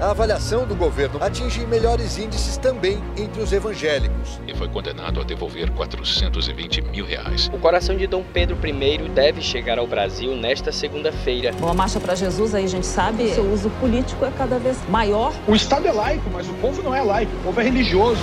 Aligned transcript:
A 0.00 0.10
avaliação 0.12 0.64
do 0.64 0.76
governo 0.76 1.18
atinge 1.20 1.66
melhores 1.66 2.18
índices 2.18 2.56
também 2.56 3.02
entre 3.16 3.42
os 3.42 3.52
evangélicos. 3.52 4.40
E 4.46 4.54
foi 4.54 4.68
condenado 4.68 5.20
a 5.20 5.24
devolver 5.24 5.72
420 5.72 6.82
mil 6.82 7.04
reais. 7.04 7.50
O 7.52 7.58
coração 7.58 7.96
de 7.96 8.06
Dom 8.06 8.22
Pedro 8.22 8.56
I 8.64 9.08
deve 9.08 9.42
chegar 9.42 9.76
ao 9.76 9.88
Brasil 9.88 10.36
nesta 10.36 10.70
segunda-feira. 10.70 11.52
Bom, 11.58 11.68
a 11.68 11.74
Marcha 11.74 11.98
para 11.98 12.14
Jesus 12.14 12.54
aí 12.54 12.64
a 12.64 12.68
gente 12.68 12.86
sabe, 12.86 13.24
o 13.24 13.34
seu 13.34 13.52
uso 13.52 13.70
político 13.80 14.24
é 14.24 14.30
cada 14.30 14.56
vez 14.56 14.78
maior. 14.88 15.32
O 15.48 15.56
Estado 15.56 15.88
é 15.88 15.92
laico, 15.92 16.30
mas 16.32 16.48
o 16.48 16.54
povo 16.54 16.80
não 16.80 16.94
é 16.94 17.02
laico, 17.02 17.32
o 17.38 17.42
povo 17.42 17.60
é 17.60 17.64
religioso. 17.64 18.22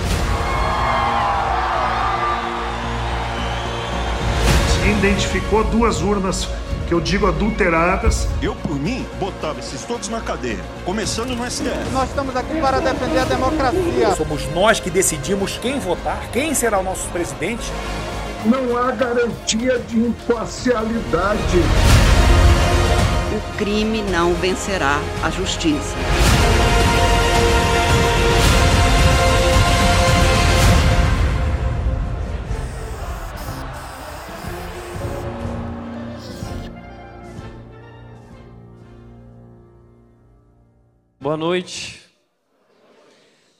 Se 4.80 4.88
identificou 4.88 5.62
duas 5.64 6.00
urnas 6.00 6.48
que 6.86 6.94
eu 6.94 7.00
digo 7.00 7.26
adulteradas. 7.26 8.28
Eu, 8.40 8.54
por 8.54 8.76
mim, 8.76 9.06
botava 9.18 9.58
esses 9.58 9.82
todos 9.82 10.08
na 10.08 10.20
cadeia, 10.20 10.60
começando 10.84 11.30
no 11.30 11.48
STF. 11.50 11.90
Nós 11.92 12.08
estamos 12.08 12.34
aqui 12.36 12.60
para 12.60 12.80
defender 12.80 13.18
a 13.18 13.24
democracia. 13.24 14.14
Somos 14.14 14.48
nós 14.52 14.80
que 14.80 14.90
decidimos 14.90 15.58
quem 15.58 15.78
votar, 15.78 16.28
quem 16.32 16.54
será 16.54 16.78
o 16.78 16.82
nosso 16.82 17.08
presidente. 17.08 17.64
Não 18.44 18.76
há 18.78 18.92
garantia 18.92 19.78
de 19.80 19.98
imparcialidade. 19.98 21.58
O 23.32 23.58
crime 23.58 24.02
não 24.02 24.32
vencerá 24.34 25.00
a 25.22 25.30
justiça. 25.30 25.96
Boa 41.36 41.48
noite. 41.48 42.00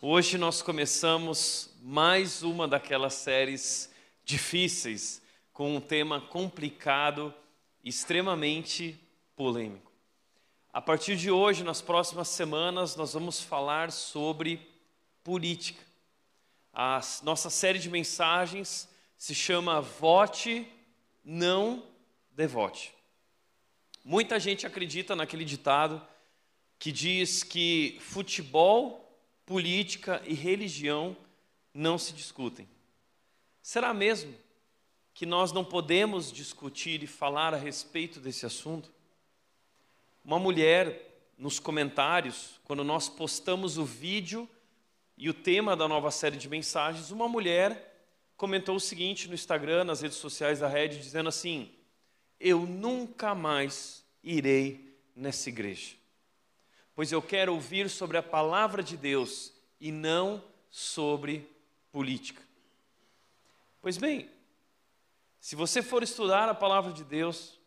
Hoje 0.00 0.38
nós 0.38 0.62
começamos 0.62 1.68
mais 1.82 2.42
uma 2.42 2.66
daquelas 2.66 3.12
séries 3.12 3.92
difíceis, 4.24 5.20
com 5.52 5.76
um 5.76 5.80
tema 5.80 6.18
complicado, 6.18 7.34
extremamente 7.84 8.98
polêmico. 9.36 9.92
A 10.72 10.80
partir 10.80 11.16
de 11.18 11.30
hoje, 11.30 11.62
nas 11.62 11.82
próximas 11.82 12.28
semanas, 12.28 12.96
nós 12.96 13.12
vamos 13.12 13.42
falar 13.42 13.92
sobre 13.92 14.66
política. 15.22 15.84
A 16.72 16.98
nossa 17.24 17.50
série 17.50 17.78
de 17.78 17.90
mensagens 17.90 18.88
se 19.18 19.34
chama 19.34 19.82
Vote, 19.82 20.66
não 21.22 21.82
devote. 22.30 22.94
Muita 24.02 24.40
gente 24.40 24.66
acredita 24.66 25.14
naquele 25.14 25.44
ditado 25.44 26.00
que 26.78 26.92
diz 26.92 27.42
que 27.42 27.98
futebol, 28.00 29.02
política 29.44 30.22
e 30.26 30.34
religião 30.34 31.16
não 31.72 31.98
se 31.98 32.12
discutem. 32.12 32.68
Será 33.62 33.92
mesmo 33.92 34.34
que 35.14 35.26
nós 35.26 35.52
não 35.52 35.64
podemos 35.64 36.30
discutir 36.30 37.02
e 37.02 37.06
falar 37.06 37.54
a 37.54 37.58
respeito 37.58 38.20
desse 38.20 38.44
assunto? 38.44 38.90
Uma 40.24 40.38
mulher, 40.38 41.32
nos 41.38 41.58
comentários, 41.58 42.60
quando 42.64 42.84
nós 42.84 43.08
postamos 43.08 43.78
o 43.78 43.84
vídeo 43.84 44.48
e 45.16 45.30
o 45.30 45.34
tema 45.34 45.74
da 45.74 45.88
nova 45.88 46.10
série 46.10 46.36
de 46.36 46.48
mensagens, 46.48 47.10
uma 47.10 47.28
mulher 47.28 47.94
comentou 48.36 48.76
o 48.76 48.80
seguinte 48.80 49.28
no 49.28 49.34
Instagram, 49.34 49.84
nas 49.84 50.02
redes 50.02 50.18
sociais 50.18 50.60
da 50.60 50.68
rede, 50.68 50.98
dizendo 50.98 51.28
assim: 51.28 51.70
Eu 52.38 52.66
nunca 52.66 53.34
mais 53.34 54.04
irei 54.22 54.98
nessa 55.14 55.48
igreja 55.48 55.96
pois 56.96 57.12
eu 57.12 57.20
quero 57.20 57.52
ouvir 57.52 57.90
sobre 57.90 58.16
a 58.16 58.22
palavra 58.22 58.82
de 58.82 58.96
Deus 58.96 59.52
e 59.78 59.92
não 59.92 60.42
sobre 60.70 61.48
política. 61.92 62.42
Pois 63.82 63.98
bem, 63.98 64.30
se 65.38 65.54
você 65.54 65.82
for 65.82 66.02
estudar 66.02 66.48
a 66.48 66.54
palavra 66.54 66.92
de 66.94 67.04
Deus, 67.04 67.60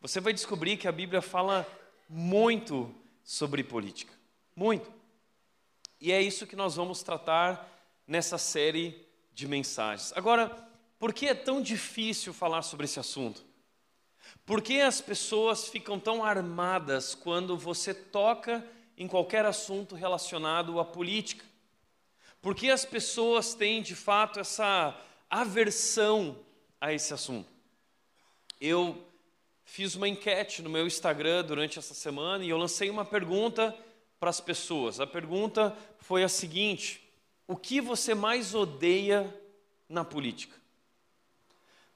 você 0.00 0.20
vai 0.20 0.32
descobrir 0.32 0.76
que 0.76 0.86
a 0.86 0.92
Bíblia 0.92 1.20
fala 1.20 1.66
muito 2.08 2.94
sobre 3.24 3.64
política. 3.64 4.14
Muito. 4.54 4.90
E 6.00 6.12
é 6.12 6.22
isso 6.22 6.46
que 6.46 6.56
nós 6.56 6.76
vamos 6.76 7.02
tratar 7.02 7.68
nessa 8.06 8.38
série 8.38 9.04
de 9.34 9.48
mensagens. 9.48 10.12
Agora, 10.16 10.48
por 10.96 11.12
que 11.12 11.26
é 11.26 11.34
tão 11.34 11.60
difícil 11.60 12.32
falar 12.32 12.62
sobre 12.62 12.84
esse 12.84 13.00
assunto? 13.00 13.44
Por 14.50 14.62
que 14.62 14.80
as 14.80 15.00
pessoas 15.00 15.68
ficam 15.68 15.96
tão 15.96 16.24
armadas 16.24 17.14
quando 17.14 17.56
você 17.56 17.94
toca 17.94 18.66
em 18.98 19.06
qualquer 19.06 19.46
assunto 19.46 19.94
relacionado 19.94 20.80
à 20.80 20.84
política? 20.84 21.44
Por 22.42 22.56
que 22.56 22.68
as 22.68 22.84
pessoas 22.84 23.54
têm 23.54 23.80
de 23.80 23.94
fato 23.94 24.40
essa 24.40 25.00
aversão 25.30 26.36
a 26.80 26.92
esse 26.92 27.14
assunto? 27.14 27.48
Eu 28.60 29.00
fiz 29.62 29.94
uma 29.94 30.08
enquete 30.08 30.62
no 30.62 30.68
meu 30.68 30.84
Instagram 30.84 31.44
durante 31.44 31.78
essa 31.78 31.94
semana 31.94 32.44
e 32.44 32.48
eu 32.50 32.58
lancei 32.58 32.90
uma 32.90 33.04
pergunta 33.04 33.72
para 34.18 34.30
as 34.30 34.40
pessoas. 34.40 34.98
A 34.98 35.06
pergunta 35.06 35.76
foi 36.00 36.24
a 36.24 36.28
seguinte: 36.28 37.08
o 37.46 37.56
que 37.56 37.80
você 37.80 38.16
mais 38.16 38.52
odeia 38.52 39.32
na 39.88 40.04
política? 40.04 40.59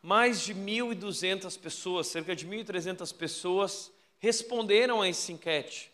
Mais 0.05 0.43
de 0.43 0.55
1.200 0.55 1.59
pessoas, 1.59 2.09
cerca 2.09 2.37
de 2.37 2.47
1.300 2.47 3.11
pessoas, 3.17 3.91
responderam 4.19 5.01
a 5.01 5.09
essa 5.09 5.33
enquete. 5.33 5.91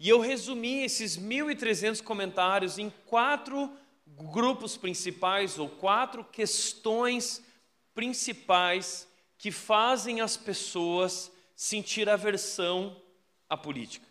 E 0.00 0.08
eu 0.08 0.18
resumi 0.18 0.82
esses 0.82 1.18
1.300 1.18 2.02
comentários 2.02 2.78
em 2.78 2.88
quatro 3.04 3.70
grupos 4.06 4.78
principais, 4.78 5.58
ou 5.58 5.68
quatro 5.68 6.24
questões 6.24 7.44
principais 7.94 9.06
que 9.36 9.50
fazem 9.50 10.22
as 10.22 10.38
pessoas 10.38 11.30
sentir 11.54 12.08
aversão 12.08 12.96
à 13.46 13.58
política. 13.58 14.06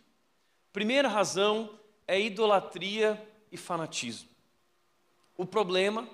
Primeira 0.72 1.08
razão 1.08 1.72
é 2.08 2.22
idolatria 2.22 3.20
e 3.52 3.58
fanatismo. 3.58 4.30
O 5.36 5.44
problema 5.44 6.08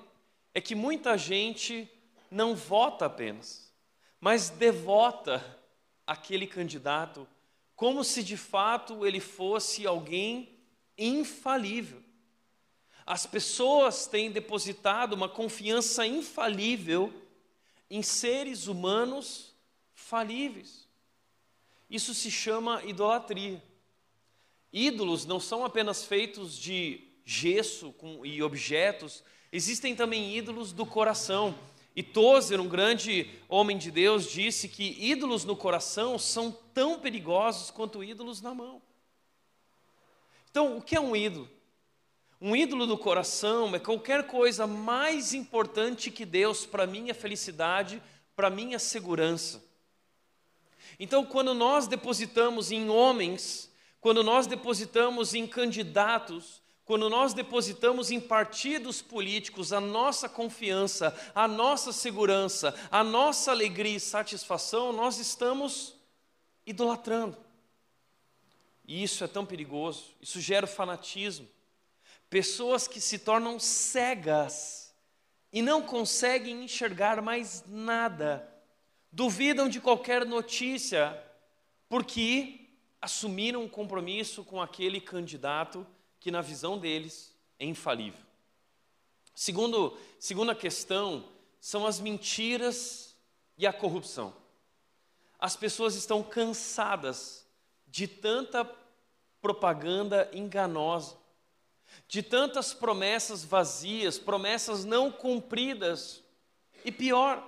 é 0.54 0.62
que 0.62 0.74
muita 0.74 1.18
gente 1.18 1.86
não 2.30 2.56
vota 2.56 3.06
apenas, 3.06 3.74
mas 4.20 4.50
devota 4.50 5.44
aquele 6.06 6.48
candidato 6.48 7.28
como 7.76 8.04
se 8.04 8.22
de 8.24 8.36
fato 8.36 9.06
ele 9.06 9.22
fosse 9.22 9.88
alguém 9.88 10.60
infalível. 10.98 12.04
As 13.06 13.26
pessoas 13.26 14.06
têm 14.06 14.30
depositado 14.30 15.14
uma 15.14 15.30
confiança 15.30 16.06
infalível 16.06 17.14
em 17.90 18.04
seres 18.04 18.68
humanos 18.68 19.56
falíveis. 19.94 20.88
Isso 21.90 22.14
se 22.14 22.30
chama 22.30 22.84
idolatria. 22.84 23.64
Ídolos 24.72 25.26
não 25.26 25.40
são 25.40 25.66
apenas 25.66 26.04
feitos 26.04 26.58
de 26.58 27.02
gesso 27.26 27.96
e 28.24 28.44
objetos, 28.44 29.24
existem 29.52 29.96
também 29.96 30.36
ídolos 30.36 30.72
do 30.72 30.86
coração. 30.86 31.58
E 31.96 32.04
Tozer, 32.04 32.62
um 32.62 32.68
grande 32.68 33.30
homem 33.48 33.78
de 33.78 33.92
Deus, 33.92 34.30
disse 34.30 34.70
que 34.70 34.96
ídolos 35.00 35.44
no 35.44 35.56
coração 35.56 36.18
são 36.18 36.52
tão 36.74 37.00
perigosos 37.00 37.72
quanto 37.72 38.04
ídolos 38.04 38.42
na 38.42 38.54
mão. 38.54 38.82
Então, 40.50 40.78
o 40.78 40.82
que 40.82 40.96
é 40.96 41.00
um 41.00 41.16
ídolo? 41.16 41.50
Um 42.42 42.56
ídolo 42.56 42.88
do 42.88 42.98
coração 42.98 43.76
é 43.76 43.80
qualquer 43.80 44.26
coisa 44.28 44.66
mais 44.66 45.34
importante 45.34 46.10
que 46.10 46.26
Deus 46.26 46.66
para 46.66 46.88
minha 46.88 47.14
felicidade, 47.14 48.02
para 48.36 48.50
minha 48.50 48.80
segurança. 48.80 49.62
Então, 50.98 51.26
quando 51.26 51.54
nós 51.54 51.88
depositamos 51.88 52.72
em 52.72 52.90
homens, 52.90 53.70
quando 54.00 54.24
nós 54.24 54.48
depositamos 54.48 55.34
em 55.34 55.46
candidatos, 55.46 56.62
quando 56.90 57.08
nós 57.08 57.36
depositamos 57.36 58.10
em 58.10 58.20
partidos 58.20 59.00
políticos 59.00 59.72
a 59.72 59.80
nossa 59.80 60.28
confiança, 60.28 61.16
a 61.36 61.48
nossa 61.48 61.94
segurança, 61.94 62.74
a 62.90 63.04
nossa 63.04 63.52
alegria 63.52 63.98
e 63.98 64.00
satisfação, 64.00 64.92
nós 64.92 65.20
estamos 65.20 65.94
idolatrando. 66.66 67.38
E 68.88 69.04
isso 69.04 69.24
é 69.24 69.28
tão 69.28 69.46
perigoso, 69.46 70.16
isso 70.20 70.42
gera 70.42 70.66
fanatismo. 70.66 71.48
Pessoas 72.28 72.88
que 72.88 73.00
se 73.00 73.20
tornam 73.20 73.60
cegas 73.60 74.92
e 75.54 75.62
não 75.62 75.84
conseguem 75.84 76.64
enxergar 76.64 77.22
mais 77.22 77.64
nada, 77.68 78.52
duvidam 79.12 79.70
de 79.70 79.80
qualquer 79.80 80.26
notícia, 80.26 81.24
porque 81.88 82.68
assumiram 83.00 83.62
um 83.62 83.70
compromisso 83.70 84.44
com 84.44 84.60
aquele 84.60 85.00
candidato 85.00 85.86
que 86.20 86.32
na 86.32 86.42
visão 86.42 86.78
deles 86.78 87.34
é 87.58 87.66
infalível. 87.66 88.20
Segundo, 89.34 89.98
segunda 90.20 90.54
questão 90.54 91.26
são 91.60 91.86
as 91.86 92.00
mentiras 92.00 93.16
e 93.58 93.66
a 93.66 93.74
corrupção. 93.74 94.34
As 95.40 95.56
pessoas 95.56 95.96
estão 95.96 96.22
cansadas 96.22 97.48
de 97.88 98.08
tanta 98.08 98.70
propaganda 99.42 100.30
enganosa, 100.34 101.16
de 102.08 102.22
tantas 102.22 102.74
promessas 102.74 103.44
vazias, 103.44 104.18
promessas 104.18 104.84
não 104.84 105.12
cumpridas. 105.12 106.22
E 106.84 106.92
pior, 106.92 107.42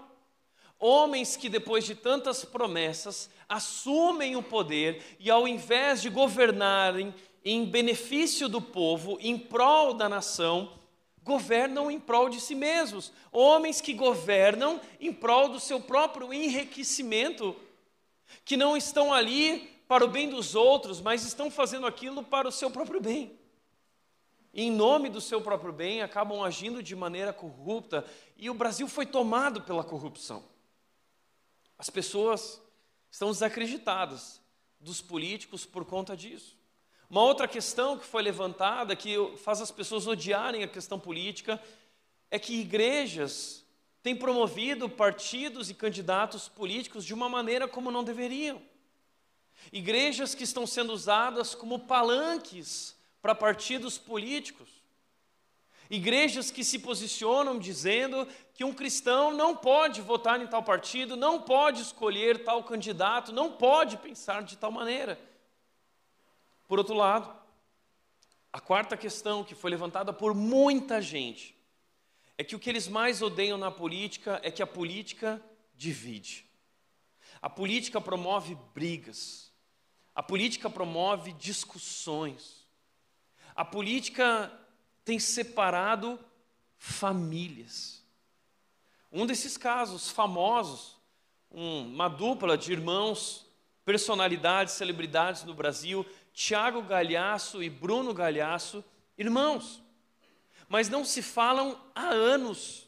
homens 0.79 1.35
que 1.35 1.50
depois 1.50 1.85
de 1.85 1.95
tantas 1.95 2.44
promessas 2.45 3.29
assumem 3.47 4.35
o 4.35 4.44
poder 4.44 5.18
e 5.19 5.29
ao 5.29 5.47
invés 5.47 6.01
de 6.01 6.09
governarem 6.09 7.13
em 7.44 7.66
benefício 7.66 8.48
do 8.48 8.62
povo, 8.62 9.18
em 9.20 9.38
prol 9.38 9.94
da 9.94 10.08
nação, 10.08 10.78
governam 11.24 11.90
em 11.90 12.00
prol 12.00 12.30
de 12.30 12.40
si 12.40 12.56
mesmos. 12.56 13.12
Homens 13.32 13.82
que 13.82 13.94
governam 13.94 14.80
em 15.00 15.12
prol 15.12 15.50
do 15.50 15.60
seu 15.60 15.80
próprio 15.80 16.34
enriquecimento, 16.34 17.56
que 18.46 18.58
não 18.58 18.78
estão 18.78 19.14
ali 19.14 19.70
para 19.88 20.06
o 20.06 20.08
bem 20.08 20.30
dos 20.30 20.56
outros, 20.56 21.02
mas 21.02 21.24
estão 21.24 21.52
fazendo 21.52 21.86
aquilo 21.86 22.24
para 22.24 22.48
o 22.48 22.52
seu 22.52 22.72
próprio 22.72 23.02
bem. 23.02 23.38
Em 24.54 24.70
nome 24.70 25.10
do 25.10 25.22
seu 25.22 25.42
próprio 25.42 25.72
bem, 25.72 26.02
acabam 26.02 26.44
agindo 26.44 26.84
de 26.84 26.96
maneira 26.96 27.32
corrupta, 27.32 28.06
e 28.38 28.50
o 28.50 28.54
Brasil 28.54 28.88
foi 28.88 29.06
tomado 29.06 29.62
pela 29.62 29.84
corrupção. 29.84 30.44
As 31.78 31.90
pessoas 31.90 32.62
estão 33.10 33.32
desacreditadas 33.32 34.42
dos 34.80 35.02
políticos 35.02 35.66
por 35.66 35.86
conta 35.86 36.16
disso. 36.16 36.61
Uma 37.12 37.24
outra 37.24 37.46
questão 37.46 37.98
que 37.98 38.06
foi 38.06 38.24
levantada, 38.24 38.96
que 38.96 39.18
faz 39.36 39.60
as 39.60 39.69
pessoas 39.69 40.08
odiarem 40.08 40.63
a 40.63 40.68
questão 40.68 40.98
política, 40.98 41.62
é 42.31 42.40
que 42.40 42.62
igrejas 42.62 43.66
têm 44.02 44.16
promovido 44.16 44.88
partidos 44.88 45.69
e 45.69 45.74
candidatos 45.74 46.48
políticos 46.48 47.04
de 47.04 47.13
uma 47.13 47.28
maneira 47.28 47.68
como 47.68 47.92
não 47.92 48.02
deveriam. 48.02 48.62
Igrejas 49.74 50.34
que 50.34 50.46
estão 50.46 50.66
sendo 50.66 50.94
usadas 50.94 51.54
como 51.54 51.80
palanques 51.80 52.96
para 53.22 53.36
partidos 53.36 53.98
políticos. 53.98 54.69
Igrejas 55.90 56.50
que 56.50 56.64
se 56.64 56.80
posicionam 56.80 57.60
dizendo 57.60 58.25
que 58.54 58.64
um 58.64 58.74
cristão 58.74 59.31
não 59.31 59.54
pode 59.54 60.00
votar 60.00 60.42
em 60.42 60.48
tal 60.48 60.64
partido, 60.64 61.18
não 61.18 61.42
pode 61.42 61.81
escolher 61.81 62.46
tal 62.46 62.64
candidato, 62.64 63.34
não 63.34 63.52
pode 63.52 63.98
pensar 63.98 64.44
de 64.44 64.56
tal 64.56 64.72
maneira. 64.72 65.19
Por 66.71 66.79
outro 66.79 66.95
lado, 66.95 67.29
a 68.53 68.57
quarta 68.62 68.95
questão 68.95 69.44
que 69.44 69.53
foi 69.53 69.69
levantada 69.69 70.13
por 70.13 70.33
muita 70.33 71.01
gente 71.01 71.53
é 72.38 72.45
que 72.45 72.56
o 72.56 72.59
que 72.59 72.69
eles 72.69 72.88
mais 72.88 73.21
odeiam 73.21 73.57
na 73.57 73.69
política 73.69 74.39
é 74.41 74.50
que 74.50 74.63
a 74.63 74.65
política 74.65 75.44
divide. 75.75 76.45
A 77.41 77.50
política 77.50 78.00
promove 78.00 78.57
brigas. 78.73 79.51
A 80.15 80.23
política 80.23 80.69
promove 80.69 81.33
discussões. 81.33 82.65
A 83.53 83.65
política 83.65 84.50
tem 85.03 85.19
separado 85.19 86.18
famílias. 86.77 88.01
Um 89.12 89.25
desses 89.25 89.57
casos 89.57 90.09
famosos, 90.09 90.95
uma 91.50 92.07
dupla 92.07 92.57
de 92.57 92.71
irmãos, 92.71 93.45
personalidades, 93.83 94.75
celebridades 94.75 95.44
no 95.44 95.53
Brasil, 95.53 96.06
Tiago 96.33 96.81
Galhaço 96.81 97.62
e 97.62 97.69
Bruno 97.69 98.13
Galhaço, 98.13 98.83
irmãos, 99.18 99.81
mas 100.68 100.89
não 100.89 101.04
se 101.04 101.22
falam 101.22 101.80
há 101.94 102.07
anos, 102.07 102.88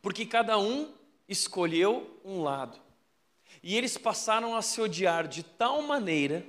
porque 0.00 0.24
cada 0.24 0.58
um 0.58 0.94
escolheu 1.28 2.20
um 2.24 2.42
lado. 2.42 2.78
E 3.62 3.76
eles 3.76 3.98
passaram 3.98 4.54
a 4.54 4.62
se 4.62 4.80
odiar 4.80 5.26
de 5.26 5.42
tal 5.42 5.82
maneira 5.82 6.46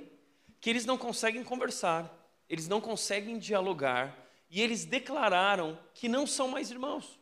que 0.60 0.70
eles 0.70 0.84
não 0.84 0.96
conseguem 0.96 1.42
conversar, 1.42 2.08
eles 2.48 2.68
não 2.68 2.80
conseguem 2.80 3.38
dialogar, 3.38 4.16
e 4.50 4.62
eles 4.62 4.84
declararam 4.84 5.78
que 5.92 6.08
não 6.08 6.26
são 6.26 6.48
mais 6.48 6.70
irmãos. 6.70 7.18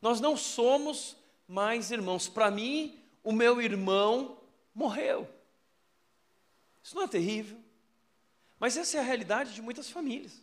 Nós 0.00 0.20
não 0.20 0.36
somos 0.36 1.16
mais 1.48 1.90
irmãos. 1.90 2.28
Para 2.28 2.50
mim, 2.50 2.98
o 3.22 3.32
meu 3.32 3.60
irmão 3.60 4.38
morreu. 4.74 5.28
Isso 6.82 6.94
não 6.94 7.02
é 7.02 7.08
terrível? 7.08 7.63
Mas 8.58 8.76
essa 8.76 8.96
é 8.96 9.00
a 9.00 9.04
realidade 9.04 9.54
de 9.54 9.62
muitas 9.62 9.90
famílias. 9.90 10.42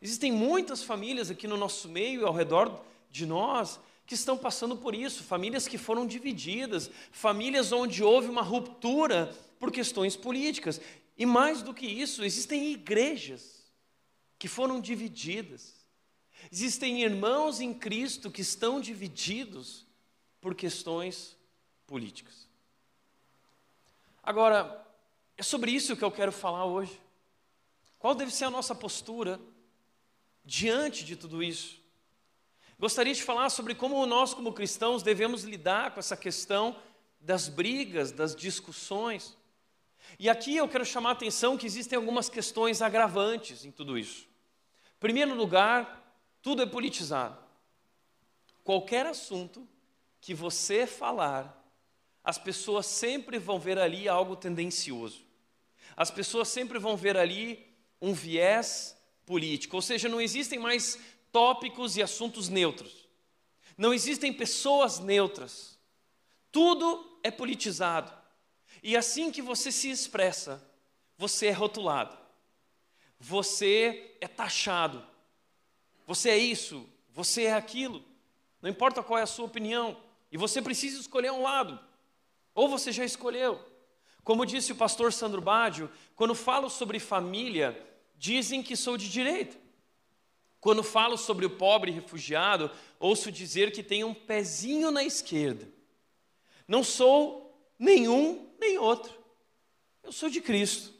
Existem 0.00 0.32
muitas 0.32 0.82
famílias 0.82 1.30
aqui 1.30 1.46
no 1.46 1.56
nosso 1.56 1.88
meio, 1.88 2.26
ao 2.26 2.32
redor 2.32 2.82
de 3.10 3.26
nós, 3.26 3.78
que 4.06 4.14
estão 4.14 4.36
passando 4.36 4.76
por 4.76 4.94
isso, 4.94 5.22
famílias 5.22 5.68
que 5.68 5.78
foram 5.78 6.06
divididas, 6.06 6.90
famílias 7.12 7.70
onde 7.70 8.02
houve 8.02 8.28
uma 8.28 8.42
ruptura 8.42 9.32
por 9.58 9.70
questões 9.70 10.16
políticas. 10.16 10.80
E 11.16 11.26
mais 11.26 11.62
do 11.62 11.74
que 11.74 11.86
isso, 11.86 12.24
existem 12.24 12.72
igrejas 12.72 13.60
que 14.38 14.48
foram 14.48 14.80
divididas. 14.80 15.74
Existem 16.50 17.02
irmãos 17.02 17.60
em 17.60 17.74
Cristo 17.74 18.30
que 18.30 18.40
estão 18.40 18.80
divididos 18.80 19.86
por 20.40 20.54
questões 20.54 21.36
políticas. 21.86 22.48
Agora, 24.22 24.82
é 25.36 25.42
sobre 25.42 25.70
isso 25.70 25.96
que 25.96 26.04
eu 26.04 26.10
quero 26.10 26.32
falar 26.32 26.64
hoje. 26.64 26.98
Qual 28.00 28.14
deve 28.14 28.32
ser 28.32 28.46
a 28.46 28.50
nossa 28.50 28.74
postura 28.74 29.38
diante 30.42 31.04
de 31.04 31.14
tudo 31.14 31.42
isso? 31.42 31.78
Gostaria 32.78 33.12
de 33.12 33.22
falar 33.22 33.50
sobre 33.50 33.74
como 33.74 34.06
nós, 34.06 34.32
como 34.32 34.54
cristãos, 34.54 35.02
devemos 35.02 35.44
lidar 35.44 35.92
com 35.92 36.00
essa 36.00 36.16
questão 36.16 36.74
das 37.20 37.46
brigas, 37.46 38.10
das 38.10 38.34
discussões. 38.34 39.36
E 40.18 40.30
aqui 40.30 40.56
eu 40.56 40.66
quero 40.66 40.82
chamar 40.82 41.10
a 41.10 41.12
atenção 41.12 41.58
que 41.58 41.66
existem 41.66 41.94
algumas 41.94 42.30
questões 42.30 42.80
agravantes 42.80 43.66
em 43.66 43.70
tudo 43.70 43.98
isso. 43.98 44.22
Em 44.96 44.98
primeiro 44.98 45.34
lugar, 45.34 46.18
tudo 46.40 46.62
é 46.62 46.66
politizado. 46.66 47.38
Qualquer 48.64 49.04
assunto 49.04 49.68
que 50.22 50.32
você 50.32 50.86
falar, 50.86 51.62
as 52.24 52.38
pessoas 52.38 52.86
sempre 52.86 53.38
vão 53.38 53.60
ver 53.60 53.78
ali 53.78 54.08
algo 54.08 54.34
tendencioso. 54.36 55.22
As 55.94 56.10
pessoas 56.10 56.48
sempre 56.48 56.78
vão 56.78 56.96
ver 56.96 57.18
ali 57.18 57.69
um 58.00 58.12
viés 58.12 58.96
político, 59.26 59.76
ou 59.76 59.82
seja, 59.82 60.08
não 60.08 60.20
existem 60.20 60.58
mais 60.58 60.98
tópicos 61.30 61.96
e 61.96 62.02
assuntos 62.02 62.48
neutros. 62.48 63.08
Não 63.76 63.94
existem 63.94 64.32
pessoas 64.32 64.98
neutras. 64.98 65.78
Tudo 66.50 67.18
é 67.22 67.30
politizado. 67.30 68.12
E 68.82 68.96
assim 68.96 69.30
que 69.30 69.42
você 69.42 69.70
se 69.70 69.90
expressa, 69.90 70.62
você 71.16 71.46
é 71.46 71.52
rotulado. 71.52 72.18
Você 73.18 74.16
é 74.20 74.26
taxado. 74.26 75.06
Você 76.06 76.30
é 76.30 76.38
isso, 76.38 76.88
você 77.10 77.44
é 77.44 77.54
aquilo. 77.54 78.02
Não 78.60 78.68
importa 78.68 79.02
qual 79.02 79.18
é 79.18 79.22
a 79.22 79.26
sua 79.26 79.44
opinião. 79.44 79.96
E 80.32 80.36
você 80.36 80.60
precisa 80.60 81.00
escolher 81.00 81.30
um 81.30 81.42
lado. 81.42 81.78
Ou 82.54 82.68
você 82.68 82.90
já 82.92 83.04
escolheu. 83.04 83.64
Como 84.24 84.44
disse 84.44 84.72
o 84.72 84.76
pastor 84.76 85.12
Sandro 85.12 85.40
Baggio, 85.40 85.90
quando 86.14 86.34
falo 86.34 86.68
sobre 86.68 86.98
família, 86.98 87.89
dizem 88.20 88.62
que 88.62 88.76
sou 88.76 88.98
de 88.98 89.08
direita. 89.08 89.56
Quando 90.60 90.82
falo 90.82 91.16
sobre 91.16 91.46
o 91.46 91.56
pobre 91.56 91.90
refugiado, 91.90 92.70
ouço 92.98 93.32
dizer 93.32 93.72
que 93.72 93.82
tem 93.82 94.04
um 94.04 94.12
pezinho 94.12 94.90
na 94.90 95.02
esquerda. 95.02 95.66
Não 96.68 96.84
sou 96.84 97.58
nenhum 97.78 98.46
nem 98.60 98.76
outro. 98.76 99.18
Eu 100.02 100.12
sou 100.12 100.28
de 100.28 100.42
Cristo. 100.42 100.92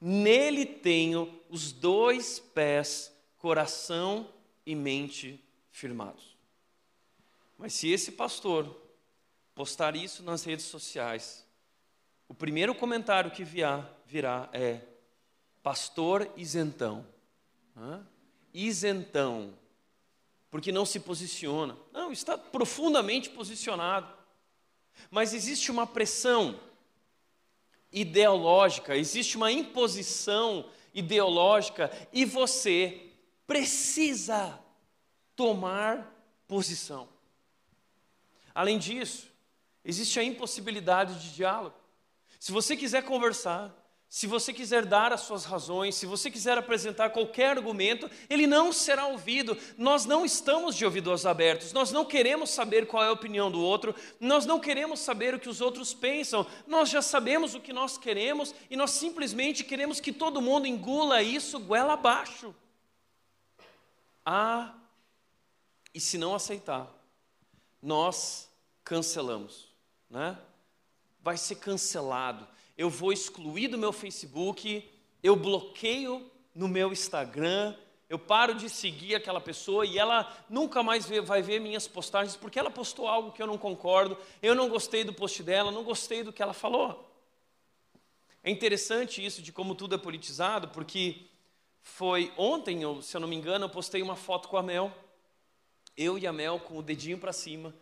Nele 0.00 0.66
tenho 0.66 1.40
os 1.48 1.70
dois 1.70 2.40
pés, 2.40 3.16
coração 3.38 4.28
e 4.66 4.74
mente 4.74 5.40
firmados. 5.70 6.36
Mas 7.56 7.74
se 7.74 7.88
esse 7.88 8.10
pastor 8.10 8.76
postar 9.54 9.94
isso 9.94 10.24
nas 10.24 10.42
redes 10.42 10.64
sociais, 10.64 11.46
o 12.26 12.34
primeiro 12.34 12.74
comentário 12.74 13.30
que 13.30 13.44
virá, 13.44 13.88
virá 14.04 14.48
é: 14.52 14.80
pastor 15.62 16.30
isentão. 16.36 17.06
Isentão. 18.52 19.54
Porque 20.50 20.72
não 20.72 20.84
se 20.84 21.00
posiciona. 21.00 21.76
Não, 21.92 22.10
está 22.10 22.36
profundamente 22.36 23.30
posicionado. 23.30 24.12
Mas 25.10 25.32
existe 25.32 25.70
uma 25.70 25.86
pressão 25.86 26.58
ideológica, 27.92 28.96
existe 28.96 29.36
uma 29.36 29.50
imposição 29.50 30.68
ideológica 30.94 31.90
e 32.12 32.24
você 32.24 33.10
precisa 33.46 34.58
tomar 35.34 36.06
posição. 36.46 37.08
Além 38.54 38.78
disso, 38.78 39.28
existe 39.84 40.18
a 40.18 40.24
impossibilidade 40.24 41.20
de 41.20 41.34
diálogo. 41.34 41.76
Se 42.38 42.52
você 42.52 42.76
quiser 42.76 43.04
conversar, 43.04 43.74
se 44.12 44.26
você 44.26 44.52
quiser 44.52 44.84
dar 44.84 45.12
as 45.12 45.20
suas 45.20 45.44
razões, 45.44 45.94
se 45.94 46.04
você 46.04 46.28
quiser 46.32 46.58
apresentar 46.58 47.10
qualquer 47.10 47.56
argumento, 47.56 48.10
ele 48.28 48.44
não 48.44 48.72
será 48.72 49.06
ouvido. 49.06 49.56
Nós 49.78 50.04
não 50.04 50.24
estamos 50.24 50.74
de 50.74 50.84
ouvidos 50.84 51.24
abertos, 51.24 51.72
nós 51.72 51.92
não 51.92 52.04
queremos 52.04 52.50
saber 52.50 52.88
qual 52.88 53.04
é 53.04 53.06
a 53.06 53.12
opinião 53.12 53.52
do 53.52 53.60
outro, 53.60 53.94
nós 54.18 54.44
não 54.44 54.58
queremos 54.58 54.98
saber 54.98 55.32
o 55.32 55.38
que 55.38 55.48
os 55.48 55.60
outros 55.60 55.94
pensam, 55.94 56.44
nós 56.66 56.90
já 56.90 57.00
sabemos 57.00 57.54
o 57.54 57.60
que 57.60 57.72
nós 57.72 57.96
queremos 57.96 58.52
e 58.68 58.76
nós 58.76 58.90
simplesmente 58.90 59.62
queremos 59.62 60.00
que 60.00 60.12
todo 60.12 60.42
mundo 60.42 60.66
engula 60.66 61.22
isso 61.22 61.60
goela 61.60 61.92
abaixo. 61.92 62.52
Ah, 64.26 64.74
e 65.94 66.00
se 66.00 66.18
não 66.18 66.34
aceitar, 66.34 66.92
nós 67.80 68.48
cancelamos, 68.82 69.68
né? 70.10 70.36
Vai 71.22 71.36
ser 71.36 71.54
cancelado 71.54 72.48
eu 72.80 72.88
vou 72.88 73.12
excluir 73.12 73.68
do 73.68 73.76
meu 73.76 73.92
Facebook, 73.92 74.90
eu 75.22 75.36
bloqueio 75.36 76.26
no 76.54 76.66
meu 76.66 76.90
Instagram, 76.90 77.76
eu 78.08 78.18
paro 78.18 78.54
de 78.54 78.70
seguir 78.70 79.14
aquela 79.14 79.38
pessoa 79.38 79.84
e 79.84 79.98
ela 79.98 80.34
nunca 80.48 80.82
mais 80.82 81.06
vai 81.06 81.42
ver 81.42 81.60
minhas 81.60 81.86
postagens 81.86 82.36
porque 82.36 82.58
ela 82.58 82.70
postou 82.70 83.06
algo 83.06 83.32
que 83.32 83.42
eu 83.42 83.46
não 83.46 83.58
concordo, 83.58 84.16
eu 84.40 84.54
não 84.54 84.70
gostei 84.70 85.04
do 85.04 85.12
post 85.12 85.42
dela, 85.42 85.70
não 85.70 85.84
gostei 85.84 86.22
do 86.22 86.32
que 86.32 86.42
ela 86.42 86.54
falou. 86.54 87.06
É 88.42 88.50
interessante 88.50 89.22
isso 89.22 89.42
de 89.42 89.52
como 89.52 89.74
tudo 89.74 89.96
é 89.96 89.98
politizado, 89.98 90.68
porque 90.68 91.26
foi 91.82 92.32
ontem, 92.34 92.80
se 93.02 93.14
eu 93.14 93.20
não 93.20 93.28
me 93.28 93.36
engano, 93.36 93.66
eu 93.66 93.70
postei 93.70 94.00
uma 94.00 94.16
foto 94.16 94.48
com 94.48 94.56
a 94.56 94.62
Mel, 94.62 94.90
eu 95.98 96.16
e 96.16 96.26
a 96.26 96.32
Mel 96.32 96.58
com 96.58 96.78
o 96.78 96.82
dedinho 96.82 97.18
para 97.18 97.34
cima, 97.34 97.74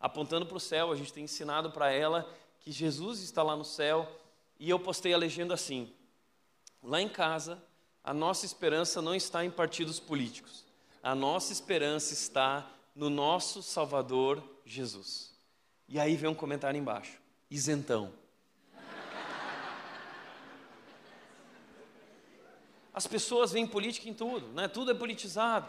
apontando 0.00 0.46
para 0.46 0.56
o 0.56 0.60
céu, 0.60 0.90
a 0.90 0.96
gente 0.96 1.12
tem 1.12 1.24
ensinado 1.24 1.70
para 1.70 1.92
ela 1.92 2.26
que 2.60 2.72
Jesus 2.72 3.20
está 3.20 3.42
lá 3.42 3.54
no 3.54 3.62
céu 3.62 4.10
e 4.58 4.70
eu 4.70 4.78
postei 4.78 5.12
a 5.12 5.18
legenda 5.18 5.54
assim: 5.54 5.92
lá 6.82 7.00
em 7.00 7.08
casa, 7.08 7.62
a 8.02 8.14
nossa 8.14 8.46
esperança 8.46 9.02
não 9.02 9.14
está 9.14 9.44
em 9.44 9.50
partidos 9.50 10.00
políticos, 10.00 10.64
a 11.02 11.14
nossa 11.14 11.52
esperança 11.52 12.12
está 12.12 12.70
no 12.94 13.10
nosso 13.10 13.62
Salvador 13.62 14.42
Jesus. 14.64 15.34
E 15.88 16.00
aí 16.00 16.16
vem 16.16 16.30
um 16.30 16.34
comentário 16.34 16.78
embaixo: 16.78 17.20
isentão. 17.50 18.12
As 22.92 23.06
pessoas 23.06 23.52
veem 23.52 23.66
política 23.66 24.08
em 24.08 24.14
tudo, 24.14 24.48
né? 24.54 24.68
tudo 24.68 24.90
é 24.90 24.94
politizado. 24.94 25.68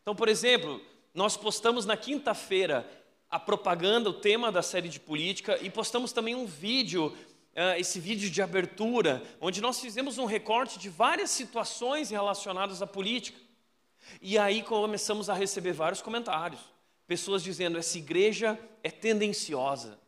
Então, 0.00 0.16
por 0.16 0.30
exemplo, 0.30 0.80
nós 1.12 1.36
postamos 1.36 1.84
na 1.84 1.94
quinta-feira 1.94 2.90
a 3.30 3.38
propaganda, 3.38 4.08
o 4.08 4.14
tema 4.14 4.50
da 4.50 4.62
série 4.62 4.88
de 4.88 4.98
política, 4.98 5.58
e 5.60 5.68
postamos 5.68 6.10
também 6.10 6.34
um 6.34 6.46
vídeo 6.46 7.14
uh, 7.54 7.78
esse 7.78 8.00
vídeo 8.00 8.28
de 8.28 8.42
abertura, 8.42 9.22
onde 9.40 9.60
nós 9.60 9.80
fizemos 9.80 10.18
um 10.18 10.24
recorte 10.24 10.78
de 10.78 10.88
várias 10.88 11.30
situações 11.30 12.10
relacionadas 12.10 12.82
à 12.82 12.86
política. 12.86 13.38
E 14.20 14.36
aí 14.36 14.62
começamos 14.62 15.30
a 15.30 15.34
receber 15.34 15.72
vários 15.72 16.02
comentários. 16.02 16.60
Pessoas 17.06 17.42
dizendo: 17.42 17.78
essa 17.78 17.96
igreja 17.98 18.58
é 18.82 18.90
tendenciosa. 18.90 19.98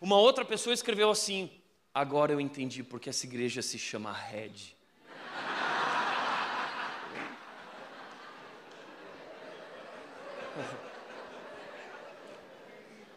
Uma 0.00 0.18
outra 0.18 0.44
pessoa 0.44 0.74
escreveu 0.74 1.10
assim: 1.10 1.50
agora 1.92 2.32
eu 2.32 2.40
entendi 2.40 2.82
porque 2.82 3.10
essa 3.10 3.26
igreja 3.26 3.62
se 3.62 3.78
chama 3.78 4.12
Red. 4.12 4.74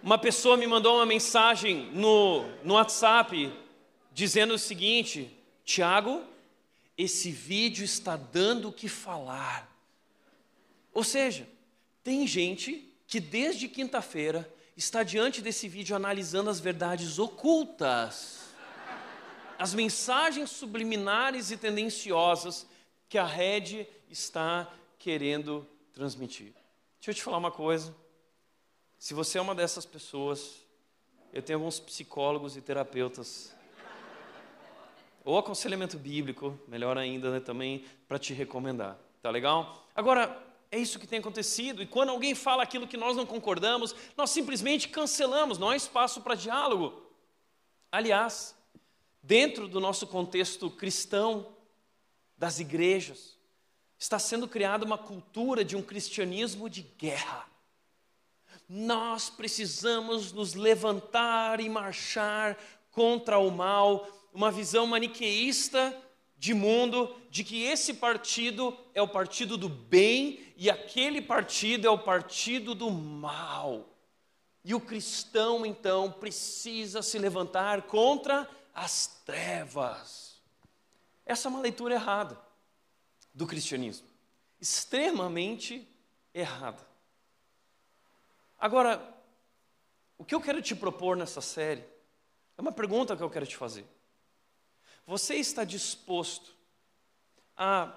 Uma 0.04 0.18
pessoa 0.18 0.56
me 0.56 0.68
mandou 0.68 0.96
uma 0.96 1.06
mensagem 1.06 1.92
no, 1.92 2.48
no 2.64 2.76
WhatsApp 2.76 3.52
dizendo 4.14 4.54
o 4.54 4.60
seguinte: 4.60 5.36
Tiago, 5.66 6.24
esse 6.98 7.32
vídeo 7.32 7.84
está 7.84 8.16
dando 8.16 8.70
o 8.70 8.74
que 8.74 8.88
falar. 8.88 9.70
Ou 10.94 11.04
seja, 11.04 11.48
tem 12.04 12.26
gente 12.28 12.94
que 13.08 13.20
desde 13.20 13.68
quinta-feira 13.68 14.52
está 14.76 15.02
diante 15.02 15.42
desse 15.42 15.68
vídeo 15.68 15.96
analisando 15.96 16.50
as 16.50 16.60
verdades 16.60 17.18
ocultas, 17.18 18.42
as 19.58 19.74
mensagens 19.74 20.52
subliminares 20.52 21.50
e 21.50 21.58
tendenciosas 21.58 22.68
que 23.10 23.18
a 23.18 23.26
rede 23.26 23.88
está 24.10 24.72
querendo 25.00 25.68
transmitir. 25.92 26.54
Deixa 27.00 27.12
eu 27.12 27.16
te 27.16 27.24
falar 27.24 27.38
uma 27.38 27.52
coisa. 27.52 27.96
Se 29.00 29.14
você 29.14 29.38
é 29.38 29.42
uma 29.42 29.54
dessas 29.54 29.86
pessoas, 29.86 30.66
eu 31.32 31.42
tenho 31.44 31.60
alguns 31.60 31.80
psicólogos 31.80 32.58
e 32.58 32.62
terapeutas, 32.62 33.56
ou 35.24 35.38
aconselhamento 35.38 36.00
bíblico, 36.00 36.60
melhor 36.68 36.98
ainda, 36.98 37.30
né, 37.30 37.40
também, 37.40 37.86
para 38.08 38.18
te 38.18 38.34
recomendar. 38.34 38.98
Tá 39.22 39.30
legal? 39.30 39.88
Agora, 39.94 40.42
é 40.72 40.80
isso 40.80 40.98
que 40.98 41.06
tem 41.06 41.20
acontecido, 41.20 41.84
e 41.84 41.86
quando 41.86 42.10
alguém 42.10 42.34
fala 42.34 42.64
aquilo 42.64 42.88
que 42.88 42.98
nós 42.98 43.16
não 43.16 43.26
concordamos, 43.26 43.96
nós 44.16 44.32
simplesmente 44.32 44.90
cancelamos, 44.90 45.60
não 45.60 45.70
há 45.70 45.76
espaço 45.76 46.22
para 46.22 46.34
diálogo. 46.34 47.04
Aliás, 47.92 48.56
dentro 49.22 49.68
do 49.68 49.80
nosso 49.80 50.08
contexto 50.08 50.72
cristão, 50.72 51.56
das 52.36 52.60
igrejas, 52.60 53.38
está 54.00 54.18
sendo 54.18 54.48
criada 54.48 54.86
uma 54.86 54.98
cultura 54.98 55.64
de 55.64 55.76
um 55.76 55.84
cristianismo 55.84 56.68
de 56.68 56.82
guerra 56.82 57.57
nós 58.68 59.30
precisamos 59.30 60.32
nos 60.32 60.54
levantar 60.54 61.60
e 61.60 61.70
marchar 61.70 62.58
contra 62.92 63.38
o 63.38 63.50
mal, 63.50 64.08
uma 64.34 64.52
visão 64.52 64.86
maniqueísta 64.86 65.96
de 66.38 66.54
mundo, 66.54 67.16
de 67.30 67.44
que 67.44 67.64
esse 67.64 67.94
partido 67.94 68.78
é 68.94 69.02
o 69.02 69.08
partido 69.08 69.58
do 69.58 69.70
bem 69.70 70.40
e 70.56 70.70
aquele 70.70 71.22
partido 71.22 71.88
é 71.88 71.90
o 71.90 71.98
partido 71.98 72.76
do 72.76 72.92
mal. 72.92 73.88
E 74.64 74.76
o 74.76 74.82
cristão, 74.82 75.66
então, 75.66 76.12
precisa 76.12 77.02
se 77.02 77.18
levantar 77.18 77.84
contra 77.84 78.50
as 78.74 79.22
trevas. 79.26 80.42
Essa 81.26 81.48
é 81.48 81.50
uma 81.50 81.62
leitura 81.62 81.96
errada 81.96 82.40
do 83.34 83.48
cristianismo, 83.48 84.08
extremamente 84.60 85.88
errada. 86.34 86.86
Agora, 88.60 89.16
o 90.18 90.26
que 90.26 90.34
eu 90.34 90.42
quero 90.42 90.62
te 90.62 90.76
propor 90.76 91.16
nessa 91.16 91.42
série 91.42 91.86
é 92.58 92.62
uma 92.62 92.72
pergunta 92.72 93.16
que 93.16 93.22
eu 93.22 93.30
quero 93.30 93.46
te 93.46 93.56
fazer. 93.56 93.86
Você 95.06 95.36
está 95.36 95.64
disposto 95.64 96.56
a 97.56 97.94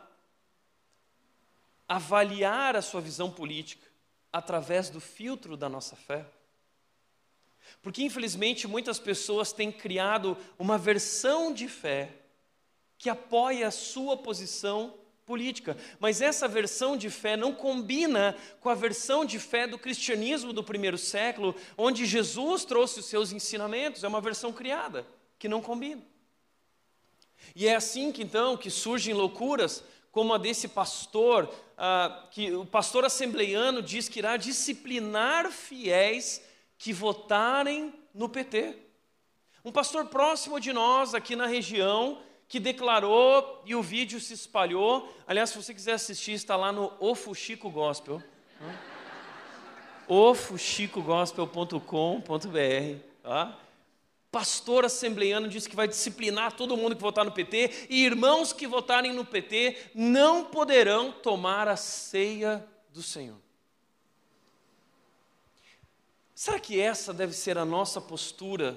avaliar 1.89 2.77
a 2.77 2.83
sua 2.83 3.01
visão 3.01 3.31
política 3.31 3.89
através 4.33 4.91
do 4.91 5.01
filtro 5.01 5.57
da 5.57 5.69
nossa 5.69 5.97
fé? 5.97 6.27
Porque, 7.83 8.03
infelizmente, 8.03 8.69
muitas 8.69 8.99
pessoas 8.99 9.53
têm 9.53 9.73
criado 9.73 10.37
uma 10.59 10.77
versão 10.77 11.53
de 11.53 11.69
fé 11.69 12.13
que 12.99 13.09
apoia 13.09 13.69
a 13.69 13.73
sua 13.73 14.17
posição 14.17 15.00
política. 15.31 15.77
Mas 16.01 16.21
essa 16.21 16.49
versão 16.49 16.97
de 16.97 17.09
fé 17.09 17.37
não 17.37 17.55
combina 17.55 18.37
com 18.61 18.69
a 18.69 18.75
versão 18.75 19.25
de 19.25 19.39
fé 19.39 19.65
do 19.65 19.79
cristianismo 19.79 20.53
do 20.53 20.65
primeiro 20.65 20.99
século, 20.99 21.55
onde 21.79 22.05
Jesus 22.05 22.65
trouxe 22.65 22.99
os 22.99 23.07
seus 23.07 23.31
ensinamentos. 23.31 24.03
É 24.03 24.09
uma 24.09 24.21
versão 24.21 24.53
criada, 24.53 25.07
que 25.39 25.49
não 25.49 25.63
combina. 25.63 26.03
E 27.55 27.69
é 27.69 27.77
assim 27.77 28.11
que 28.11 28.25
então 28.25 28.57
que 28.57 28.71
surgem 28.71 29.15
loucuras 29.15 29.85
como 30.11 30.35
a 30.35 30.39
desse 30.39 30.67
pastor, 30.67 31.49
ah, 31.79 32.27
que 32.33 32.53
o 32.53 32.67
pastor 32.67 33.05
assembleiano 33.05 33.81
diz 33.81 34.09
que 34.09 34.19
irá 34.19 34.37
disciplinar 34.37 35.53
fiéis 35.53 36.43
que 36.77 36.93
votarem 36.93 37.95
no 38.13 38.29
PT. 38.29 38.77
Um 39.65 39.71
pastor 39.71 40.07
próximo 40.07 40.59
de 40.59 40.73
nós 40.73 41.15
aqui 41.15 41.37
na 41.37 41.47
região 41.47 42.21
que 42.51 42.59
declarou 42.59 43.63
e 43.65 43.77
o 43.77 43.83
vídeo 43.83 44.19
se 44.19 44.35
espalhou. 44.35 45.09
Aliás, 45.25 45.51
se 45.51 45.57
você 45.57 45.73
quiser 45.73 45.93
assistir, 45.93 46.33
está 46.33 46.57
lá 46.57 46.73
no 46.73 46.93
Ofuxico 46.99 47.71
Gospel. 47.71 48.21
ofuxicogospel.com.br 50.09 52.99
tá? 53.23 53.57
Pastor 54.33 54.85
assembleiano 54.85 55.49
disse 55.49 55.69
que 55.69 55.77
vai 55.77 55.87
disciplinar 55.87 56.57
todo 56.57 56.77
mundo 56.77 56.97
que 56.97 57.03
votar 57.03 57.25
no 57.25 57.31
PT 57.31 57.87
e 57.89 58.05
irmãos 58.05 58.53
que 58.53 58.67
votarem 58.67 59.13
no 59.13 59.25
PT 59.25 59.93
não 59.95 60.45
poderão 60.45 61.13
tomar 61.13 61.69
a 61.69 61.77
ceia 61.77 62.67
do 62.93 63.03
Senhor. 63.03 63.39
Será 66.35 66.59
que 66.59 66.81
essa 66.81 67.15
deve 67.15 67.33
ser 67.33 67.57
a 67.57 67.65
nossa 67.65 68.01
postura 68.01 68.77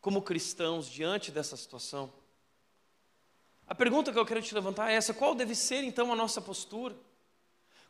como 0.00 0.22
cristãos 0.22 0.90
diante 0.90 1.30
dessa 1.30 1.56
situação? 1.56 2.18
A 3.70 3.74
pergunta 3.74 4.12
que 4.12 4.18
eu 4.18 4.26
quero 4.26 4.42
te 4.42 4.52
levantar 4.52 4.90
é 4.90 4.94
essa: 4.94 5.14
qual 5.14 5.32
deve 5.32 5.54
ser 5.54 5.84
então 5.84 6.12
a 6.12 6.16
nossa 6.16 6.42
postura? 6.42 6.96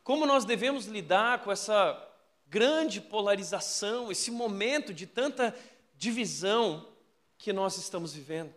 Como 0.03 0.27
nós 0.27 0.45
devemos 0.45 0.85
lidar 0.85 1.43
com 1.43 1.51
essa 1.51 2.07
grande 2.45 3.01
polarização, 3.01 4.11
esse 4.11 4.29
momento 4.29 4.93
de 4.93 5.07
tanta 5.07 5.57
divisão 5.95 6.87
que 7.35 7.51
nós 7.51 7.77
estamos 7.77 8.13
vivendo? 8.13 8.53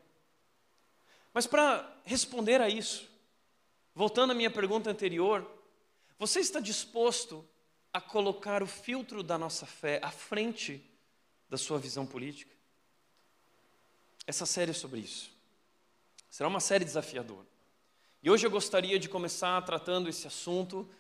Mas 1.32 1.46
para 1.46 1.90
responder 2.04 2.60
a 2.60 2.68
isso, 2.68 3.10
voltando 3.94 4.32
à 4.32 4.34
minha 4.34 4.50
pergunta 4.50 4.90
anterior, 4.90 5.50
você 6.18 6.40
está 6.40 6.60
disposto 6.60 7.42
a 7.90 8.02
colocar 8.02 8.62
o 8.62 8.66
filtro 8.66 9.22
da 9.22 9.38
nossa 9.38 9.64
fé 9.64 9.98
à 10.02 10.10
frente 10.10 10.84
da 11.48 11.56
sua 11.56 11.78
visão 11.78 12.04
política? 12.04 12.54
Essa 14.26 14.44
série 14.44 14.72
é 14.72 14.74
sobre 14.74 15.00
isso. 15.00 15.33
Será 16.34 16.48
uma 16.48 16.58
série 16.58 16.84
desafiadora. 16.84 17.46
E 18.20 18.28
hoje 18.28 18.44
eu 18.44 18.50
gostaria 18.50 18.98
de 18.98 19.08
começar 19.08 19.62
tratando 19.62 20.08
esse 20.08 20.26
assunto 20.26 20.90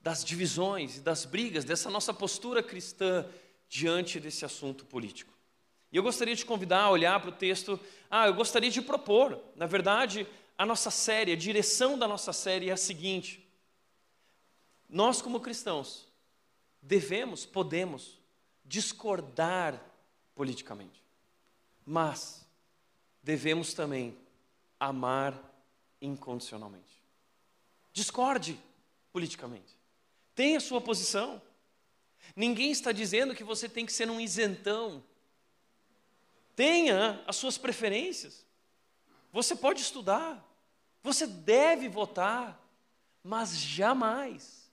das 0.00 0.24
divisões 0.24 0.98
e 0.98 1.00
das 1.00 1.24
brigas, 1.24 1.64
dessa 1.64 1.90
nossa 1.90 2.14
postura 2.14 2.62
cristã 2.62 3.28
diante 3.68 4.20
desse 4.20 4.44
assunto 4.44 4.86
político. 4.86 5.36
E 5.90 5.96
eu 5.96 6.02
gostaria 6.04 6.36
de 6.36 6.46
convidar 6.46 6.82
a 6.82 6.90
olhar 6.90 7.18
para 7.18 7.30
o 7.30 7.32
texto. 7.32 7.80
Ah, 8.08 8.28
eu 8.28 8.34
gostaria 8.34 8.70
de 8.70 8.80
propor, 8.80 9.42
na 9.56 9.66
verdade, 9.66 10.28
a 10.56 10.64
nossa 10.64 10.92
série, 10.92 11.32
a 11.32 11.36
direção 11.36 11.98
da 11.98 12.06
nossa 12.06 12.32
série 12.32 12.70
é 12.70 12.72
a 12.72 12.76
seguinte: 12.76 13.44
nós, 14.88 15.20
como 15.20 15.40
cristãos, 15.40 16.06
devemos, 16.80 17.44
podemos 17.44 18.20
discordar 18.64 19.84
politicamente, 20.36 21.02
mas 21.84 22.46
devemos 23.24 23.74
também 23.74 24.22
amar 24.88 25.38
incondicionalmente. 26.00 27.02
Discorde 27.92 28.60
politicamente. 29.12 29.78
Tenha 30.34 30.60
sua 30.60 30.80
posição. 30.80 31.40
Ninguém 32.34 32.70
está 32.70 32.92
dizendo 32.92 33.34
que 33.34 33.44
você 33.44 33.68
tem 33.68 33.86
que 33.86 33.92
ser 33.92 34.10
um 34.10 34.20
isentão. 34.20 35.02
Tenha 36.56 37.22
as 37.26 37.36
suas 37.36 37.56
preferências. 37.56 38.44
Você 39.32 39.54
pode 39.54 39.80
estudar. 39.80 40.44
Você 41.02 41.26
deve 41.26 41.88
votar. 41.88 42.60
Mas 43.22 43.56
jamais 43.56 44.70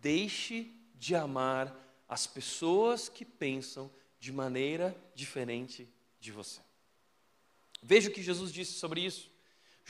deixe 0.00 0.72
de 0.94 1.14
amar 1.14 1.74
as 2.08 2.26
pessoas 2.26 3.08
que 3.08 3.24
pensam 3.24 3.90
de 4.18 4.32
maneira 4.32 4.96
diferente 5.14 5.88
de 6.20 6.30
você. 6.30 6.60
Veja 7.82 8.10
o 8.10 8.12
que 8.12 8.22
Jesus 8.22 8.52
disse 8.52 8.72
sobre 8.72 9.00
isso. 9.00 9.29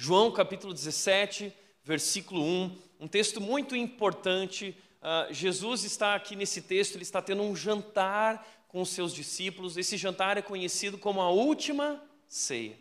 João 0.03 0.33
capítulo 0.33 0.73
17, 0.73 1.53
versículo 1.85 2.43
1, 2.43 2.79
um 3.01 3.07
texto 3.07 3.39
muito 3.39 3.77
importante. 3.77 4.75
Uh, 5.03 5.31
Jesus 5.31 5.85
está 5.85 6.15
aqui 6.15 6.35
nesse 6.35 6.63
texto, 6.63 6.95
ele 6.95 7.03
está 7.03 7.21
tendo 7.21 7.43
um 7.43 7.55
jantar 7.55 8.65
com 8.67 8.81
os 8.81 8.89
seus 8.89 9.13
discípulos. 9.13 9.77
Esse 9.77 9.99
jantar 9.99 10.39
é 10.39 10.43
conhecido 10.43 10.97
como 10.97 11.21
a 11.21 11.29
última 11.29 12.03
ceia. 12.27 12.79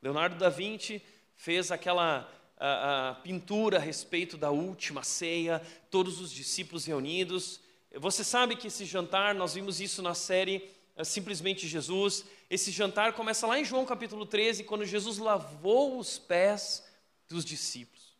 Leonardo 0.00 0.36
da 0.36 0.48
Vinci 0.48 1.02
fez 1.34 1.70
aquela 1.70 2.26
a, 2.56 3.10
a 3.10 3.14
pintura 3.16 3.76
a 3.76 3.80
respeito 3.80 4.38
da 4.38 4.50
última 4.50 5.02
ceia, 5.02 5.60
todos 5.90 6.18
os 6.18 6.32
discípulos 6.32 6.86
reunidos. 6.86 7.60
Você 7.96 8.24
sabe 8.24 8.56
que 8.56 8.68
esse 8.68 8.86
jantar, 8.86 9.34
nós 9.34 9.52
vimos 9.52 9.82
isso 9.82 10.00
na 10.00 10.14
série 10.14 10.66
Simplesmente 11.04 11.68
Jesus. 11.68 12.24
Esse 12.50 12.70
jantar 12.70 13.12
começa 13.12 13.46
lá 13.46 13.58
em 13.58 13.64
João 13.64 13.86
capítulo 13.86 14.26
13, 14.26 14.64
quando 14.64 14.84
Jesus 14.84 15.18
lavou 15.18 15.98
os 15.98 16.18
pés 16.18 16.84
dos 17.28 17.44
discípulos. 17.44 18.16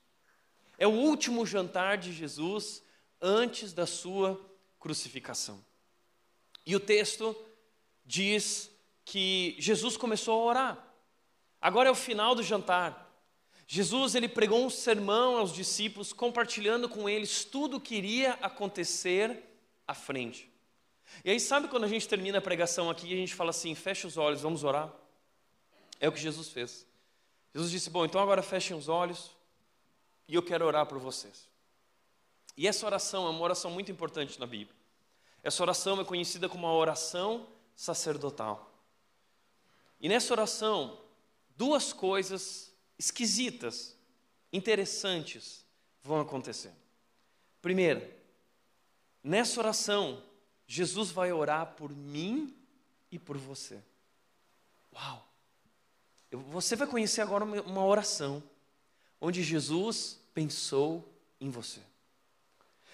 É 0.79 0.87
o 0.87 0.93
último 0.93 1.45
jantar 1.45 1.99
de 1.99 2.13
Jesus 2.13 2.83
antes 3.21 3.73
da 3.73 3.87
sua 3.87 4.41
crucificação. 4.79 5.65
E 6.65 6.77
o 6.77 6.81
texto 6.81 7.37
diz 8.07 8.71
que 9.05 9.57
Jesus 9.59 9.97
começou 9.97 10.41
a 10.41 10.45
orar. 10.45 10.95
Agora 11.61 11.89
é 11.89 11.93
o 11.93 11.97
final 11.97 12.35
do 12.35 12.43
jantar. 12.43 13.07
Jesus 13.67 14.15
ele 14.15 14.29
pregou 14.29 14.65
um 14.65 14.71
sermão 14.71 15.37
aos 15.37 15.53
discípulos, 15.53 16.13
compartilhando 16.13 16.89
com 16.89 17.09
eles 17.09 17.45
tudo 17.45 17.77
o 17.77 17.81
que 17.81 17.97
iria 17.97 18.33
acontecer 18.35 19.43
à 19.87 19.95
frente. 19.95 20.51
E 21.25 21.31
aí 21.31 21.41
sabe 21.41 21.69
quando 21.69 21.85
a 21.85 21.89
gente 21.89 22.09
termina 22.09 22.39
a 22.39 22.41
pregação 22.41 22.89
aqui 22.91 23.09
e 23.09 23.15
a 23.15 23.17
gente 23.17 23.35
fala 23.35 23.51
assim, 23.51 23.75
fecha 23.75 24.07
os 24.07 24.17
olhos, 24.17 24.41
vamos 24.41 24.65
orar? 24.65 24.93
É 26.01 26.09
o 26.09 26.13
que 26.13 26.21
Jesus 26.21 26.49
fez. 26.49 26.87
Jesus 27.55 27.71
disse, 27.71 27.91
bom, 27.91 28.05
então 28.05 28.21
agora 28.21 28.43
fechem 28.43 28.77
os 28.77 28.89
olhos 28.89 29.31
e 30.29 30.35
eu 30.35 30.43
quero 30.43 30.65
orar 30.65 30.87
por 30.87 30.99
vocês. 30.99 31.49
E 32.57 32.67
essa 32.67 32.87
oração 32.87 33.27
é 33.27 33.31
uma 33.31 33.41
oração 33.41 33.71
muito 33.71 33.91
importante 33.91 34.39
na 34.39 34.47
Bíblia. 34.47 34.77
Essa 35.43 35.63
oração 35.63 36.01
é 36.01 36.05
conhecida 36.05 36.49
como 36.49 36.67
a 36.67 36.75
oração 36.75 37.49
sacerdotal. 37.75 38.73
E 40.01 40.09
nessa 40.09 40.33
oração, 40.35 41.01
duas 41.57 41.93
coisas 41.93 42.73
esquisitas, 42.99 43.97
interessantes 44.53 45.65
vão 46.03 46.21
acontecer. 46.21 46.73
Primeiro, 47.61 48.07
nessa 49.23 49.61
oração, 49.61 50.23
Jesus 50.69 51.11
vai 51.11 51.33
orar 51.33 51.75
por 51.75 51.91
mim 51.91 52.55
e 53.11 53.19
por 53.19 53.39
você. 53.39 53.83
Uau! 54.95 55.27
Você 56.31 56.77
vai 56.77 56.87
conhecer 56.87 57.23
agora 57.23 57.43
uma 57.43 57.85
oração 57.85 58.43
onde 59.19 59.43
Jesus 59.43 60.21
pensou 60.35 61.11
em 61.41 61.49
você. 61.49 61.81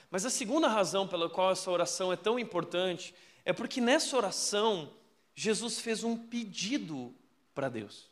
Mas 0.08 0.24
a 0.24 0.30
segunda 0.30 0.68
razão 0.68 1.08
pela 1.08 1.28
qual 1.28 1.50
essa 1.50 1.68
oração 1.68 2.12
é 2.12 2.16
tão 2.16 2.38
importante 2.38 3.12
é 3.44 3.52
porque 3.52 3.80
nessa 3.80 4.16
oração 4.16 4.92
Jesus 5.34 5.80
fez 5.80 6.04
um 6.04 6.16
pedido 6.16 7.12
para 7.52 7.68
Deus. 7.68 8.08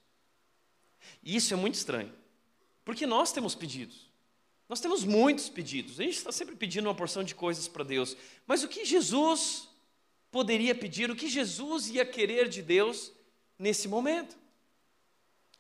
E 1.22 1.37
isso 1.37 1.55
é 1.55 1.57
muito 1.57 1.77
estranho, 1.77 2.12
porque 2.85 3.07
nós 3.07 3.31
temos 3.31 3.55
pedidos. 3.55 4.12
Nós 4.73 4.81
temos 4.81 5.05
muitos 5.05 5.51
pedidos. 5.51 6.01
A 6.01 6.03
gente 6.03 6.17
está 6.17 6.33
sempre 6.33 6.57
pedindo 6.57 6.89
uma 6.89 6.95
porção 6.95 7.23
de 7.23 7.35
coisas 7.35 7.69
para 7.69 7.85
Deus. 7.85 8.17
Mas 8.47 8.65
o 8.65 8.69
que 8.69 8.87
Jesus 8.87 9.69
poderia 10.31 10.75
pedir, 10.75 11.11
o 11.11 11.15
que 11.15 11.29
Jesus 11.29 11.91
ia 11.91 12.07
querer 12.07 12.49
de 12.49 12.63
Deus 12.63 13.13
nesse 13.59 13.87
momento? 13.87 14.35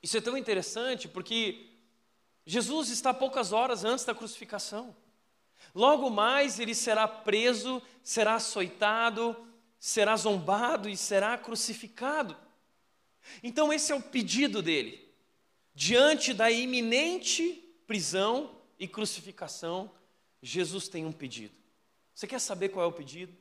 Isso 0.02 0.16
é 0.16 0.20
tão 0.22 0.34
interessante 0.34 1.08
porque 1.08 1.66
Jesus 2.46 2.88
está 2.88 3.12
poucas 3.12 3.52
horas 3.52 3.84
antes 3.84 4.06
da 4.06 4.14
crucificação. 4.14 4.96
Logo 5.74 6.08
mais 6.08 6.58
ele 6.58 6.74
será 6.74 7.06
preso, 7.06 7.82
será 8.02 8.36
açoitado, 8.36 9.36
será 9.78 10.16
zombado 10.16 10.88
e 10.88 10.96
será 10.96 11.36
crucificado. 11.36 12.34
Então, 13.42 13.70
esse 13.70 13.92
é 13.92 13.94
o 13.94 14.00
pedido 14.00 14.62
dele. 14.62 15.06
Diante 15.74 16.32
da 16.32 16.50
iminente 16.50 17.62
prisão 17.86 18.61
e 18.82 18.88
crucificação, 18.88 19.88
Jesus 20.42 20.88
tem 20.88 21.06
um 21.06 21.12
pedido. 21.12 21.54
Você 22.12 22.26
quer 22.26 22.40
saber 22.40 22.70
qual 22.70 22.84
é 22.84 22.88
o 22.88 22.92
pedido? 22.92 23.32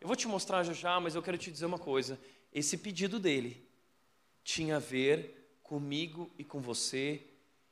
Eu 0.00 0.06
vou 0.06 0.16
te 0.16 0.26
mostrar 0.26 0.62
já 0.62 0.72
já, 0.72 0.98
mas 0.98 1.14
eu 1.14 1.22
quero 1.22 1.36
te 1.36 1.50
dizer 1.50 1.66
uma 1.66 1.78
coisa. 1.78 2.18
Esse 2.50 2.78
pedido 2.78 3.18
dele 3.18 3.62
tinha 4.42 4.76
a 4.76 4.78
ver 4.78 5.58
comigo 5.62 6.30
e 6.38 6.44
com 6.44 6.62
você 6.62 7.22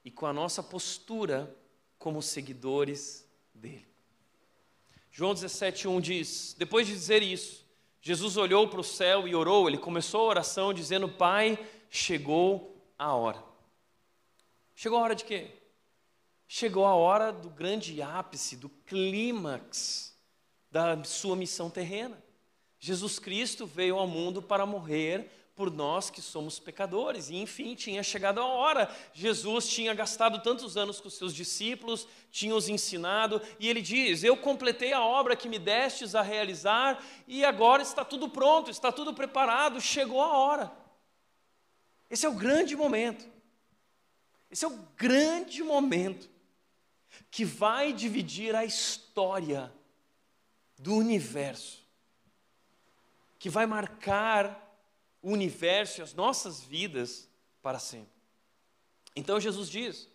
e 0.05 0.11
com 0.11 0.27
a 0.27 0.35
nossa 0.35 0.63
postura 0.63 1.57
como 1.99 2.21
seguidores 2.21 3.27
dele. 3.55 3.87
João 5.11 5.33
17,1 5.33 5.99
diz: 6.03 6.55
Depois 6.59 6.87
de 6.87 6.93
dizer 6.93 7.23
isso, 7.23 7.65
Jesus 8.03 8.37
olhou 8.37 8.69
para 8.69 8.81
o 8.81 8.85
céu 8.85 9.27
e 9.27 9.35
orou. 9.35 9.67
Ele 9.67 9.79
começou 9.79 10.21
a 10.21 10.29
oração 10.29 10.75
dizendo: 10.75 11.09
Pai, 11.09 11.59
chegou 11.89 12.79
a 12.99 13.15
hora. 13.15 13.43
Chegou 14.75 14.99
a 14.99 15.03
hora 15.03 15.15
de 15.15 15.25
quê? 15.25 15.51
Chegou 16.49 16.87
a 16.87 16.95
hora 16.95 17.33
do 17.33 17.51
grande 17.51 18.01
ápice, 18.01 18.57
do 18.57 18.69
clímax 18.69 20.17
da 20.71 21.03
sua 21.05 21.35
missão 21.35 21.69
terrena. 21.69 22.23
Jesus 22.79 23.19
Cristo 23.19 23.67
veio 23.67 23.97
ao 23.97 24.07
mundo 24.07 24.41
para 24.41 24.65
morrer 24.65 25.31
por 25.57 25.73
nós 25.73 26.11
que 26.11 26.21
somos 26.21 26.61
pecadores. 26.61 27.31
E 27.31 27.37
enfim, 27.37 27.75
tinha 27.75 28.03
chegado 28.03 28.41
a 28.41 28.45
hora. 28.45 28.95
Jesus 29.13 29.67
tinha 29.67 29.93
gastado 29.95 30.41
tantos 30.41 30.77
anos 30.77 31.01
com 31.01 31.11
seus 31.11 31.35
discípulos, 31.35 32.07
tinha 32.31 32.55
os 32.55 32.69
ensinado, 32.69 33.41
e 33.59 33.69
ele 33.69 33.81
diz: 33.81 34.23
Eu 34.23 34.37
completei 34.37 34.93
a 34.93 35.03
obra 35.03 35.35
que 35.35 35.49
me 35.49 35.59
destes 35.59 36.15
a 36.15 36.23
realizar, 36.23 37.03
e 37.27 37.45
agora 37.45 37.83
está 37.83 38.05
tudo 38.05 38.29
pronto, 38.29 38.71
está 38.71 38.93
tudo 38.93 39.13
preparado, 39.15 39.81
chegou 39.81 40.21
a 40.21 40.37
hora. 40.37 40.73
Esse 42.09 42.25
é 42.25 42.29
o 42.29 42.35
grande 42.35 42.77
momento. 42.77 43.27
Esse 44.49 44.65
é 44.65 44.69
o 44.69 44.79
grande 44.97 45.63
momento 45.65 46.36
que 47.31 47.45
vai 47.45 47.93
dividir 47.93 48.55
a 48.55 48.65
história 48.65 49.73
do 50.79 50.95
universo, 50.95 51.85
que 53.39 53.51
vai 53.51 53.67
marcar 53.67 54.63
o 55.23 55.33
universo 55.33 56.01
e 56.01 56.03
as 56.03 56.15
nossas 56.15 56.63
vidas 56.63 57.29
para 57.63 57.79
sempre. 57.79 58.13
Então 59.15 59.41
Jesus 59.41 59.69
diz: 59.69 60.09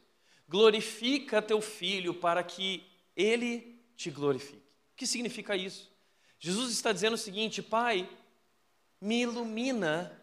glorifica 0.48 1.42
teu 1.42 1.62
filho 1.62 2.14
para 2.14 2.44
que 2.44 2.86
ele 3.16 3.82
te 3.96 4.10
glorifique. 4.10 4.58
O 4.94 4.96
que 4.96 5.08
significa 5.08 5.56
isso? 5.56 5.92
Jesus 6.40 6.72
está 6.72 6.92
dizendo 6.92 7.14
o 7.14 7.18
seguinte: 7.18 7.62
Pai, 7.62 8.10
me 9.00 9.22
ilumina 9.22 10.20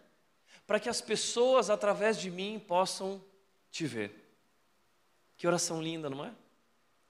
para 0.66 0.79
que 0.79 0.88
as 0.88 1.01
pessoas 1.01 1.70
através 1.70 2.18
de 2.18 2.31
mim 2.31 2.62
possam 2.66 3.24
te 3.70 3.87
ver. 3.87 4.12
Que 5.37 5.46
oração 5.46 5.83
linda, 5.83 6.11
não 6.11 6.24
é? 6.24 6.35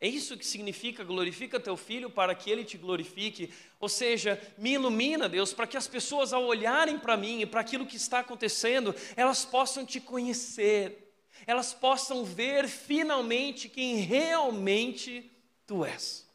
É 0.01 0.07
isso 0.07 0.37
que 0.37 0.47
significa 0.47 1.03
glorifica 1.03 1.59
teu 1.59 1.77
filho 1.77 2.09
para 2.09 2.35
que 2.35 2.51
ele 2.51 2.65
te 2.65 2.79
glorifique. 2.79 3.53
Ou 3.81 3.89
seja, 3.89 4.41
me 4.57 4.75
ilumina, 4.75 5.29
Deus, 5.29 5.53
para 5.53 5.67
que 5.67 5.77
as 5.77 5.89
pessoas 5.89 6.33
ao 6.33 6.45
olharem 6.45 6.99
para 6.99 7.17
mim 7.17 7.41
e 7.41 7.47
para 7.47 7.61
aquilo 7.61 7.87
que 7.87 7.97
está 7.97 8.21
acontecendo, 8.21 8.95
elas 9.17 9.45
possam 9.45 9.85
te 9.85 10.01
conhecer. 10.01 11.13
Elas 11.47 11.75
possam 11.75 12.25
ver 12.25 12.69
finalmente 12.69 13.69
quem 13.69 13.97
realmente 13.97 15.31
tu 15.67 15.85
és. 15.85 16.29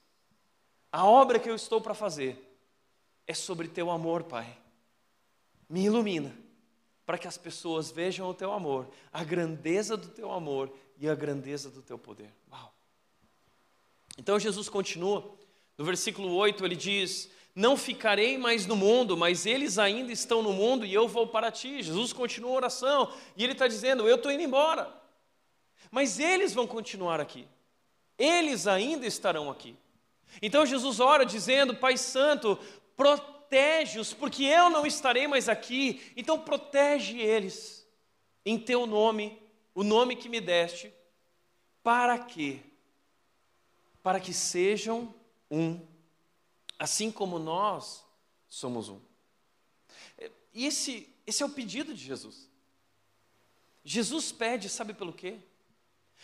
A 0.92 1.06
obra 1.06 1.40
que 1.40 1.50
eu 1.50 1.56
estou 1.56 1.80
para 1.80 1.94
fazer 1.94 2.38
é 3.26 3.34
sobre 3.34 3.68
teu 3.70 3.90
amor, 3.90 4.24
Pai. 4.24 4.58
Me 5.70 5.86
ilumina 5.86 6.36
para 7.06 7.18
que 7.18 7.28
as 7.28 7.38
pessoas 7.38 7.92
vejam 7.92 8.30
o 8.30 8.34
teu 8.34 8.52
amor, 8.52 8.90
a 9.12 9.24
grandeza 9.24 9.96
do 9.96 10.10
teu 10.10 10.32
amor 10.32 10.74
e 10.98 11.08
a 11.08 11.16
grandeza 11.16 11.70
do 11.70 11.82
teu 11.82 11.98
poder. 11.98 12.34
Uau. 12.52 12.73
Então 14.18 14.40
Jesus 14.40 14.70
continua, 14.70 15.36
no 15.78 15.86
versículo 15.86 16.34
8 16.36 16.64
ele 16.66 16.76
diz: 16.76 17.30
Não 17.56 17.76
ficarei 17.76 18.38
mais 18.38 18.66
no 18.66 18.76
mundo, 18.76 19.18
mas 19.18 19.46
eles 19.46 19.78
ainda 19.78 20.12
estão 20.12 20.42
no 20.42 20.54
mundo 20.54 20.86
e 20.86 20.94
eu 20.94 21.08
vou 21.08 21.28
para 21.28 21.52
ti. 21.52 21.82
Jesus 21.82 22.14
continua 22.14 22.52
a 22.52 22.56
oração 22.56 23.14
e 23.36 23.44
ele 23.44 23.54
está 23.54 23.68
dizendo: 23.68 24.08
Eu 24.08 24.16
estou 24.16 24.32
indo 24.32 24.44
embora, 24.44 24.94
mas 25.90 26.20
eles 26.20 26.54
vão 26.54 26.68
continuar 26.68 27.20
aqui, 27.20 27.48
eles 28.18 28.68
ainda 28.68 29.06
estarão 29.06 29.50
aqui. 29.50 29.76
Então 30.42 30.66
Jesus 30.66 31.00
ora 31.00 31.26
dizendo: 31.26 31.76
Pai 31.76 31.98
Santo, 31.98 32.58
protege-os, 32.96 34.14
porque 34.14 34.44
eu 34.44 34.70
não 34.70 34.86
estarei 34.86 35.28
mais 35.28 35.50
aqui, 35.50 36.02
então 36.16 36.40
protege 36.40 37.20
eles 37.20 37.84
em 38.46 38.60
teu 38.60 38.86
nome, 38.86 39.42
o 39.74 39.84
nome 39.84 40.16
que 40.16 40.30
me 40.30 40.42
deste, 40.42 40.94
para 41.82 42.20
quê? 42.20 42.60
Para 44.04 44.20
que 44.20 44.34
sejam 44.34 45.16
um, 45.50 45.80
assim 46.78 47.12
como 47.12 47.40
nós 47.40 48.06
somos 48.48 48.90
um. 48.90 49.02
E 50.54 50.66
esse, 50.66 51.10
esse 51.26 51.42
é 51.42 51.46
o 51.46 51.50
pedido 51.50 51.94
de 51.94 52.04
Jesus. 52.04 52.48
Jesus 53.84 54.32
pede, 54.32 54.70
sabe 54.70 54.94
pelo 54.94 55.12
quê? 55.12 55.40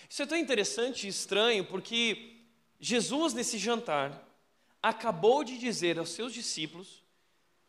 Isso 0.08 0.22
é 0.22 0.26
tão 0.26 0.38
interessante 0.38 1.08
e 1.08 1.10
estranho, 1.10 1.66
porque 1.66 2.44
Jesus, 2.80 3.34
nesse 3.34 3.58
jantar, 3.58 4.28
acabou 4.82 5.44
de 5.44 5.58
dizer 5.58 5.98
aos 6.00 6.10
seus 6.10 6.34
discípulos 6.34 7.04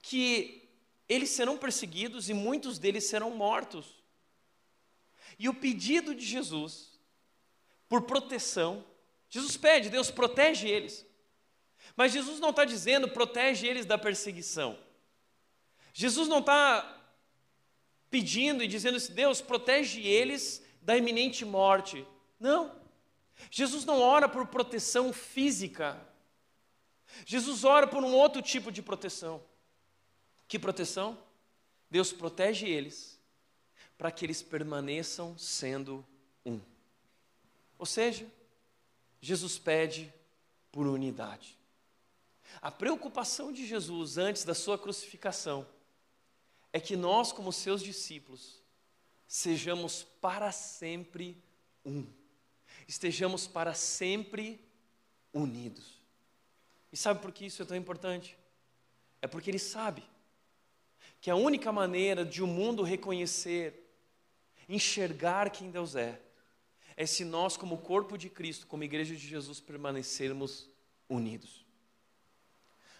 que 0.02 0.68
eles 1.08 1.30
serão 1.30 1.58
perseguidos 1.58 2.28
e 2.28 2.34
muitos 2.34 2.78
deles 2.78 3.04
serão 3.04 3.30
mortos. 3.30 4.00
E 5.38 5.48
o 5.48 5.54
pedido 5.54 6.14
de 6.14 6.24
Jesus 6.24 6.90
por 7.88 8.02
proteção, 8.02 8.84
Jesus 9.30 9.56
pede, 9.56 9.88
Deus 9.88 10.10
protege 10.10 10.68
eles. 10.68 11.06
Mas 11.96 12.12
Jesus 12.12 12.40
não 12.40 12.50
está 12.50 12.64
dizendo 12.64 13.08
protege 13.08 13.66
eles 13.66 13.86
da 13.86 13.96
perseguição. 13.96 14.78
Jesus 15.92 16.28
não 16.28 16.40
está 16.40 16.98
pedindo 18.10 18.62
e 18.62 18.68
dizendo 18.68 18.96
assim, 18.96 19.14
Deus 19.14 19.40
protege 19.40 20.00
eles 20.00 20.62
da 20.82 20.96
iminente 20.96 21.44
morte. 21.44 22.04
Não. 22.38 22.74
Jesus 23.50 23.84
não 23.84 24.00
ora 24.00 24.28
por 24.28 24.46
proteção 24.48 25.12
física. 25.12 26.00
Jesus 27.24 27.64
ora 27.64 27.86
por 27.86 28.02
um 28.02 28.12
outro 28.12 28.42
tipo 28.42 28.72
de 28.72 28.82
proteção. 28.82 29.42
Que 30.48 30.58
proteção? 30.58 31.16
Deus 31.88 32.12
protege 32.12 32.68
eles 32.68 33.18
para 33.96 34.10
que 34.10 34.24
eles 34.24 34.42
permaneçam 34.42 35.36
sendo 35.38 36.04
um. 36.44 36.60
Ou 37.78 37.86
seja, 37.86 38.26
Jesus 39.20 39.58
pede 39.58 40.12
por 40.72 40.86
unidade. 40.86 41.58
A 42.60 42.70
preocupação 42.70 43.52
de 43.52 43.66
Jesus 43.66 44.18
antes 44.18 44.44
da 44.44 44.54
sua 44.54 44.78
crucificação 44.78 45.66
é 46.72 46.80
que 46.80 46.96
nós, 46.96 47.32
como 47.32 47.52
seus 47.52 47.82
discípulos, 47.82 48.62
sejamos 49.26 50.02
para 50.02 50.50
sempre 50.52 51.42
um. 51.84 52.06
Estejamos 52.88 53.46
para 53.46 53.74
sempre 53.74 54.64
unidos. 55.32 56.00
E 56.92 56.96
sabe 56.96 57.20
por 57.20 57.32
que 57.32 57.46
isso 57.46 57.62
é 57.62 57.64
tão 57.64 57.76
importante? 57.76 58.36
É 59.22 59.26
porque 59.26 59.50
ele 59.50 59.58
sabe 59.58 60.02
que 61.20 61.30
a 61.30 61.36
única 61.36 61.70
maneira 61.70 62.24
de 62.24 62.42
o 62.42 62.46
mundo 62.46 62.82
reconhecer 62.82 63.86
enxergar 64.68 65.50
quem 65.50 65.70
Deus 65.70 65.94
é, 65.94 66.20
é 67.00 67.06
se 67.06 67.24
nós, 67.24 67.56
como 67.56 67.78
corpo 67.78 68.18
de 68.18 68.28
Cristo, 68.28 68.66
como 68.66 68.84
igreja 68.84 69.16
de 69.16 69.26
Jesus, 69.26 69.58
permanecermos 69.58 70.68
unidos. 71.08 71.64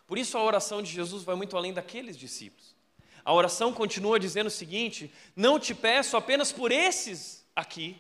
Por 0.07 0.17
isso 0.17 0.39
a 0.39 0.43
oração 0.43 0.81
de 0.81 0.91
Jesus 0.91 1.23
vai 1.23 1.37
muito 1.37 1.55
além 1.55 1.71
daqueles 1.71 2.17
discípulos. 2.17 2.75
A 3.23 3.35
oração 3.35 3.75
continua 3.75 4.19
dizendo 4.19 4.47
o 4.47 4.51
seguinte: 4.51 5.13
Não 5.37 5.61
te 5.61 5.75
peço 5.75 6.17
apenas 6.17 6.51
por 6.51 6.73
esses 6.73 7.47
aqui, 7.55 7.95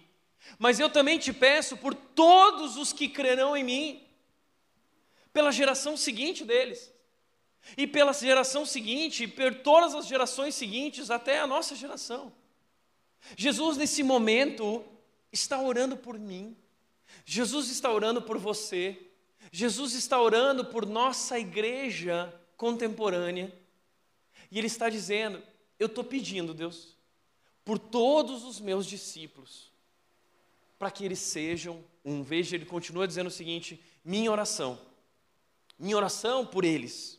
mas 0.58 0.80
eu 0.80 0.88
também 0.88 1.18
te 1.18 1.34
peço 1.34 1.76
por 1.76 1.94
todos 1.94 2.78
os 2.78 2.94
que 2.94 3.06
crerão 3.06 3.54
em 3.54 3.62
mim, 3.62 4.08
pela 5.34 5.52
geração 5.52 5.98
seguinte 5.98 6.46
deles, 6.46 6.90
e 7.76 7.86
pela 7.86 8.14
geração 8.14 8.64
seguinte, 8.64 9.24
e 9.24 9.28
por 9.28 9.54
todas 9.56 9.94
as 9.94 10.06
gerações 10.06 10.54
seguintes, 10.54 11.10
até 11.10 11.40
a 11.40 11.46
nossa 11.46 11.76
geração. 11.76 12.32
Jesus, 13.36 13.76
nesse 13.76 14.02
momento, 14.02 14.82
está 15.32 15.60
orando 15.60 15.96
por 15.96 16.18
mim, 16.18 16.56
Jesus 17.24 17.70
está 17.70 17.90
orando 17.90 18.22
por 18.22 18.38
você, 18.38 19.10
Jesus 19.52 19.94
está 19.94 20.20
orando 20.20 20.64
por 20.64 20.86
nossa 20.86 21.38
igreja 21.38 22.32
contemporânea, 22.56 23.52
e 24.50 24.58
Ele 24.58 24.66
está 24.66 24.88
dizendo: 24.88 25.42
Eu 25.78 25.86
estou 25.86 26.04
pedindo, 26.04 26.54
Deus, 26.54 26.96
por 27.64 27.78
todos 27.78 28.44
os 28.44 28.60
meus 28.60 28.86
discípulos, 28.86 29.72
para 30.78 30.90
que 30.90 31.04
eles 31.04 31.18
sejam 31.18 31.84
um. 32.04 32.22
Veja, 32.22 32.56
Ele 32.56 32.66
continua 32.66 33.06
dizendo 33.06 33.28
o 33.28 33.32
seguinte: 33.32 33.82
Minha 34.04 34.30
oração, 34.30 34.80
minha 35.78 35.96
oração 35.96 36.46
por 36.46 36.64
eles, 36.64 37.18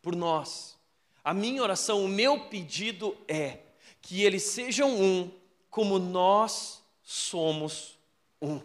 por 0.00 0.14
nós, 0.14 0.76
a 1.24 1.32
minha 1.32 1.62
oração, 1.62 2.04
o 2.04 2.08
meu 2.08 2.48
pedido 2.48 3.16
é 3.28 3.60
que 4.00 4.22
eles 4.22 4.42
sejam 4.42 5.00
um 5.00 5.30
como 5.70 5.98
nós 5.98 6.81
somos 7.02 7.98
um. 8.40 8.60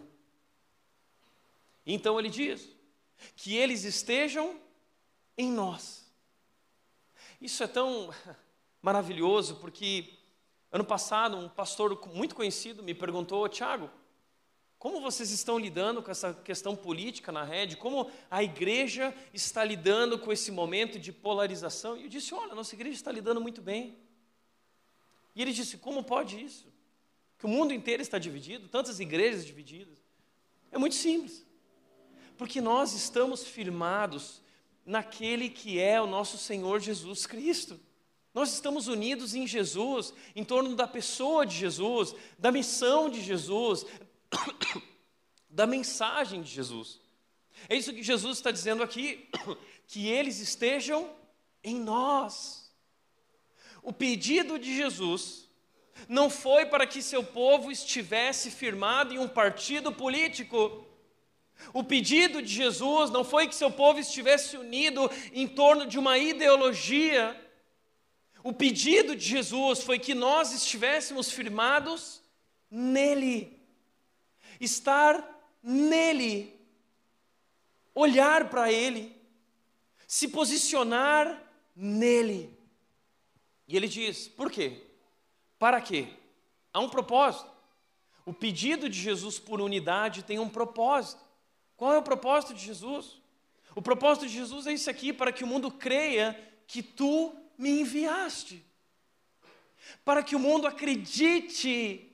Então 1.84 2.18
ele 2.18 2.28
diz 2.28 2.68
que 3.36 3.56
eles 3.56 3.84
estejam 3.84 4.60
em 5.36 5.50
nós. 5.50 6.06
Isso 7.40 7.62
é 7.62 7.66
tão 7.66 8.12
maravilhoso 8.82 9.56
porque 9.56 10.14
ano 10.70 10.84
passado 10.84 11.36
um 11.36 11.48
pastor 11.48 11.98
muito 12.14 12.34
conhecido 12.34 12.82
me 12.82 12.94
perguntou, 12.94 13.48
Tiago, 13.48 13.90
como 14.78 15.00
vocês 15.00 15.32
estão 15.32 15.58
lidando 15.58 16.02
com 16.02 16.10
essa 16.10 16.32
questão 16.32 16.76
política 16.76 17.32
na 17.32 17.42
rede? 17.42 17.76
Como 17.76 18.08
a 18.30 18.44
igreja 18.44 19.12
está 19.34 19.64
lidando 19.64 20.18
com 20.18 20.32
esse 20.32 20.52
momento 20.52 21.00
de 21.00 21.12
polarização? 21.12 21.96
E 21.96 22.04
eu 22.04 22.08
disse: 22.08 22.32
Olha, 22.32 22.54
nossa 22.54 22.76
igreja 22.76 22.94
está 22.94 23.10
lidando 23.10 23.40
muito 23.40 23.60
bem. 23.60 23.98
E 25.34 25.42
ele 25.42 25.52
disse: 25.52 25.78
Como 25.78 26.04
pode 26.04 26.40
isso? 26.40 26.72
Que 27.38 27.46
o 27.46 27.48
mundo 27.48 27.72
inteiro 27.72 28.02
está 28.02 28.18
dividido, 28.18 28.68
tantas 28.68 28.98
igrejas 28.98 29.46
divididas. 29.46 29.98
É 30.72 30.78
muito 30.78 30.96
simples. 30.96 31.46
Porque 32.36 32.60
nós 32.60 32.92
estamos 32.92 33.44
firmados 33.44 34.42
naquele 34.84 35.48
que 35.48 35.78
é 35.78 36.00
o 36.00 36.06
nosso 36.06 36.36
Senhor 36.36 36.80
Jesus 36.80 37.26
Cristo. 37.26 37.78
Nós 38.34 38.52
estamos 38.52 38.88
unidos 38.88 39.34
em 39.34 39.46
Jesus, 39.46 40.12
em 40.34 40.44
torno 40.44 40.74
da 40.74 40.86
pessoa 40.86 41.46
de 41.46 41.56
Jesus, 41.56 42.14
da 42.38 42.52
missão 42.52 43.08
de 43.08 43.20
Jesus, 43.20 43.86
da 45.48 45.66
mensagem 45.66 46.42
de 46.42 46.50
Jesus. 46.50 47.00
É 47.68 47.76
isso 47.76 47.92
que 47.92 48.02
Jesus 48.02 48.38
está 48.38 48.50
dizendo 48.50 48.82
aqui, 48.82 49.28
que 49.86 50.06
eles 50.06 50.40
estejam 50.40 51.10
em 51.62 51.76
nós. 51.80 52.72
O 53.82 53.92
pedido 53.92 54.58
de 54.58 54.76
Jesus 54.76 55.47
não 56.06 56.28
foi 56.28 56.66
para 56.66 56.86
que 56.86 57.02
seu 57.02 57.24
povo 57.24 57.70
estivesse 57.70 58.50
firmado 58.50 59.14
em 59.14 59.18
um 59.18 59.28
partido 59.28 59.90
político. 59.92 60.86
O 61.72 61.82
pedido 61.82 62.40
de 62.40 62.52
Jesus 62.52 63.10
não 63.10 63.24
foi 63.24 63.48
que 63.48 63.54
seu 63.54 63.70
povo 63.70 63.98
estivesse 63.98 64.56
unido 64.56 65.10
em 65.32 65.46
torno 65.46 65.86
de 65.86 65.98
uma 65.98 66.16
ideologia. 66.18 67.38
O 68.42 68.52
pedido 68.52 69.16
de 69.16 69.24
Jesus 69.24 69.82
foi 69.82 69.98
que 69.98 70.14
nós 70.14 70.52
estivéssemos 70.52 71.30
firmados 71.30 72.22
nele, 72.70 73.60
estar 74.60 75.22
nele, 75.62 76.54
olhar 77.94 78.48
para 78.48 78.70
ele, 78.72 79.16
se 80.06 80.28
posicionar 80.28 81.42
nele. 81.74 82.56
E 83.66 83.76
ele 83.76 83.88
diz: 83.88 84.28
por 84.28 84.50
quê? 84.50 84.87
Para 85.58 85.80
quê? 85.80 86.08
Há 86.72 86.80
um 86.80 86.88
propósito. 86.88 87.50
o 88.24 88.32
pedido 88.32 88.88
de 88.88 89.00
Jesus 89.00 89.38
por 89.38 89.60
unidade 89.60 90.22
tem 90.22 90.38
um 90.38 90.48
propósito. 90.48 91.24
Qual 91.76 91.94
é 91.94 91.98
o 91.98 92.02
propósito 92.02 92.52
de 92.52 92.62
Jesus? 92.62 93.20
O 93.74 93.80
propósito 93.80 94.26
de 94.26 94.34
Jesus 94.34 94.66
é 94.66 94.72
isso 94.72 94.90
aqui, 94.90 95.12
para 95.12 95.32
que 95.32 95.44
o 95.44 95.46
mundo 95.46 95.70
creia 95.70 96.38
que 96.66 96.82
tu 96.82 97.34
me 97.56 97.80
enviaste. 97.80 98.62
Para 100.04 100.22
que 100.22 100.36
o 100.36 100.38
mundo 100.38 100.66
acredite 100.66 102.08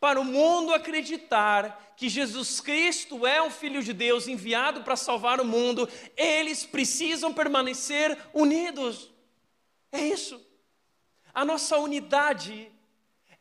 para 0.00 0.20
o 0.20 0.24
mundo 0.24 0.74
acreditar 0.74 1.94
que 1.96 2.08
Jesus 2.08 2.60
Cristo 2.60 3.26
é 3.26 3.40
o 3.40 3.50
Filho 3.50 3.82
de 3.82 3.92
Deus 3.92 4.26
enviado 4.26 4.82
para 4.82 4.96
salvar 4.96 5.40
o 5.40 5.44
mundo, 5.44 5.88
eles 6.16 6.64
precisam 6.64 7.32
permanecer 7.32 8.18
unidos. 8.34 9.10
É 9.90 10.00
isso. 10.00 10.40
A 11.34 11.44
nossa 11.44 11.78
unidade 11.78 12.70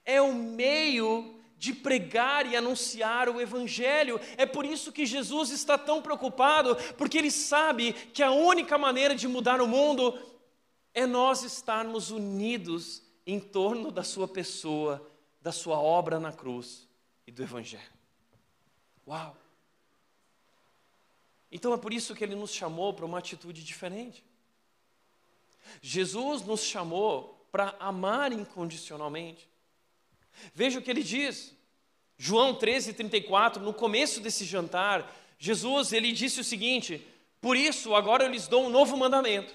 é 0.06 0.21
o 0.21 0.34
meio 0.34 1.39
de 1.58 1.73
pregar 1.73 2.45
e 2.45 2.56
anunciar 2.56 3.30
o 3.30 3.39
Evangelho. 3.39 4.19
É 4.38 4.45
por 4.45 4.65
isso 4.65 4.91
que 4.91 5.06
Jesus 5.06 5.51
está 5.51 5.77
tão 5.77 6.01
preocupado, 6.01 6.75
porque 6.97 7.17
ele 7.17 7.32
sabe 7.32 7.93
que 7.93 8.23
a 8.23 8.32
única 8.32 8.77
maneira 8.77 9.13
de 9.13 9.27
mudar 9.27 9.62
o 9.62 9.67
mundo 9.67 10.17
é 10.93 11.06
nós 11.06 11.43
estarmos 11.43 12.10
unidos 12.10 13.04
em 13.27 13.39
torno 13.39 13.91
da 13.91 14.04
Sua 14.04 14.27
pessoa 14.27 15.08
da 15.41 15.51
sua 15.51 15.80
obra 15.80 16.19
na 16.19 16.32
cruz 16.32 16.88
e 17.25 17.32
do 17.32 17.41
Evangelho. 17.41 17.91
Uau! 19.08 19.36
Então 21.51 21.73
é 21.73 21.77
por 21.77 21.91
isso 21.91 22.13
que 22.13 22.23
ele 22.23 22.36
nos 22.36 22.54
chamou 22.54 22.93
para 22.93 23.06
uma 23.06 23.17
atitude 23.17 23.63
diferente. 23.63 24.23
Jesus 25.82 26.43
nos 26.43 26.62
chamou 26.62 27.40
para 27.52 27.76
amar 27.80 28.32
incondicionalmente. 28.32 29.50
Veja 30.54 30.80
o 30.80 30.82
que 30.82 30.90
ele 30.90 31.04
diz. 31.04 31.54
João 32.18 32.56
13, 32.56 32.94
34, 32.94 33.62
no 33.64 33.74
começo 33.74 34.22
desse 34.22 34.46
jantar, 34.46 35.12
Jesus 35.38 35.92
ele 35.92 36.12
disse 36.12 36.40
o 36.40 36.44
seguinte: 36.44 37.06
Por 37.42 37.58
isso 37.58 37.96
agora 37.96 38.24
eu 38.24 38.30
lhes 38.30 38.48
dou 38.48 38.66
um 38.66 38.70
novo 38.70 38.96
mandamento. 38.96 39.54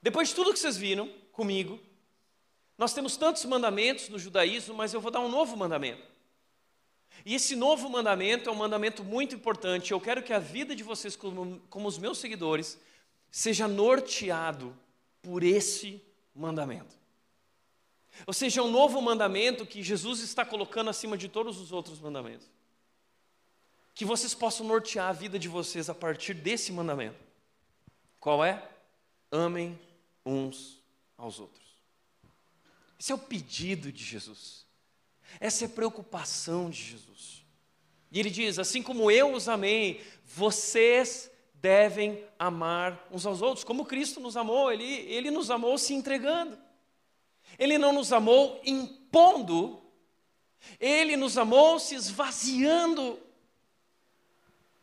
Depois 0.00 0.28
de 0.28 0.34
tudo 0.34 0.52
que 0.52 0.58
vocês 0.58 0.76
viram 0.76 1.10
comigo, 1.32 1.80
nós 2.76 2.92
temos 2.92 3.16
tantos 3.16 3.44
mandamentos 3.44 4.08
no 4.08 4.18
judaísmo, 4.18 4.74
mas 4.74 4.94
eu 4.94 5.00
vou 5.00 5.10
dar 5.10 5.20
um 5.20 5.28
novo 5.28 5.56
mandamento. 5.56 6.06
E 7.24 7.34
esse 7.34 7.56
novo 7.56 7.88
mandamento 7.88 8.48
é 8.48 8.52
um 8.52 8.56
mandamento 8.56 9.02
muito 9.02 9.34
importante. 9.34 9.90
Eu 9.90 10.00
quero 10.00 10.22
que 10.22 10.32
a 10.32 10.38
vida 10.38 10.76
de 10.76 10.84
vocês, 10.84 11.16
como, 11.16 11.60
como 11.68 11.88
os 11.88 11.98
meus 11.98 12.18
seguidores, 12.18 12.78
seja 13.30 13.66
norteado 13.66 14.76
por 15.20 15.42
esse 15.42 16.00
mandamento. 16.38 16.96
Ou 18.26 18.32
seja, 18.32 18.60
é 18.60 18.62
um 18.62 18.70
novo 18.70 19.00
mandamento 19.02 19.66
que 19.66 19.82
Jesus 19.82 20.20
está 20.20 20.44
colocando 20.44 20.90
acima 20.90 21.16
de 21.16 21.28
todos 21.28 21.58
os 21.60 21.72
outros 21.72 22.00
mandamentos. 22.00 22.46
Que 23.94 24.04
vocês 24.04 24.34
possam 24.34 24.66
nortear 24.66 25.08
a 25.08 25.12
vida 25.12 25.38
de 25.38 25.48
vocês 25.48 25.90
a 25.90 25.94
partir 25.94 26.34
desse 26.34 26.72
mandamento. 26.72 27.18
Qual 28.20 28.44
é? 28.44 28.66
Amem 29.30 29.78
uns 30.24 30.82
aos 31.16 31.38
outros. 31.40 31.66
Esse 32.98 33.12
é 33.12 33.14
o 33.14 33.18
pedido 33.18 33.92
de 33.92 34.04
Jesus. 34.04 34.66
Essa 35.38 35.64
é 35.64 35.66
a 35.66 35.70
preocupação 35.70 36.70
de 36.70 36.82
Jesus. 36.82 37.44
E 38.10 38.18
ele 38.18 38.30
diz: 38.30 38.58
Assim 38.58 38.82
como 38.82 39.10
eu 39.10 39.32
os 39.32 39.48
amei, 39.48 40.04
vocês 40.24 41.30
devem 41.60 42.24
amar 42.38 43.06
uns 43.10 43.26
aos 43.26 43.42
outros. 43.42 43.64
Como 43.64 43.84
Cristo 43.84 44.20
nos 44.20 44.36
amou, 44.36 44.72
ele, 44.72 44.84
ele 44.84 45.30
nos 45.30 45.50
amou 45.50 45.76
se 45.78 45.94
entregando. 45.94 46.58
Ele 47.58 47.78
não 47.78 47.92
nos 47.92 48.12
amou 48.12 48.60
impondo, 48.64 49.82
ele 50.78 51.16
nos 51.16 51.38
amou 51.38 51.78
se 51.78 51.94
esvaziando. 51.94 53.18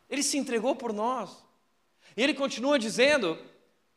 Ele 0.10 0.24
se 0.24 0.38
entregou 0.38 0.76
por 0.76 0.92
nós. 0.92 1.30
E 2.18 2.24
ele 2.24 2.34
continua 2.34 2.80
dizendo: 2.80 3.38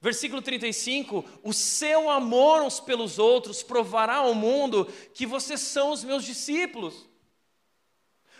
Versículo 0.00 0.40
35: 0.40 1.24
O 1.42 1.52
seu 1.52 2.10
amor 2.10 2.62
uns 2.62 2.78
pelos 2.78 3.18
outros 3.18 3.62
provará 3.62 4.16
ao 4.16 4.34
mundo 4.34 4.86
que 5.12 5.26
vocês 5.26 5.60
são 5.60 5.90
os 5.90 6.04
meus 6.04 6.24
discípulos. 6.24 7.08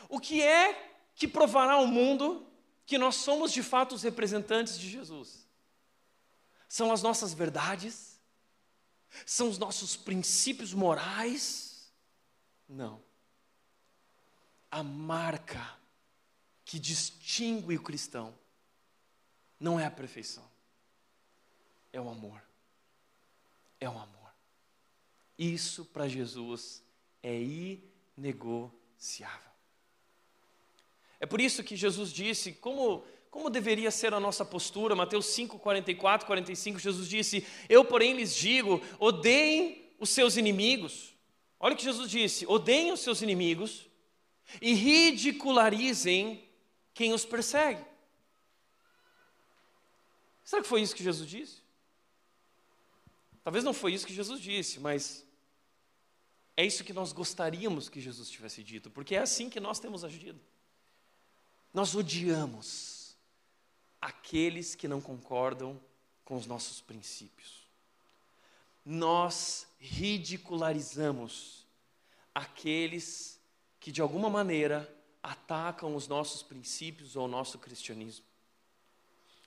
O 0.08 0.20
que 0.20 0.40
é 0.42 0.88
que 1.14 1.26
provará 1.26 1.74
ao 1.74 1.86
mundo 1.86 2.47
que 2.88 2.98
nós 2.98 3.14
somos 3.14 3.52
de 3.52 3.62
fato 3.62 3.94
os 3.94 4.02
representantes 4.02 4.76
de 4.76 4.90
Jesus? 4.90 5.46
São 6.68 6.90
as 6.90 7.02
nossas 7.02 7.32
verdades? 7.32 8.18
São 9.24 9.48
os 9.48 9.58
nossos 9.58 9.94
princípios 9.94 10.74
morais? 10.74 11.92
Não. 12.68 13.00
A 14.70 14.82
marca 14.82 15.76
que 16.64 16.80
distingue 16.80 17.76
o 17.76 17.82
cristão 17.82 18.34
não 19.60 19.78
é 19.78 19.86
a 19.86 19.90
perfeição 19.90 20.48
é 21.92 22.00
o 22.00 22.08
amor. 22.08 22.42
É 23.80 23.88
o 23.88 23.98
amor. 23.98 24.32
Isso 25.36 25.84
para 25.84 26.08
Jesus 26.08 26.82
é 27.22 27.40
inegociável. 28.16 29.47
É 31.20 31.26
por 31.26 31.40
isso 31.40 31.64
que 31.64 31.76
Jesus 31.76 32.12
disse 32.12 32.52
como, 32.52 33.04
como 33.30 33.50
deveria 33.50 33.90
ser 33.90 34.14
a 34.14 34.20
nossa 34.20 34.44
postura. 34.44 34.94
Mateus 34.94 35.26
5, 35.26 35.58
44, 35.58 36.26
45, 36.26 36.78
Jesus 36.78 37.08
disse: 37.08 37.46
Eu, 37.68 37.84
porém, 37.84 38.14
lhes 38.14 38.34
digo: 38.34 38.80
odeiem 38.98 39.92
os 39.98 40.10
seus 40.10 40.36
inimigos. 40.36 41.14
Olha 41.58 41.74
o 41.74 41.76
que 41.76 41.84
Jesus 41.84 42.10
disse: 42.10 42.46
odeiem 42.46 42.92
os 42.92 43.00
seus 43.00 43.20
inimigos 43.20 43.88
e 44.62 44.72
ridicularizem 44.72 46.48
quem 46.94 47.12
os 47.12 47.24
persegue. 47.24 47.84
Será 50.44 50.62
que 50.62 50.68
foi 50.68 50.80
isso 50.80 50.94
que 50.94 51.04
Jesus 51.04 51.28
disse? 51.28 51.62
Talvez 53.44 53.64
não 53.64 53.74
foi 53.74 53.92
isso 53.92 54.06
que 54.06 54.14
Jesus 54.14 54.40
disse, 54.40 54.80
mas 54.80 55.26
é 56.56 56.64
isso 56.64 56.84
que 56.84 56.92
nós 56.92 57.12
gostaríamos 57.12 57.88
que 57.88 58.00
Jesus 58.00 58.30
tivesse 58.30 58.62
dito, 58.62 58.90
porque 58.90 59.14
é 59.14 59.20
assim 59.20 59.48
que 59.48 59.60
nós 59.60 59.78
temos 59.78 60.04
agido. 60.04 60.40
Nós 61.72 61.94
odiamos 61.94 63.16
aqueles 64.00 64.74
que 64.74 64.88
não 64.88 65.00
concordam 65.00 65.80
com 66.24 66.36
os 66.36 66.46
nossos 66.46 66.80
princípios. 66.80 67.66
Nós 68.84 69.66
ridicularizamos 69.78 71.66
aqueles 72.34 73.40
que 73.80 73.92
de 73.92 74.00
alguma 74.00 74.30
maneira 74.30 74.92
atacam 75.22 75.94
os 75.94 76.08
nossos 76.08 76.42
princípios 76.42 77.16
ou 77.16 77.26
o 77.26 77.28
nosso 77.28 77.58
cristianismo. 77.58 78.24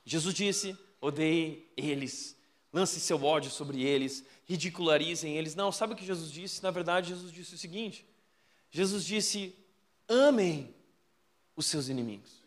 Jesus 0.05 0.33
disse: 0.33 0.77
odeie 0.99 1.71
eles, 1.75 2.35
lance 2.71 2.99
seu 2.99 3.23
ódio 3.23 3.49
sobre 3.49 3.81
eles, 3.81 4.23
ridicularizem 4.45 5.37
eles. 5.37 5.55
Não, 5.55 5.71
sabe 5.71 5.93
o 5.93 5.95
que 5.95 6.05
Jesus 6.05 6.31
disse? 6.31 6.61
Na 6.61 6.71
verdade, 6.71 7.09
Jesus 7.09 7.31
disse 7.31 7.55
o 7.55 7.57
seguinte: 7.57 8.05
Jesus 8.69 9.05
disse: 9.05 9.55
amem 10.07 10.73
os 11.55 11.65
seus 11.65 11.89
inimigos. 11.89 12.41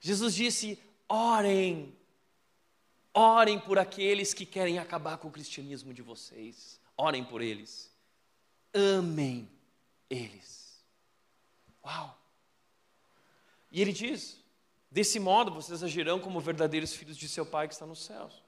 Jesus 0.00 0.34
disse: 0.34 0.78
orem, 1.08 1.94
orem 3.12 3.58
por 3.58 3.78
aqueles 3.78 4.34
que 4.34 4.46
querem 4.46 4.78
acabar 4.78 5.18
com 5.18 5.28
o 5.28 5.32
cristianismo 5.32 5.92
de 5.92 6.02
vocês, 6.02 6.80
orem 6.96 7.24
por 7.24 7.40
eles, 7.40 7.90
amem 8.74 9.48
eles. 10.08 10.84
Uau! 11.84 12.16
E 13.70 13.80
ele 13.80 13.92
diz: 13.92 14.38
desse 14.90 15.18
modo 15.18 15.52
vocês 15.52 15.82
agirão 15.82 16.20
como 16.20 16.40
verdadeiros 16.40 16.92
filhos 16.94 17.16
de 17.16 17.28
seu 17.28 17.44
Pai 17.44 17.68
que 17.68 17.74
está 17.74 17.86
nos 17.86 18.04
céus. 18.04 18.42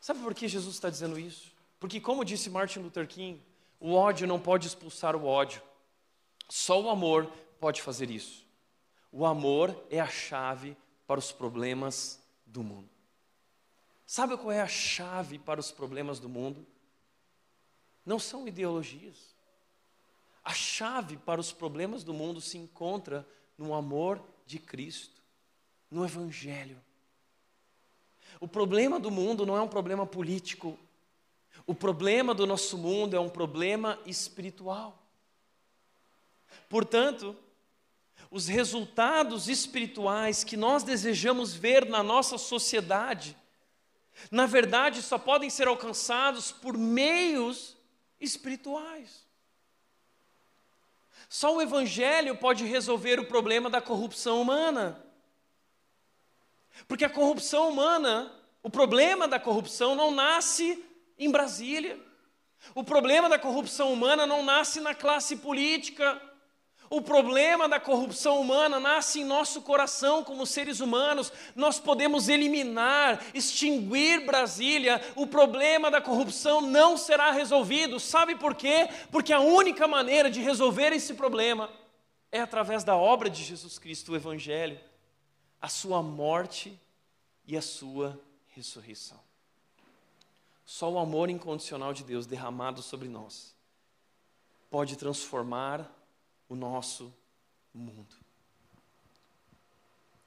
Sabe 0.00 0.20
por 0.20 0.34
que 0.34 0.46
Jesus 0.46 0.74
está 0.74 0.88
dizendo 0.88 1.18
isso? 1.18 1.52
Porque, 1.80 2.00
como 2.00 2.24
disse 2.24 2.50
Martin 2.50 2.80
Luther 2.80 3.06
King, 3.06 3.40
o 3.80 3.94
ódio 3.94 4.26
não 4.26 4.40
pode 4.40 4.66
expulsar 4.66 5.14
o 5.14 5.24
ódio, 5.24 5.62
só 6.48 6.80
o 6.80 6.90
amor 6.90 7.30
pode 7.60 7.82
fazer 7.82 8.10
isso. 8.10 8.46
O 9.10 9.24
amor 9.24 9.74
é 9.90 10.00
a 10.00 10.08
chave 10.08 10.76
para 11.06 11.18
os 11.18 11.32
problemas 11.32 12.20
do 12.46 12.62
mundo. 12.62 12.88
Sabe 14.06 14.36
qual 14.36 14.52
é 14.52 14.60
a 14.60 14.68
chave 14.68 15.38
para 15.38 15.60
os 15.60 15.70
problemas 15.70 16.18
do 16.18 16.28
mundo? 16.28 16.66
Não 18.04 18.18
são 18.18 18.48
ideologias. 18.48 19.36
A 20.42 20.54
chave 20.54 21.18
para 21.18 21.40
os 21.40 21.52
problemas 21.52 22.02
do 22.02 22.14
mundo 22.14 22.40
se 22.40 22.56
encontra 22.56 23.26
no 23.56 23.74
amor 23.74 24.22
de 24.46 24.58
Cristo, 24.58 25.22
no 25.90 26.04
Evangelho. 26.04 26.80
O 28.40 28.48
problema 28.48 28.98
do 28.98 29.10
mundo 29.10 29.44
não 29.44 29.56
é 29.56 29.60
um 29.60 29.68
problema 29.68 30.06
político. 30.06 30.78
O 31.66 31.74
problema 31.74 32.34
do 32.34 32.46
nosso 32.46 32.78
mundo 32.78 33.14
é 33.14 33.20
um 33.20 33.28
problema 33.28 33.98
espiritual. 34.06 35.02
Portanto, 36.68 37.36
os 38.30 38.46
resultados 38.46 39.48
espirituais 39.48 40.44
que 40.44 40.56
nós 40.56 40.82
desejamos 40.82 41.54
ver 41.54 41.86
na 41.86 42.02
nossa 42.02 42.36
sociedade, 42.36 43.36
na 44.30 44.46
verdade, 44.46 45.00
só 45.02 45.16
podem 45.16 45.48
ser 45.48 45.68
alcançados 45.68 46.50
por 46.50 46.76
meios 46.76 47.76
espirituais. 48.20 49.26
Só 51.28 51.54
o 51.54 51.62
Evangelho 51.62 52.36
pode 52.36 52.64
resolver 52.64 53.20
o 53.20 53.26
problema 53.26 53.68
da 53.70 53.80
corrupção 53.80 54.40
humana. 54.40 55.04
Porque 56.86 57.04
a 57.04 57.10
corrupção 57.10 57.68
humana, 57.68 58.32
o 58.62 58.70
problema 58.70 59.28
da 59.28 59.38
corrupção 59.38 59.94
não 59.94 60.10
nasce 60.10 60.84
em 61.18 61.30
Brasília. 61.30 61.98
O 62.74 62.82
problema 62.82 63.28
da 63.28 63.38
corrupção 63.38 63.92
humana 63.92 64.26
não 64.26 64.42
nasce 64.42 64.80
na 64.80 64.94
classe 64.94 65.36
política. 65.36 66.20
O 66.90 67.02
problema 67.02 67.68
da 67.68 67.78
corrupção 67.78 68.40
humana 68.40 68.80
nasce 68.80 69.20
em 69.20 69.24
nosso 69.24 69.60
coração 69.60 70.24
como 70.24 70.46
seres 70.46 70.80
humanos. 70.80 71.30
Nós 71.54 71.78
podemos 71.78 72.28
eliminar, 72.28 73.22
extinguir 73.34 74.24
Brasília. 74.24 75.00
O 75.14 75.26
problema 75.26 75.90
da 75.90 76.00
corrupção 76.00 76.62
não 76.62 76.96
será 76.96 77.30
resolvido. 77.30 78.00
Sabe 78.00 78.36
por 78.36 78.54
quê? 78.54 78.88
Porque 79.10 79.32
a 79.32 79.40
única 79.40 79.86
maneira 79.86 80.30
de 80.30 80.40
resolver 80.40 80.92
esse 80.92 81.12
problema 81.14 81.70
é 82.32 82.40
através 82.40 82.84
da 82.84 82.96
obra 82.96 83.28
de 83.28 83.42
Jesus 83.42 83.78
Cristo, 83.78 84.12
o 84.12 84.16
Evangelho, 84.16 84.80
a 85.60 85.68
sua 85.68 86.02
morte 86.02 86.78
e 87.46 87.56
a 87.56 87.62
sua 87.62 88.18
ressurreição. 88.48 89.18
Só 90.64 90.90
o 90.90 90.98
amor 90.98 91.28
incondicional 91.28 91.92
de 91.92 92.04
Deus 92.04 92.26
derramado 92.26 92.82
sobre 92.82 93.08
nós 93.08 93.54
pode 94.70 94.96
transformar 94.96 95.90
o 96.48 96.56
nosso 96.56 97.14
mundo. 97.74 98.16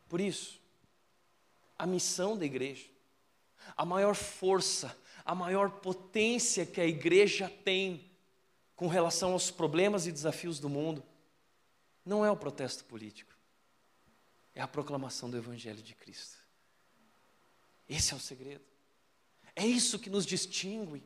Por 0.07 0.19
isso, 0.19 0.59
a 1.77 1.85
missão 1.85 2.37
da 2.37 2.45
igreja, 2.45 2.85
a 3.75 3.85
maior 3.85 4.15
força, 4.15 4.95
a 5.25 5.33
maior 5.33 5.69
potência 5.69 6.65
que 6.65 6.81
a 6.81 6.85
igreja 6.85 7.49
tem 7.63 8.11
com 8.75 8.87
relação 8.87 9.33
aos 9.33 9.51
problemas 9.51 10.07
e 10.07 10.11
desafios 10.11 10.59
do 10.59 10.69
mundo, 10.69 11.03
não 12.05 12.25
é 12.25 12.31
o 12.31 12.35
protesto 12.35 12.83
político, 12.85 13.33
é 14.53 14.61
a 14.61 14.67
proclamação 14.67 15.29
do 15.29 15.37
Evangelho 15.37 15.81
de 15.81 15.95
Cristo. 15.95 16.37
Esse 17.87 18.13
é 18.13 18.15
o 18.15 18.19
segredo. 18.19 18.63
É 19.55 19.65
isso 19.65 19.99
que 19.99 20.09
nos 20.09 20.25
distingue. 20.25 21.03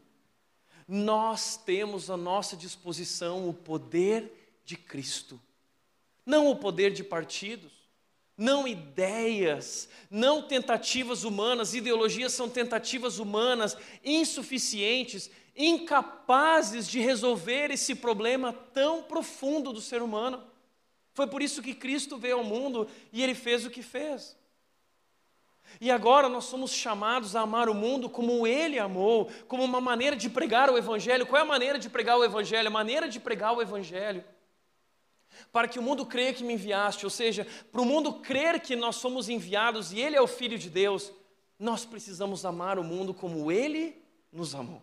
Nós 0.88 1.58
temos 1.58 2.10
à 2.10 2.17
nossa 2.17 2.56
disposição 2.56 3.49
o 3.49 3.54
poder 3.54 4.44
de 4.65 4.75
Cristo, 4.75 5.39
não 6.25 6.49
o 6.49 6.56
poder 6.56 6.91
de 6.91 7.04
partidos, 7.04 7.71
não 8.38 8.67
ideias, 8.67 9.88
não 10.10 10.41
tentativas 10.41 11.23
humanas, 11.23 11.73
ideologias 11.73 12.34
são 12.34 12.49
tentativas 12.49 13.19
humanas 13.19 13.78
insuficientes, 14.04 15.30
incapazes 15.56 16.88
de 16.88 16.99
resolver 16.99 17.71
esse 17.71 17.95
problema 17.95 18.51
tão 18.51 19.04
profundo 19.04 19.71
do 19.71 19.80
ser 19.80 20.01
humano. 20.01 20.43
Foi 21.13 21.28
por 21.28 21.41
isso 21.41 21.62
que 21.62 21.73
Cristo 21.73 22.17
veio 22.17 22.38
ao 22.38 22.43
mundo 22.43 22.89
e 23.13 23.23
ele 23.23 23.34
fez 23.34 23.65
o 23.65 23.69
que 23.69 23.82
fez. 23.82 24.36
E 25.80 25.89
agora 25.89 26.30
nós 26.30 26.45
somos 26.45 26.71
chamados 26.71 27.36
a 27.36 27.41
amar 27.41 27.69
o 27.69 27.73
mundo 27.73 28.10
como 28.10 28.45
Ele 28.45 28.80
amou, 28.80 29.30
como 29.47 29.63
uma 29.63 29.82
maneira 29.82 30.15
de 30.15 30.30
pregar 30.30 30.69
o 30.69 30.78
Evangelho. 30.78 31.25
Qual 31.25 31.39
é 31.39 31.43
a 31.43 31.47
maneira 31.47 31.78
de 31.78 31.89
pregar 31.89 32.17
o 32.17 32.23
Evangelho? 32.23 32.67
A 32.67 32.71
maneira 32.71 33.10
de 33.10 33.19
pregar 33.19 33.54
o 33.54 33.62
Evangelho. 33.62 34.23
Para 35.51 35.67
que 35.67 35.79
o 35.79 35.81
mundo 35.81 36.05
creia 36.05 36.33
que 36.33 36.43
me 36.43 36.53
enviaste, 36.53 37.05
ou 37.05 37.09
seja, 37.09 37.45
para 37.71 37.81
o 37.81 37.85
mundo 37.85 38.13
crer 38.19 38.59
que 38.59 38.75
nós 38.75 38.97
somos 38.97 39.29
enviados 39.29 39.91
e 39.91 39.99
Ele 39.99 40.15
é 40.15 40.21
o 40.21 40.27
Filho 40.27 40.57
de 40.57 40.69
Deus, 40.69 41.11
nós 41.59 41.85
precisamos 41.85 42.45
amar 42.45 42.77
o 42.77 42.83
mundo 42.83 43.13
como 43.13 43.51
Ele 43.51 44.01
nos 44.31 44.53
amou. 44.53 44.81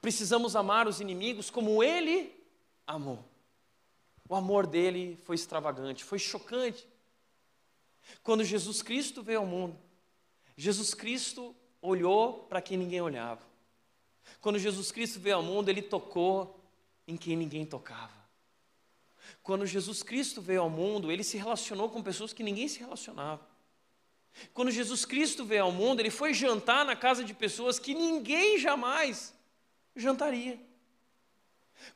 Precisamos 0.00 0.56
amar 0.56 0.88
os 0.88 1.00
inimigos 1.00 1.50
como 1.50 1.82
Ele 1.82 2.34
amou. 2.86 3.24
O 4.28 4.34
amor 4.34 4.66
dele 4.66 5.18
foi 5.24 5.36
extravagante, 5.36 6.02
foi 6.02 6.18
chocante. 6.18 6.88
Quando 8.22 8.44
Jesus 8.44 8.82
Cristo 8.82 9.22
veio 9.22 9.40
ao 9.40 9.46
mundo, 9.46 9.78
Jesus 10.56 10.94
Cristo 10.94 11.54
olhou 11.80 12.44
para 12.44 12.62
quem 12.62 12.78
ninguém 12.78 13.00
olhava. 13.00 13.42
Quando 14.40 14.58
Jesus 14.58 14.90
Cristo 14.90 15.20
veio 15.20 15.36
ao 15.36 15.42
mundo, 15.42 15.68
ele 15.68 15.82
tocou 15.82 16.58
em 17.06 17.16
quem 17.16 17.36
ninguém 17.36 17.66
tocava. 17.66 18.13
Quando 19.42 19.66
Jesus 19.66 20.02
Cristo 20.02 20.40
veio 20.40 20.62
ao 20.62 20.70
mundo, 20.70 21.10
ele 21.10 21.24
se 21.24 21.36
relacionou 21.36 21.88
com 21.88 22.02
pessoas 22.02 22.32
que 22.32 22.42
ninguém 22.42 22.68
se 22.68 22.80
relacionava. 22.80 23.46
Quando 24.52 24.70
Jesus 24.70 25.04
Cristo 25.04 25.44
veio 25.44 25.64
ao 25.64 25.72
mundo, 25.72 26.00
ele 26.00 26.10
foi 26.10 26.34
jantar 26.34 26.84
na 26.84 26.96
casa 26.96 27.22
de 27.22 27.32
pessoas 27.32 27.78
que 27.78 27.94
ninguém 27.94 28.58
jamais 28.58 29.34
jantaria. 29.94 30.58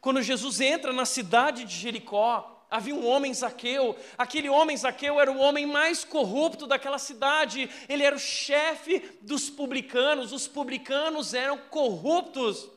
Quando 0.00 0.22
Jesus 0.22 0.60
entra 0.60 0.92
na 0.92 1.04
cidade 1.04 1.64
de 1.64 1.74
Jericó, 1.74 2.66
havia 2.70 2.94
um 2.94 3.06
homem 3.06 3.32
Zaqueu. 3.32 3.96
Aquele 4.16 4.48
homem 4.48 4.76
Zaqueu 4.76 5.20
era 5.20 5.32
o 5.32 5.38
homem 5.38 5.66
mais 5.66 6.04
corrupto 6.04 6.66
daquela 6.66 6.98
cidade. 6.98 7.68
Ele 7.88 8.04
era 8.04 8.14
o 8.14 8.20
chefe 8.20 9.00
dos 9.22 9.50
publicanos. 9.50 10.32
Os 10.32 10.46
publicanos 10.46 11.34
eram 11.34 11.58
corruptos. 11.58 12.68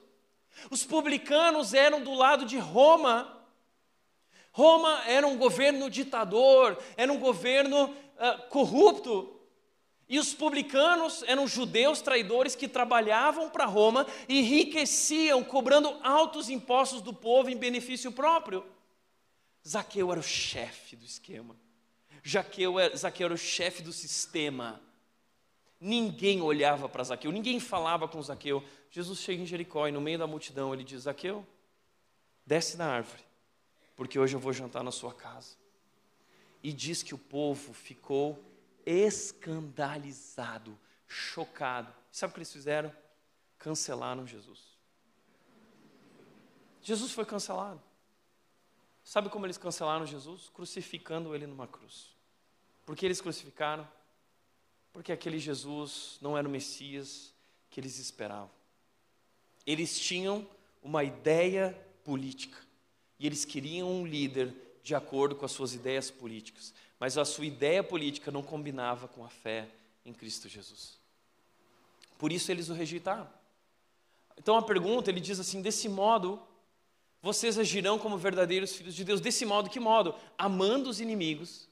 Os 0.70 0.84
publicanos 0.84 1.74
eram 1.74 2.02
do 2.02 2.14
lado 2.14 2.46
de 2.46 2.58
Roma. 2.58 3.41
Roma 4.52 5.04
era 5.08 5.26
um 5.26 5.38
governo 5.38 5.90
ditador, 5.90 6.78
era 6.98 7.12
um 7.12 7.20
governo 7.20 7.86
uh, 7.86 8.50
corrupto. 8.50 9.40
E 10.10 10.20
os 10.20 10.34
publicanos 10.34 11.24
eram 11.24 11.48
judeus 11.48 12.02
traidores 12.02 12.54
que 12.54 12.68
trabalhavam 12.68 13.50
para 13.50 13.66
Roma 13.66 14.06
e 14.28 14.40
enriqueciam, 14.40 15.42
cobrando 15.42 15.98
altos 16.04 16.50
impostos 16.50 17.02
do 17.02 17.14
povo 17.14 17.50
em 17.50 17.56
benefício 17.56 18.12
próprio. 18.12 18.66
Zaqueu 19.66 20.12
era 20.12 20.20
o 20.20 20.24
chefe 20.24 20.98
do 20.98 21.06
esquema. 21.06 21.56
Zaqueu 22.28 22.78
era, 22.78 22.96
Zaqueu 22.96 23.26
era 23.26 23.34
o 23.34 23.38
chefe 23.38 23.82
do 23.82 23.94
sistema. 23.94 24.82
Ninguém 25.80 26.42
olhava 26.42 26.90
para 26.90 27.06
Zaqueu, 27.06 27.32
ninguém 27.32 27.60
falava 27.60 28.06
com 28.06 28.22
Zaqueu. 28.22 28.62
Jesus 28.90 29.20
chega 29.20 29.42
em 29.42 29.46
Jericó 29.46 29.88
e 29.88 29.92
no 29.94 30.02
meio 30.02 30.20
da 30.20 30.28
multidão 30.28 30.74
ele 30.74 30.84
diz: 30.84 31.04
Zaqueu, 31.04 31.48
desce 32.46 32.76
da 32.76 32.86
árvore, 32.86 33.24
porque 34.02 34.18
hoje 34.18 34.36
eu 34.36 34.40
vou 34.40 34.52
jantar 34.52 34.84
na 34.84 34.90
sua 34.90 35.14
casa. 35.14 35.56
E 36.64 36.74
diz 36.74 37.04
que 37.04 37.14
o 37.14 37.20
povo 37.20 37.72
ficou 37.72 38.44
escandalizado, 38.84 40.76
chocado. 41.08 41.94
Sabe 42.12 42.32
o 42.32 42.34
que 42.34 42.40
eles 42.40 42.52
fizeram? 42.52 42.92
Cancelaram 43.60 44.26
Jesus. 44.26 44.76
Jesus 46.82 47.12
foi 47.12 47.26
cancelado. 47.28 47.80
Sabe 49.04 49.30
como 49.30 49.46
eles 49.46 49.60
cancelaram 49.60 50.04
Jesus? 50.04 50.50
Crucificando 50.50 51.36
ele 51.36 51.46
numa 51.46 51.68
cruz. 51.68 52.08
Por 52.88 52.96
que 52.96 53.06
eles 53.06 53.22
crucificaram? 53.22 53.88
Porque 54.92 55.12
aquele 55.12 55.38
Jesus 55.38 56.18
não 56.20 56.36
era 56.36 56.48
o 56.48 56.52
Messias 56.52 57.36
que 57.70 57.80
eles 57.80 58.00
esperavam. 58.00 58.50
Eles 59.64 60.00
tinham 60.00 60.50
uma 60.82 61.04
ideia 61.04 61.80
política 62.04 62.71
e 63.22 63.28
eles 63.28 63.46
queriam 63.46 63.88
um 63.88 64.04
líder 64.04 64.52
de 64.82 64.96
acordo 64.96 65.36
com 65.36 65.46
as 65.46 65.52
suas 65.52 65.76
ideias 65.76 66.10
políticas, 66.10 66.74
mas 67.00 67.20
a 67.20 67.24
sua 67.24 67.46
ideia 67.46 67.84
política 67.84 68.32
não 68.32 68.42
combinava 68.42 69.08
com 69.08 69.24
a 69.24 69.30
fé 69.30 69.68
em 70.04 70.12
Cristo 70.12 70.50
Jesus. 70.50 70.98
Por 72.18 72.32
isso 72.32 72.52
eles 72.52 72.68
o 72.70 72.74
rejeitaram. 72.74 73.30
Então 74.36 74.58
a 74.58 74.62
pergunta, 74.64 75.12
ele 75.12 75.20
diz 75.20 75.40
assim: 75.40 75.62
desse 75.62 75.88
modo, 75.88 76.42
vocês 77.22 77.60
agirão 77.60 78.00
como 78.00 78.18
verdadeiros 78.18 78.76
filhos 78.76 78.96
de 78.96 79.04
Deus. 79.04 79.22
Desse 79.22 79.46
modo, 79.46 79.70
que 79.70 79.80
modo? 79.80 80.16
Amando 80.36 80.90
os 80.90 81.00
inimigos, 81.00 81.70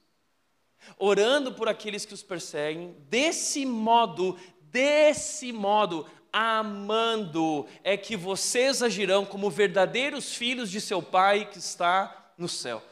orando 1.00 1.52
por 1.56 1.68
aqueles 1.68 2.06
que 2.06 2.14
os 2.14 2.22
perseguem. 2.22 2.96
Desse 3.10 3.66
modo, 3.66 4.38
desse 4.62 5.52
modo, 5.52 6.06
amando, 6.32 7.68
é 7.84 7.98
que 7.98 8.16
vocês 8.16 8.82
agirão 8.82 9.26
como 9.26 9.50
verdadeiros 9.50 10.34
filhos 10.34 10.70
de 10.70 10.80
seu 10.80 11.02
Pai 11.02 11.50
que 11.50 11.58
está 11.58 12.34
no 12.38 12.48
céu. 12.48 12.84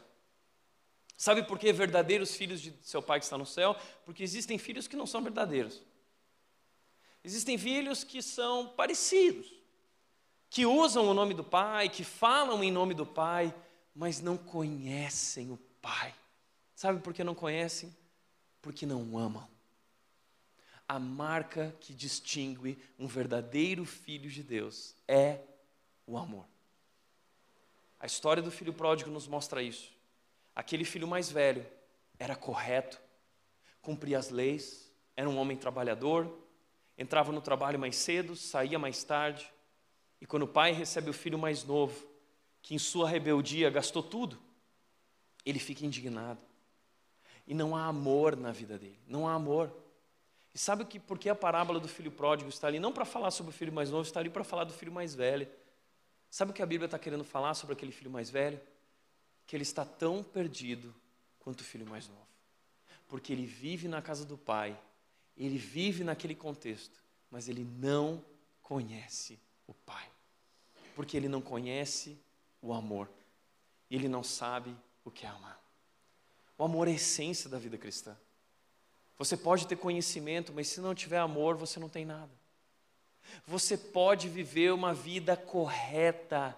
Sabe 1.15 1.43
por 1.43 1.57
que 1.57 1.71
verdadeiros 1.73 2.35
filhos 2.35 2.61
de 2.61 2.73
seu 2.81 3.01
Pai 3.01 3.19
que 3.19 3.25
está 3.25 3.37
no 3.37 3.45
céu? 3.45 3.75
Porque 4.05 4.23
existem 4.23 4.57
filhos 4.57 4.87
que 4.87 4.95
não 4.95 5.07
são 5.07 5.21
verdadeiros. 5.21 5.81
Existem 7.23 7.57
filhos 7.57 8.03
que 8.03 8.21
são 8.21 8.67
parecidos 8.67 9.57
que 10.49 10.65
usam 10.65 11.07
o 11.07 11.13
nome 11.13 11.33
do 11.33 11.43
Pai, 11.43 11.89
que 11.89 12.03
falam 12.03 12.63
em 12.63 12.71
nome 12.71 12.93
do 12.93 13.05
Pai, 13.05 13.53
mas 13.93 14.21
não 14.21 14.37
conhecem 14.37 15.51
o 15.51 15.57
Pai. 15.81 16.13
Sabe 16.75 16.99
por 16.99 17.13
que 17.13 17.23
não 17.23 17.35
conhecem? 17.35 17.95
Porque 18.61 18.85
não 18.85 19.17
amam. 19.17 19.47
A 20.87 20.99
marca 20.99 21.75
que 21.81 21.93
distingue 21.93 22.77
um 22.97 23.07
verdadeiro 23.07 23.83
filho 23.83 24.29
de 24.29 24.41
Deus 24.41 24.95
é 25.07 25.41
o 26.05 26.17
amor. 26.17 26.45
A 27.99 28.05
história 28.05 28.41
do 28.41 28.51
filho 28.51 28.73
pródigo 28.73 29.09
nos 29.09 29.27
mostra 29.27 29.61
isso. 29.61 29.91
Aquele 30.55 30.85
filho 30.85 31.07
mais 31.07 31.29
velho 31.29 31.65
era 32.17 32.35
correto, 32.35 32.99
cumpria 33.81 34.17
as 34.17 34.29
leis, 34.29 34.91
era 35.15 35.29
um 35.29 35.37
homem 35.37 35.57
trabalhador, 35.57 36.31
entrava 36.97 37.31
no 37.31 37.41
trabalho 37.41 37.77
mais 37.77 37.95
cedo, 37.95 38.35
saía 38.35 38.79
mais 38.79 39.03
tarde, 39.03 39.51
e 40.19 40.25
quando 40.25 40.43
o 40.43 40.47
pai 40.47 40.71
recebe 40.71 41.09
o 41.09 41.13
filho 41.13 41.37
mais 41.37 41.63
novo, 41.63 42.07
que 42.61 42.73
em 42.73 42.79
sua 42.79 43.07
rebeldia 43.07 43.69
gastou 43.69 44.01
tudo, 44.01 44.39
ele 45.45 45.59
fica 45.59 45.85
indignado. 45.85 46.39
E 47.45 47.53
não 47.53 47.75
há 47.75 47.85
amor 47.85 48.35
na 48.35 48.51
vida 48.51 48.77
dele, 48.77 48.99
não 49.07 49.27
há 49.27 49.33
amor. 49.33 49.71
E 50.57 50.59
sabe 50.59 50.83
que 50.85 50.99
por 50.99 51.19
que 51.19 51.29
a 51.29 51.35
parábola 51.35 51.79
do 51.79 51.87
filho 51.87 52.11
pródigo 52.11 52.49
está 52.49 52.65
ali? 52.65 52.79
Não 52.79 52.91
para 52.91 53.05
falar 53.05 53.29
sobre 53.29 53.51
o 53.51 53.53
filho 53.53 53.71
mais 53.71 53.91
novo, 53.91 54.01
está 54.01 54.19
ali 54.19 54.27
para 54.27 54.43
falar 54.43 54.63
do 54.63 54.73
filho 54.73 54.91
mais 54.91 55.13
velho. 55.13 55.47
Sabe 56.31 56.49
o 56.49 56.53
que 56.53 56.63
a 56.63 56.65
Bíblia 56.65 56.87
está 56.87 56.97
querendo 56.97 57.23
falar 57.23 57.53
sobre 57.53 57.73
aquele 57.73 57.91
filho 57.91 58.09
mais 58.09 58.31
velho? 58.31 58.59
Que 59.45 59.55
ele 59.55 59.61
está 59.61 59.85
tão 59.85 60.23
perdido 60.23 60.95
quanto 61.37 61.61
o 61.61 61.63
filho 61.63 61.85
mais 61.85 62.07
novo. 62.07 62.27
Porque 63.07 63.31
ele 63.31 63.45
vive 63.45 63.87
na 63.87 64.01
casa 64.01 64.25
do 64.25 64.35
pai, 64.35 64.75
ele 65.37 65.59
vive 65.59 66.03
naquele 66.03 66.33
contexto, 66.33 67.03
mas 67.29 67.47
ele 67.47 67.63
não 67.63 68.25
conhece 68.63 69.39
o 69.67 69.75
pai. 69.75 70.09
Porque 70.95 71.15
ele 71.15 71.29
não 71.29 71.39
conhece 71.39 72.17
o 72.63 72.73
amor. 72.73 73.07
E 73.91 73.95
ele 73.95 74.09
não 74.09 74.23
sabe 74.23 74.75
o 75.05 75.11
que 75.11 75.23
é 75.23 75.29
amar. 75.29 75.61
O 76.57 76.63
amor 76.63 76.87
é 76.87 76.91
a 76.93 76.95
essência 76.95 77.47
da 77.47 77.59
vida 77.59 77.77
cristã. 77.77 78.17
Você 79.17 79.35
pode 79.35 79.67
ter 79.67 79.75
conhecimento, 79.75 80.53
mas 80.53 80.67
se 80.67 80.79
não 80.79 80.93
tiver 80.93 81.17
amor, 81.17 81.55
você 81.55 81.79
não 81.79 81.89
tem 81.89 82.05
nada. 82.05 82.31
Você 83.45 83.77
pode 83.77 84.29
viver 84.29 84.71
uma 84.73 84.93
vida 84.93 85.35
correta, 85.35 86.55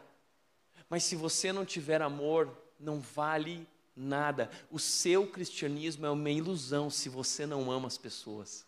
mas 0.89 1.03
se 1.03 1.15
você 1.15 1.51
não 1.51 1.65
tiver 1.65 2.01
amor, 2.01 2.55
não 2.79 2.99
vale 2.99 3.67
nada. 3.95 4.49
O 4.69 4.79
seu 4.79 5.27
cristianismo 5.27 6.05
é 6.05 6.09
uma 6.09 6.29
ilusão 6.29 6.89
se 6.89 7.09
você 7.09 7.45
não 7.45 7.71
ama 7.71 7.87
as 7.87 7.97
pessoas. 7.97 8.65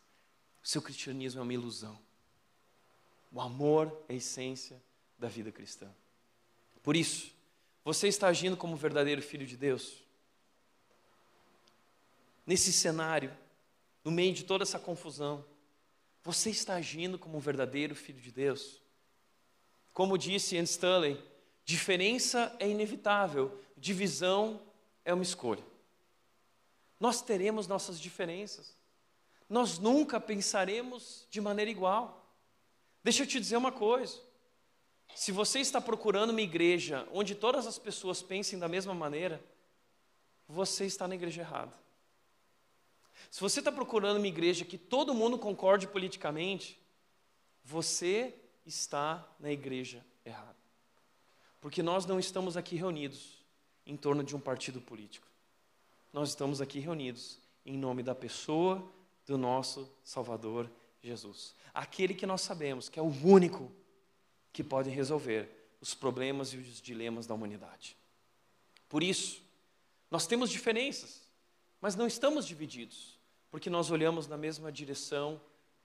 O 0.63 0.67
seu 0.67 0.81
cristianismo 0.81 1.39
é 1.39 1.43
uma 1.43 1.53
ilusão. 1.53 1.97
O 3.31 3.39
amor 3.39 4.03
é 4.07 4.13
a 4.13 4.17
essência 4.17 4.81
da 5.17 5.27
vida 5.27 5.51
cristã. 5.51 5.89
Por 6.83 6.95
isso, 6.95 7.31
você 7.83 8.07
está 8.07 8.27
agindo 8.27 8.57
como 8.57 8.75
verdadeiro 8.75 9.21
filho 9.21 9.45
de 9.45 9.57
Deus? 9.57 10.03
Nesse 12.45 12.73
cenário, 12.73 13.31
no 14.03 14.11
meio 14.11 14.33
de 14.33 14.43
toda 14.43 14.63
essa 14.63 14.79
confusão, 14.79 15.45
você 16.23 16.49
está 16.49 16.75
agindo 16.75 17.17
como 17.17 17.37
um 17.37 17.41
verdadeiro 17.41 17.95
filho 17.95 18.19
de 18.19 18.31
Deus? 18.31 18.81
Como 19.93 20.17
disse 20.17 20.55
Ian 20.55 20.63
Stanley, 20.63 21.21
diferença 21.65 22.55
é 22.59 22.69
inevitável, 22.69 23.59
divisão 23.77 24.61
é 25.03 25.13
uma 25.13 25.23
escolha. 25.23 25.63
Nós 26.99 27.21
teremos 27.21 27.67
nossas 27.67 27.99
diferenças. 27.99 28.77
Nós 29.49 29.79
nunca 29.79 30.19
pensaremos 30.19 31.27
de 31.29 31.41
maneira 31.41 31.69
igual. 31.69 32.31
Deixa 33.03 33.23
eu 33.23 33.27
te 33.27 33.39
dizer 33.39 33.57
uma 33.57 33.71
coisa. 33.71 34.19
Se 35.15 35.31
você 35.31 35.59
está 35.59 35.81
procurando 35.81 36.29
uma 36.29 36.41
igreja 36.41 37.07
onde 37.11 37.35
todas 37.35 37.65
as 37.65 37.77
pessoas 37.77 38.21
pensem 38.21 38.57
da 38.57 38.67
mesma 38.67 38.93
maneira, 38.93 39.43
você 40.47 40.85
está 40.85 41.07
na 41.07 41.15
igreja 41.15 41.41
errada. 41.41 41.80
Se 43.31 43.39
você 43.39 43.59
está 43.59 43.71
procurando 43.71 44.17
uma 44.17 44.27
igreja 44.27 44.65
que 44.65 44.77
todo 44.77 45.13
mundo 45.13 45.39
concorde 45.39 45.87
politicamente, 45.87 46.77
você 47.63 48.35
está 48.65 49.25
na 49.39 49.49
igreja 49.49 50.05
errada. 50.25 50.57
Porque 51.61 51.81
nós 51.81 52.05
não 52.05 52.19
estamos 52.19 52.57
aqui 52.57 52.75
reunidos 52.75 53.41
em 53.85 53.95
torno 53.95 54.21
de 54.21 54.35
um 54.35 54.39
partido 54.39 54.81
político. 54.81 55.25
Nós 56.11 56.29
estamos 56.29 56.59
aqui 56.59 56.79
reunidos 56.79 57.39
em 57.65 57.77
nome 57.77 58.03
da 58.03 58.13
pessoa 58.13 58.85
do 59.25 59.37
nosso 59.37 59.89
Salvador 60.03 60.69
Jesus. 61.01 61.55
Aquele 61.73 62.13
que 62.13 62.25
nós 62.25 62.41
sabemos 62.41 62.89
que 62.89 62.99
é 62.99 63.01
o 63.01 63.13
único 63.23 63.71
que 64.51 64.61
pode 64.61 64.89
resolver 64.89 65.49
os 65.79 65.93
problemas 65.93 66.49
e 66.49 66.57
os 66.57 66.81
dilemas 66.81 67.25
da 67.25 67.33
humanidade. 67.33 67.95
Por 68.89 69.01
isso, 69.01 69.41
nós 70.09 70.27
temos 70.27 70.49
diferenças, 70.49 71.21
mas 71.79 71.95
não 71.95 72.05
estamos 72.05 72.45
divididos, 72.45 73.20
porque 73.51 73.69
nós 73.69 73.91
olhamos 73.91 74.27
na 74.27 74.37
mesma 74.37 74.71
direção, 74.71 75.39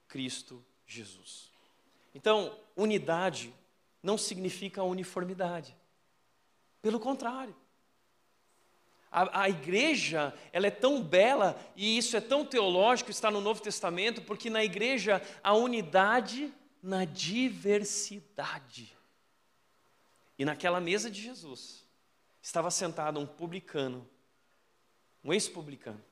Cristo 0.06 0.64
Jesus. 0.86 1.50
Então, 2.14 2.56
unidade 2.76 3.52
não 4.00 4.16
significa 4.16 4.84
uniformidade. 4.84 5.76
Pelo 6.80 7.00
contrário. 7.00 7.54
A, 9.10 9.42
a, 9.42 9.50
igreja, 9.50 10.32
ela 10.52 10.68
é 10.68 10.70
tão 10.70 11.02
bela, 11.02 11.58
e 11.74 11.98
isso 11.98 12.16
é 12.16 12.20
tão 12.20 12.44
teológico, 12.44 13.10
está 13.10 13.30
no 13.30 13.40
Novo 13.40 13.60
Testamento, 13.60 14.22
porque 14.22 14.48
na 14.48 14.62
igreja 14.62 15.20
a 15.42 15.54
unidade 15.54 16.52
na 16.82 17.04
diversidade. 17.04 18.96
E 20.38 20.44
naquela 20.44 20.80
mesa 20.80 21.10
de 21.10 21.20
Jesus 21.20 21.84
estava 22.40 22.70
sentado 22.70 23.18
um 23.18 23.26
publicano, 23.26 24.08
um 25.24 25.32
ex-publicano, 25.32 26.02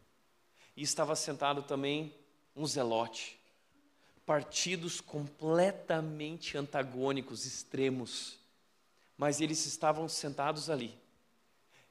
e 0.77 0.83
estava 0.83 1.14
sentado 1.14 1.62
também 1.62 2.14
um 2.55 2.66
zelote, 2.66 3.39
partidos 4.25 5.01
completamente 5.01 6.57
antagônicos, 6.57 7.45
extremos, 7.45 8.39
mas 9.16 9.41
eles 9.41 9.66
estavam 9.66 10.09
sentados 10.09 10.70
ali, 10.70 10.95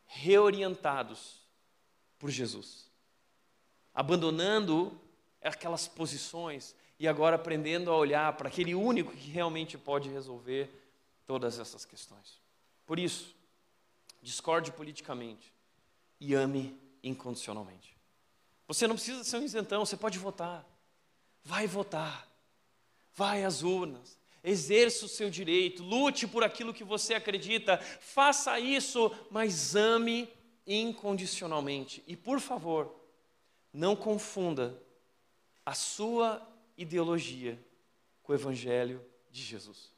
reorientados 0.05 1.41
por 2.17 2.29
Jesus, 2.29 2.89
abandonando 3.93 4.99
aquelas 5.41 5.87
posições 5.87 6.75
e 6.99 7.07
agora 7.07 7.35
aprendendo 7.35 7.91
a 7.91 7.97
olhar 7.97 8.33
para 8.37 8.47
aquele 8.47 8.73
único 8.73 9.11
que 9.11 9.29
realmente 9.29 9.77
pode 9.77 10.09
resolver 10.09 10.69
todas 11.25 11.59
essas 11.59 11.85
questões. 11.85 12.41
Por 12.85 12.99
isso, 12.99 13.35
discorde 14.21 14.71
politicamente 14.71 15.53
e 16.19 16.33
ame 16.33 16.77
incondicionalmente. 17.03 17.92
Você 18.67 18.87
não 18.87 18.95
precisa 18.95 19.23
ser 19.23 19.37
um 19.37 19.43
isentão, 19.43 19.85
você 19.85 19.97
pode 19.97 20.17
votar. 20.17 20.65
Vai 21.43 21.67
votar. 21.67 22.27
Vai 23.13 23.43
às 23.43 23.63
urnas. 23.63 24.17
Exerça 24.43 25.05
o 25.05 25.09
seu 25.09 25.29
direito, 25.29 25.81
lute 25.81 26.27
por 26.27 26.43
aquilo 26.43 26.73
que 26.73 26.83
você 26.83 27.13
acredita, 27.13 27.77
faça 27.77 28.59
isso, 28.59 29.09
mas 29.31 29.73
ame 29.73 30.27
incondicionalmente. 30.67 32.03
E 32.05 32.17
por 32.17 32.41
favor, 32.41 32.93
não 33.71 33.95
confunda 33.95 34.77
a 35.65 35.73
sua 35.73 36.45
ideologia 36.77 37.57
com 38.21 38.33
o 38.33 38.35
Evangelho 38.35 39.01
de 39.31 39.41
Jesus. 39.41 39.93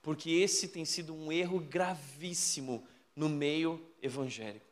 Porque 0.00 0.30
esse 0.30 0.66
tem 0.68 0.84
sido 0.84 1.14
um 1.14 1.30
erro 1.30 1.60
gravíssimo 1.60 2.84
no 3.14 3.28
meio 3.28 3.80
evangélico. 4.02 4.71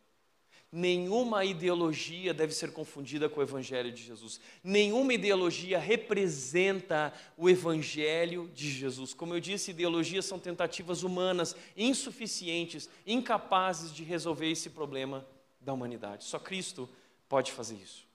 Nenhuma 0.72 1.44
ideologia 1.44 2.32
deve 2.32 2.52
ser 2.54 2.72
confundida 2.72 3.28
com 3.28 3.40
o 3.40 3.42
Evangelho 3.42 3.90
de 3.90 4.04
Jesus. 4.04 4.40
Nenhuma 4.62 5.12
ideologia 5.12 5.80
representa 5.80 7.12
o 7.36 7.50
Evangelho 7.50 8.48
de 8.54 8.70
Jesus. 8.70 9.12
Como 9.12 9.34
eu 9.34 9.40
disse, 9.40 9.72
ideologias 9.72 10.26
são 10.26 10.38
tentativas 10.38 11.02
humanas, 11.02 11.56
insuficientes, 11.76 12.88
incapazes 13.04 13.92
de 13.92 14.04
resolver 14.04 14.48
esse 14.48 14.70
problema 14.70 15.26
da 15.60 15.72
humanidade. 15.72 16.24
Só 16.24 16.38
Cristo 16.38 16.88
pode 17.28 17.50
fazer 17.50 17.74
isso. 17.74 18.06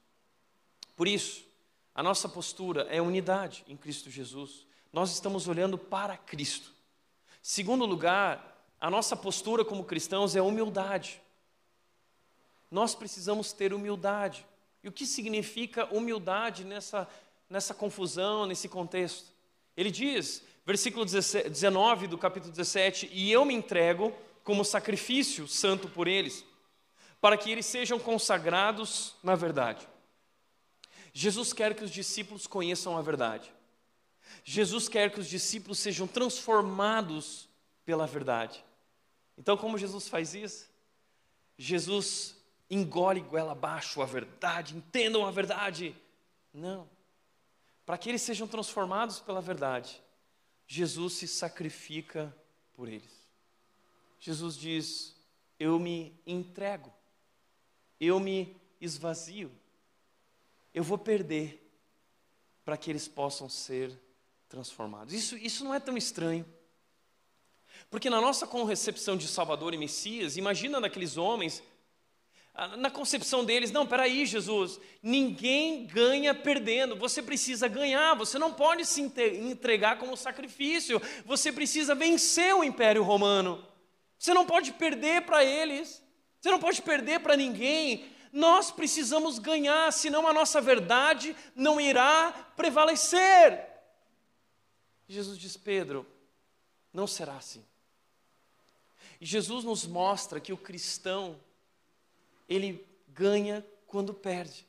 Por 0.96 1.10
isso, 1.10 1.44
a 1.94 2.02
nossa 2.02 2.30
postura 2.30 2.84
é 2.90 3.02
unidade 3.02 3.66
em 3.68 3.76
Cristo 3.76 4.10
Jesus. 4.10 4.66
Nós 4.94 5.12
estamos 5.12 5.46
olhando 5.50 5.78
para 5.78 6.16
Cristo. 6.16 6.72
Segundo 7.42 7.86
lugar, 7.86 8.66
a 8.80 8.90
nossa 8.90 9.16
postura 9.16 9.66
como 9.66 9.84
cristãos 9.84 10.38
é 10.38 10.42
humildade. 10.42 11.22
Nós 12.70 12.96
precisamos 12.96 13.54
ter 13.54 13.74
humildade. 13.74 14.46
E 14.84 14.88
o 14.88 14.92
que 14.92 15.06
significa 15.06 15.86
humildade 15.94 16.64
nessa, 16.64 17.08
nessa 17.50 17.74
confusão, 17.74 18.46
nesse 18.46 18.68
contexto? 18.68 19.32
Ele 19.76 19.92
diz, 19.92 20.44
versículo 20.66 21.06
19 21.06 22.08
do 22.08 22.18
capítulo 22.18 22.52
17: 22.52 23.10
E 23.12 23.32
eu 23.32 23.46
me 23.46 23.54
entrego 23.54 24.14
como 24.44 24.64
sacrifício 24.64 25.48
santo 25.48 25.90
por 25.90 26.08
eles, 26.08 26.46
para 27.20 27.38
que 27.38 27.52
eles 27.52 27.66
sejam 27.66 28.00
consagrados 28.00 29.16
na 29.24 29.36
verdade. 29.36 29.88
Jesus 31.12 31.54
quer 31.54 31.74
que 31.74 31.84
os 31.84 31.92
discípulos 31.92 32.46
conheçam 32.46 32.98
a 32.98 33.02
verdade. 33.02 33.52
Jesus 34.44 34.90
quer 34.90 35.12
que 35.12 35.20
os 35.20 35.28
discípulos 35.28 35.80
sejam 35.80 36.06
transformados 36.08 37.48
pela 37.86 38.06
verdade. 38.06 38.64
Então, 39.38 39.56
como 39.58 39.78
Jesus 39.78 40.08
faz 40.08 40.34
isso? 40.34 40.70
Jesus 41.58 42.35
engole 42.70 43.22
goela 43.22 43.52
abaixo 43.52 44.02
a 44.02 44.06
verdade, 44.06 44.76
entendam 44.76 45.26
a 45.26 45.32
verdade. 45.32 45.96
Não. 46.54 46.90
Para 47.86 47.98
que 47.98 48.10
eles 48.10 48.22
sejam 48.22 48.48
transformados 48.48 49.20
pela 49.20 49.42
verdade, 49.42 50.02
Jesus 50.68 51.14
se 51.14 51.28
sacrifica 51.28 52.36
por 52.74 52.88
eles. 52.88 53.28
Jesus 54.20 54.58
diz: 54.58 55.16
Eu 55.60 55.78
me 55.80 56.20
entrego, 56.26 56.92
eu 58.00 58.20
me 58.20 58.56
esvazio 58.82 59.52
eu 60.76 60.84
vou 60.84 60.98
perder 60.98 61.66
para 62.66 62.76
que 62.76 62.92
eles 62.92 63.08
possam 63.08 63.48
ser 63.48 63.98
transformados. 64.50 65.14
Isso, 65.14 65.38
isso 65.38 65.64
não 65.64 65.74
é 65.74 65.80
tão 65.80 65.96
estranho. 65.96 66.46
Porque 67.90 68.10
na 68.10 68.20
nossa 68.20 68.46
concepção 68.46 69.16
de 69.16 69.26
Salvador 69.26 69.74
e 69.74 69.78
Messias, 69.78 70.36
imagina 70.36 70.82
naqueles 70.82 71.16
homens 71.16 71.64
na 72.78 72.90
concepção 72.90 73.44
deles, 73.44 73.72
não, 73.72 73.86
peraí, 73.86 74.26
Jesus, 74.26 74.80
ninguém 75.04 75.86
ganha 75.86 76.34
perdendo, 76.34 76.96
você 76.96 77.22
precisa 77.22 77.68
ganhar, 77.68 78.16
você 78.16 78.40
não 78.40 78.54
pode 78.54 78.86
se 78.86 79.02
entregar 79.02 79.98
como 79.98 80.16
sacrifício, 80.16 81.02
você 81.26 81.52
precisa 81.52 81.94
vencer 81.94 82.56
o 82.56 82.64
Império 82.64 83.04
Romano, 83.04 83.66
você 84.18 84.34
não 84.34 84.46
pode 84.46 84.72
perder 84.72 85.24
para 85.24 85.44
eles, 85.44 86.02
você 86.40 86.50
não 86.50 86.60
pode 86.60 86.82
perder 86.82 87.20
para 87.20 87.36
ninguém, 87.36 88.06
nós 88.32 88.72
precisamos 88.72 89.38
ganhar, 89.38 89.92
senão 89.92 90.28
a 90.28 90.34
nossa 90.34 90.62
verdade 90.62 91.36
não 91.56 91.80
irá 91.80 92.32
prevalecer. 92.56 93.66
Jesus 95.08 95.38
diz: 95.38 95.56
Pedro, 95.56 96.06
não 96.94 97.08
será 97.08 97.36
assim. 97.36 97.66
Jesus 99.22 99.64
nos 99.64 99.86
mostra 99.86 100.40
que 100.40 100.52
o 100.52 100.58
cristão, 100.58 101.40
ele 102.48 102.86
ganha 103.08 103.66
quando 103.88 104.14
perde. 104.14 104.66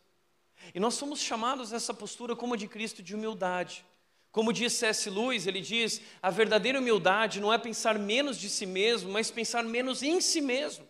E 0.74 0.80
nós 0.80 0.94
somos 0.94 1.20
chamados 1.20 1.72
a 1.72 1.76
essa 1.76 1.92
postura 1.92 2.34
como 2.34 2.56
de 2.56 2.66
Cristo 2.66 3.02
de 3.02 3.14
humildade. 3.14 3.84
Como 4.32 4.52
diz 4.52 4.74
C.S. 4.74 5.08
Lewis, 5.08 5.46
ele 5.46 5.60
diz: 5.60 6.00
a 6.22 6.30
verdadeira 6.30 6.78
humildade 6.78 7.40
não 7.40 7.52
é 7.52 7.58
pensar 7.58 7.98
menos 7.98 8.38
de 8.38 8.50
si 8.50 8.66
mesmo, 8.66 9.10
mas 9.10 9.30
pensar 9.30 9.64
menos 9.64 10.02
em 10.02 10.20
si 10.20 10.40
mesmo. 10.40 10.86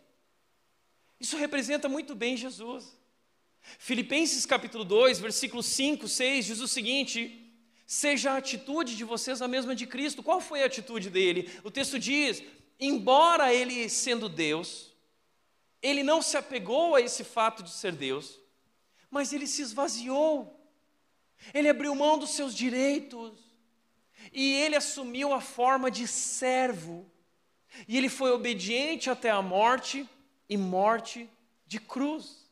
Isso 1.20 1.37
representa 1.37 1.89
muito 1.89 2.14
bem 2.14 2.37
Jesus. 2.37 2.97
Filipenses 3.78 4.47
capítulo 4.47 4.84
2, 4.84 5.18
versículos 5.18 5.66
5, 5.66 6.09
6 6.09 6.47
diz 6.47 6.61
o 6.61 6.68
seguinte: 6.68 7.53
Seja 7.87 8.32
a 8.32 8.37
atitude 8.37 8.97
de 8.97 9.05
vocês 9.05 9.41
a 9.41 9.49
mesma 9.49 9.74
de 9.74 9.87
Cristo. 9.87 10.22
Qual 10.22 10.41
foi 10.41 10.62
a 10.62 10.66
atitude 10.66 11.09
dele? 11.11 11.51
O 11.62 11.70
texto 11.70 11.99
diz: 11.99 12.43
embora 12.80 13.53
ele 13.53 13.89
sendo 13.89 14.28
Deus, 14.28 14.93
ele 15.87 16.03
não 16.03 16.20
se 16.20 16.37
apegou 16.37 16.95
a 16.95 17.01
esse 17.01 17.22
fato 17.22 17.62
de 17.62 17.70
ser 17.70 17.93
Deus, 17.93 18.41
mas 19.11 19.32
ele 19.32 19.47
se 19.47 19.62
esvaziou. 19.62 20.53
Ele 21.53 21.68
abriu 21.68 21.95
mão 21.95 22.18
dos 22.18 22.30
seus 22.30 22.55
direitos 22.55 23.39
e 24.32 24.55
ele 24.55 24.74
assumiu 24.74 25.32
a 25.32 25.41
forma 25.41 25.91
de 25.91 26.09
servo. 26.09 27.11
E 27.87 27.97
ele 27.97 28.09
foi 28.09 28.30
obediente 28.30 29.11
até 29.11 29.30
a 29.30 29.43
morte 29.43 30.09
e 30.49 30.57
morte 30.57 31.28
de 31.66 31.78
cruz. 31.78 32.49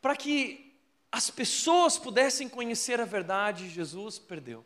Para 0.00 0.16
que 0.16 0.76
as 1.10 1.30
pessoas 1.30 1.98
pudessem 1.98 2.48
conhecer 2.48 3.00
a 3.00 3.04
verdade, 3.04 3.68
Jesus 3.68 4.18
perdeu. 4.18 4.64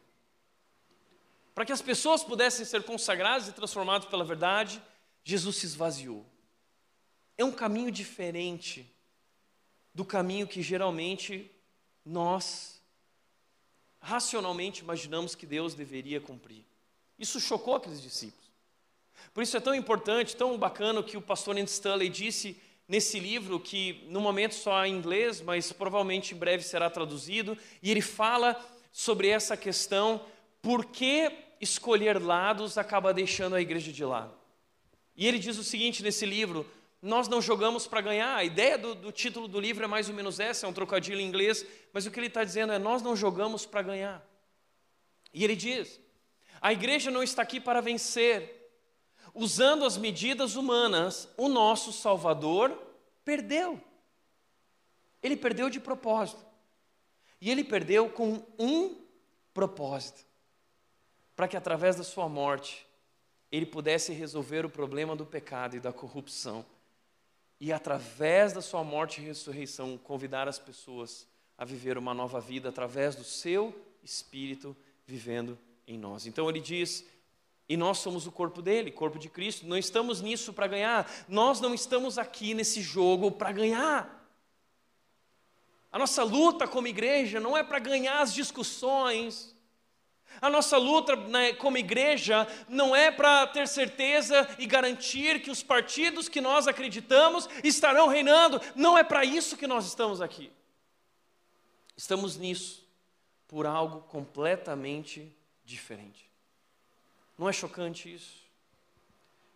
Para 1.55 1.65
que 1.65 1.73
as 1.73 1.83
pessoas 1.83 2.25
pudessem 2.25 2.65
ser 2.65 2.83
consagradas 2.85 3.49
e 3.49 3.53
transformadas 3.53 4.09
pela 4.09 4.25
verdade, 4.25 4.83
Jesus 5.25 5.57
se 5.57 5.67
esvaziou. 5.67 6.25
É 7.39 7.45
um 7.45 7.53
caminho 7.53 7.91
diferente 7.91 8.87
do 9.95 10.05
caminho 10.05 10.47
que 10.47 10.63
geralmente 10.63 11.51
nós 12.05 12.81
racionalmente 14.01 14.83
imaginamos 14.83 15.35
que 15.35 15.47
Deus 15.47 15.75
deveria 15.75 16.21
cumprir. 16.21 16.65
Isso 17.19 17.41
chocou 17.41 17.75
aqueles 17.75 18.01
discípulos. 18.01 18.47
Por 19.35 19.43
isso 19.43 19.57
é 19.57 19.61
tão 19.61 19.75
importante, 19.75 20.37
tão 20.37 20.57
bacana 20.57 21.03
que 21.03 21.17
o 21.17 21.23
pastor 21.23 21.57
Andy 21.57 21.71
Stanley 21.71 22.09
disse 22.09 22.57
nesse 22.87 23.19
livro, 23.19 23.59
que 23.59 24.05
no 24.09 24.21
momento 24.21 24.55
só 24.55 24.85
em 24.87 24.95
inglês, 24.95 25.41
mas 25.41 25.73
provavelmente 25.73 26.35
em 26.35 26.39
breve 26.39 26.63
será 26.63 26.89
traduzido, 26.89 27.59
e 27.83 27.91
ele 27.91 28.01
fala 28.01 28.65
sobre 28.93 29.29
essa 29.29 29.57
questão, 29.57 30.25
por 30.63 30.87
que 30.87 31.33
escolher 31.61 32.23
lados 32.23 32.79
acaba 32.79 33.13
deixando 33.13 33.57
a 33.57 33.61
igreja 33.61 33.93
de 33.93 34.05
lado. 34.05 34.35
E 35.17 35.27
ele 35.27 35.39
diz 35.39 35.59
o 35.59 35.65
seguinte 35.65 36.03
nesse 36.03 36.25
livro: 36.27 36.67
nós 37.01 37.29
não 37.29 37.41
jogamos 37.41 37.87
para 37.87 38.01
ganhar. 38.01 38.37
A 38.37 38.45
ideia 38.45 38.77
do, 38.77 38.95
do, 38.95 39.13
título 39.13 39.47
do 39.47 39.61
livro 39.61 39.85
é 39.85 39.87
mais 39.87 40.09
ou 40.09 40.15
menos 40.15 40.41
essa, 40.41 40.67
é 40.67 40.69
um 40.69 40.73
trocadilho 40.73 41.21
em 41.21 41.27
inglês, 41.27 41.65
mas 41.93 42.07
o 42.07 42.11
que 42.11 42.19
ele 42.19 42.27
está 42.27 42.43
dizendo 42.45 42.73
é: 42.73 42.79
nós 42.79 43.03
não 43.03 43.15
jogamos 43.15 43.67
para 43.67 43.83
ganhar. 43.83 44.27
E 45.33 45.45
ele 45.45 45.55
diz: 45.55 46.01
a 46.61 46.73
igreja 46.73 47.11
não 47.11 47.23
está 47.23 47.43
aqui 47.43 47.61
para 47.61 47.81
vencer. 47.81 48.55
Usando 49.35 49.85
as 49.85 49.99
medidas 49.99 50.57
humanas, 50.57 51.29
o 51.37 51.49
nosso 51.49 51.93
Salvador 51.93 52.71
perdeu. 53.25 53.81
Ele 55.23 55.37
perdeu 55.37 55.69
de 55.69 55.79
propósito. 55.79 56.45
E 57.41 57.51
ele 57.51 57.63
perdeu 57.63 58.09
com 58.09 58.43
um 58.59 58.97
propósito 59.53 60.25
para 61.35 61.47
que 61.47 61.57
através 61.57 61.97
da 61.97 62.03
sua 62.03 62.29
morte 62.29 62.87
ele 63.53 63.67
pudesse 63.67 64.13
resolver 64.13 64.65
o 64.65 64.71
problema 64.71 65.15
do 65.15 65.27
pecado 65.27 65.77
e 65.77 65.81
da 65.81 65.93
corrupção. 65.93 66.65
E 67.61 67.73
através 67.73 68.53
da 68.53 68.61
sua 68.61 68.85
morte 68.85 69.21
e 69.21 69.25
ressurreição, 69.25 69.97
convidar 69.99 70.47
as 70.47 70.59
pessoas 70.59 71.27
a 71.57 71.65
viver 71.65 71.97
uma 71.97 72.13
nova 72.13 72.41
vida 72.41 72.69
através 72.69 73.17
do 73.17 73.25
seu 73.25 73.75
espírito 74.03 74.77
vivendo 75.07 75.59
em 75.87 75.99
nós. 75.99 76.27
Então 76.27 76.49
ele 76.51 76.61
diz: 76.61 77.07
e 77.69 77.77
nós 77.77 77.99
somos 77.99 78.27
o 78.27 78.33
corpo 78.33 78.63
dele, 78.63 78.93
corpo 78.93 79.19
de 79.19 79.29
Cristo. 79.29 79.67
Não 79.67 79.77
estamos 79.77 80.21
nisso 80.21 80.53
para 80.53 80.67
ganhar. 80.67 81.11
Nós 81.29 81.61
não 81.61 81.75
estamos 81.75 82.19
aqui 82.19 82.55
nesse 82.55 82.81
jogo 82.81 83.31
para 83.33 83.51
ganhar. 83.53 84.13
A 85.91 85.99
nossa 85.99 86.23
luta 86.23 86.69
como 86.69 86.87
igreja 86.87 87.41
não 87.41 87.57
é 87.57 87.65
para 87.65 87.79
ganhar 87.79 88.21
as 88.21 88.35
discussões, 88.35 89.56
a 90.41 90.51
nossa 90.51 90.77
luta 90.77 91.17
né, 91.17 91.53
como 91.55 91.79
igreja 91.79 92.47
não 92.69 92.95
é 92.95 93.11
para 93.11 93.47
ter 93.47 93.67
certeza 93.67 94.49
e 94.59 94.67
garantir 94.67 95.41
que 95.43 95.51
os 95.51 95.63
partidos 95.63 96.29
que 96.29 96.41
nós 96.41 96.69
acreditamos 96.69 97.49
estarão 97.65 98.09
reinando. 98.09 98.61
Não 98.75 98.97
é 98.97 99.03
para 99.03 99.25
isso 99.25 99.57
que 99.57 99.67
nós 99.67 99.87
estamos 99.87 100.21
aqui. 100.21 100.53
Estamos 101.97 102.37
nisso 102.37 102.87
por 103.49 103.67
algo 103.67 104.01
completamente 104.03 105.35
diferente. 105.65 106.31
Não 107.39 107.49
é 107.49 107.53
chocante 107.53 108.13
isso? 108.13 108.45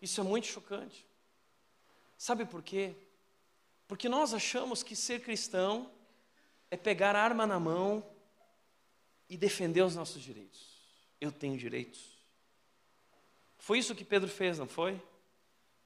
Isso 0.00 0.20
é 0.20 0.24
muito 0.24 0.46
chocante. 0.46 1.06
Sabe 2.16 2.44
por 2.44 2.62
quê? 2.62 2.94
Porque 3.86 4.08
nós 4.08 4.32
achamos 4.32 4.82
que 4.82 4.94
ser 4.94 5.20
cristão 5.20 5.90
é 6.70 6.76
pegar 6.76 7.16
a 7.16 7.22
arma 7.22 7.46
na 7.46 7.58
mão 7.58 8.04
e 9.28 9.36
defender 9.36 9.82
os 9.82 9.96
nossos 9.96 10.22
direitos 10.22 10.69
eu 11.20 11.30
tenho 11.30 11.56
direitos. 11.56 12.18
Foi 13.58 13.78
isso 13.78 13.94
que 13.94 14.04
Pedro 14.04 14.28
fez, 14.28 14.58
não 14.58 14.66
foi? 14.66 15.00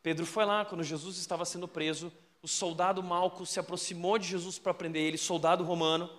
Pedro 0.03 0.25
foi 0.25 0.45
lá 0.45 0.65
quando 0.65 0.85
Jesus 0.85 1.17
estava 1.17 1.45
sendo 1.45 1.67
preso. 1.67 2.13
O 2.43 2.47
soldado 2.47 3.03
Malco 3.03 3.45
se 3.45 3.59
aproximou 3.59 4.19
de 4.19 4.29
Jesus 4.29 4.59
para 4.59 4.75
prender 4.75 5.03
ele, 5.03 5.19
soldado 5.19 5.65
romano. 5.65 6.11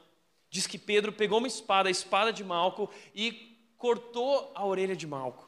Diz 0.50 0.68
que 0.68 0.78
Pedro 0.78 1.14
pegou 1.14 1.38
uma 1.38 1.48
espada, 1.48 1.88
a 1.88 1.92
espada 1.92 2.34
de 2.34 2.44
Malco, 2.44 2.90
e 3.14 3.58
cortou 3.78 4.52
a 4.56 4.66
orelha 4.66 4.96
de 4.96 5.06
Malco. 5.06 5.48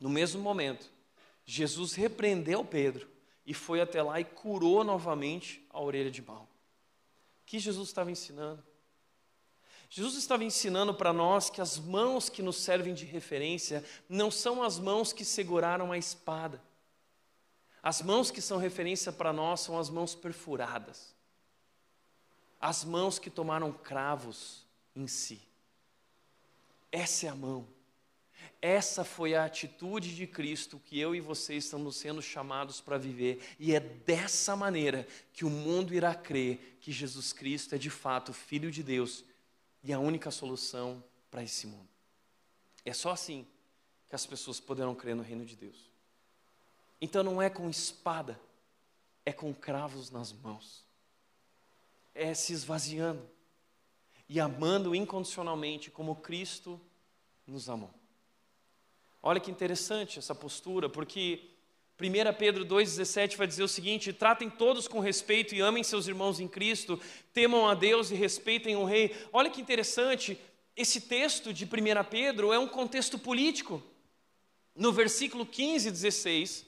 No 0.00 0.08
mesmo 0.08 0.42
momento, 0.42 0.90
Jesus 1.44 1.94
repreendeu 1.94 2.64
Pedro 2.64 3.08
e 3.46 3.54
foi 3.54 3.80
até 3.80 4.02
lá 4.02 4.20
e 4.20 4.24
curou 4.24 4.82
novamente 4.82 5.64
a 5.70 5.80
orelha 5.80 6.10
de 6.10 6.22
Malco. 6.22 6.44
O 7.42 7.46
que 7.46 7.58
Jesus 7.58 7.88
estava 7.88 8.10
ensinando? 8.10 8.62
Jesus 9.96 10.16
estava 10.16 10.44
ensinando 10.44 10.92
para 10.92 11.10
nós 11.10 11.48
que 11.48 11.58
as 11.58 11.78
mãos 11.78 12.28
que 12.28 12.42
nos 12.42 12.56
servem 12.56 12.92
de 12.92 13.06
referência 13.06 13.82
não 14.06 14.30
são 14.30 14.62
as 14.62 14.78
mãos 14.78 15.10
que 15.10 15.24
seguraram 15.24 15.90
a 15.90 15.96
espada. 15.96 16.62
As 17.82 18.02
mãos 18.02 18.30
que 18.30 18.42
são 18.42 18.58
referência 18.58 19.10
para 19.10 19.32
nós 19.32 19.60
são 19.60 19.78
as 19.78 19.88
mãos 19.88 20.14
perfuradas. 20.14 21.14
As 22.60 22.84
mãos 22.84 23.18
que 23.18 23.30
tomaram 23.30 23.72
cravos 23.72 24.66
em 24.94 25.06
si. 25.06 25.40
Essa 26.92 27.28
é 27.28 27.30
a 27.30 27.34
mão. 27.34 27.66
Essa 28.60 29.02
foi 29.02 29.34
a 29.34 29.46
atitude 29.46 30.14
de 30.14 30.26
Cristo 30.26 30.78
que 30.78 31.00
eu 31.00 31.14
e 31.14 31.22
você 31.22 31.54
estamos 31.54 31.96
sendo 31.96 32.20
chamados 32.20 32.82
para 32.82 32.98
viver, 32.98 33.40
e 33.58 33.74
é 33.74 33.80
dessa 33.80 34.54
maneira 34.54 35.08
que 35.32 35.46
o 35.46 35.50
mundo 35.50 35.94
irá 35.94 36.14
crer 36.14 36.76
que 36.82 36.92
Jesus 36.92 37.32
Cristo 37.32 37.74
é 37.74 37.78
de 37.78 37.88
fato 37.88 38.34
Filho 38.34 38.70
de 38.70 38.82
Deus 38.82 39.24
e 39.86 39.92
a 39.92 40.00
única 40.00 40.32
solução 40.32 41.02
para 41.30 41.44
esse 41.44 41.64
mundo. 41.64 41.88
É 42.84 42.92
só 42.92 43.12
assim 43.12 43.46
que 44.08 44.16
as 44.16 44.26
pessoas 44.26 44.58
poderão 44.58 44.96
crer 44.96 45.14
no 45.14 45.22
reino 45.22 45.44
de 45.46 45.54
Deus. 45.54 45.88
Então 47.00 47.22
não 47.22 47.40
é 47.40 47.48
com 47.48 47.70
espada, 47.70 48.38
é 49.24 49.32
com 49.32 49.54
cravos 49.54 50.10
nas 50.10 50.32
mãos. 50.32 50.84
É 52.12 52.34
se 52.34 52.52
esvaziando 52.52 53.30
e 54.28 54.40
amando 54.40 54.92
incondicionalmente 54.92 55.88
como 55.88 56.16
Cristo 56.16 56.80
nos 57.46 57.68
amou. 57.68 57.94
Olha 59.22 59.38
que 59.38 59.52
interessante 59.52 60.18
essa 60.18 60.34
postura, 60.34 60.88
porque 60.88 61.48
1 61.98 62.34
Pedro 62.38 62.64
2,17 62.66 63.36
vai 63.36 63.46
dizer 63.46 63.62
o 63.62 63.68
seguinte: 63.68 64.12
tratem 64.12 64.50
todos 64.50 64.86
com 64.86 65.00
respeito 65.00 65.54
e 65.54 65.60
amem 65.60 65.82
seus 65.82 66.06
irmãos 66.06 66.38
em 66.40 66.46
Cristo, 66.46 67.00
temam 67.32 67.66
a 67.66 67.74
Deus 67.74 68.10
e 68.10 68.14
respeitem 68.14 68.76
o 68.76 68.84
Rei. 68.84 69.16
Olha 69.32 69.48
que 69.48 69.60
interessante, 69.62 70.38
esse 70.76 71.00
texto 71.00 71.54
de 71.54 71.64
1 71.64 71.68
Pedro 72.10 72.52
é 72.52 72.58
um 72.58 72.68
contexto 72.68 73.18
político. 73.18 73.82
No 74.74 74.92
versículo 74.92 75.46
15 75.46 75.88
e 75.88 75.90
16, 75.90 76.66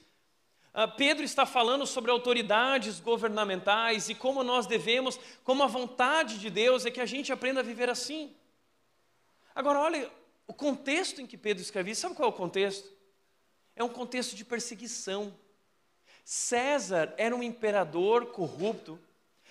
Ah, 0.73 0.87
Pedro 0.87 1.23
está 1.23 1.45
falando 1.45 1.85
sobre 1.85 2.09
autoridades 2.09 2.99
governamentais 2.99 4.09
e 4.09 4.15
como 4.15 4.43
nós 4.43 4.65
devemos, 4.65 5.19
como 5.43 5.63
a 5.63 5.67
vontade 5.67 6.39
de 6.39 6.49
Deus 6.49 6.85
é 6.85 6.91
que 6.91 7.01
a 7.01 7.05
gente 7.05 7.31
aprenda 7.31 7.59
a 7.59 7.63
viver 7.63 7.89
assim. 7.89 8.33
Agora, 9.53 9.79
olha 9.79 10.11
o 10.47 10.53
contexto 10.53 11.21
em 11.21 11.27
que 11.27 11.37
Pedro 11.37 11.61
escreve 11.61 11.91
isso, 11.91 12.01
sabe 12.01 12.15
qual 12.15 12.29
é 12.29 12.33
o 12.33 12.35
contexto? 12.35 12.98
É 13.79 13.83
um 13.83 13.89
contexto 13.89 14.35
de 14.35 14.43
perseguição. 14.43 15.33
César 16.25 17.13
era 17.17 17.33
um 17.33 17.41
imperador 17.41 18.27
corrupto, 18.27 18.99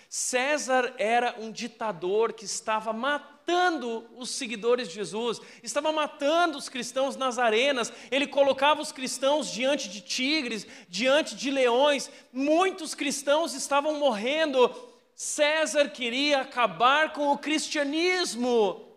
César 0.07 0.93
era 0.97 1.35
um 1.39 1.51
ditador 1.51 2.33
que 2.33 2.45
estava 2.45 2.93
matando 2.93 4.07
os 4.15 4.29
seguidores 4.29 4.87
de 4.87 4.93
Jesus, 4.93 5.41
estava 5.63 5.91
matando 5.91 6.57
os 6.57 6.69
cristãos 6.69 7.15
nas 7.15 7.37
arenas, 7.37 7.91
ele 8.09 8.27
colocava 8.27 8.81
os 8.81 8.91
cristãos 8.91 9.51
diante 9.51 9.89
de 9.89 9.99
tigres, 9.99 10.65
diante 10.87 11.35
de 11.35 11.51
leões, 11.51 12.09
muitos 12.31 12.93
cristãos 12.93 13.53
estavam 13.53 13.99
morrendo. 13.99 14.73
César 15.15 15.89
queria 15.89 16.41
acabar 16.41 17.13
com 17.13 17.31
o 17.31 17.37
cristianismo, 17.37 18.95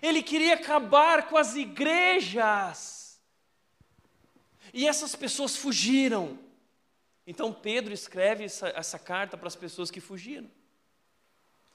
ele 0.00 0.22
queria 0.22 0.54
acabar 0.54 1.28
com 1.28 1.36
as 1.36 1.56
igrejas, 1.56 2.97
e 4.72 4.86
essas 4.86 5.14
pessoas 5.14 5.56
fugiram. 5.56 6.38
Então 7.26 7.52
Pedro 7.52 7.92
escreve 7.92 8.44
essa, 8.44 8.68
essa 8.68 8.98
carta 8.98 9.36
para 9.36 9.48
as 9.48 9.56
pessoas 9.56 9.90
que 9.90 10.00
fugiram. 10.00 10.50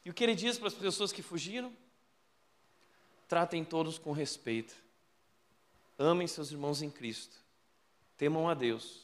E 0.05 0.09
o 0.09 0.13
que 0.13 0.23
ele 0.23 0.35
diz 0.35 0.57
para 0.57 0.67
as 0.67 0.73
pessoas 0.73 1.11
que 1.11 1.21
fugiram? 1.21 1.71
Tratem 3.27 3.63
todos 3.63 3.97
com 3.97 4.11
respeito. 4.11 4.75
Amem 5.97 6.27
seus 6.27 6.51
irmãos 6.51 6.81
em 6.81 6.89
Cristo. 6.89 7.37
Temam 8.17 8.49
a 8.49 8.53
Deus 8.53 9.03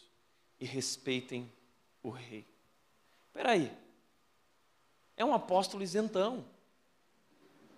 e 0.59 0.65
respeitem 0.65 1.51
o 2.03 2.09
rei. 2.09 2.45
Espera 3.27 3.51
aí. 3.51 3.71
É 5.15 5.23
um 5.23 5.33
apóstolo 5.33 5.83
isentão. 5.83 6.45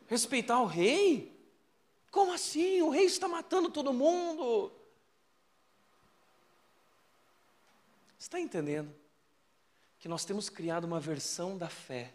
Respeitar 0.07 0.59
o 0.62 0.66
rei? 0.66 1.32
Como 2.09 2.34
assim? 2.34 2.82
O 2.82 2.89
rei 2.89 3.05
está 3.05 3.28
matando 3.28 3.70
todo 3.70 3.93
mundo. 3.93 4.72
Está 8.22 8.39
entendendo? 8.39 8.93
Que 9.97 10.07
nós 10.07 10.24
temos 10.24 10.47
criado 10.47 10.84
uma 10.84 10.99
versão 10.99 11.57
da 11.57 11.67
fé 11.67 12.13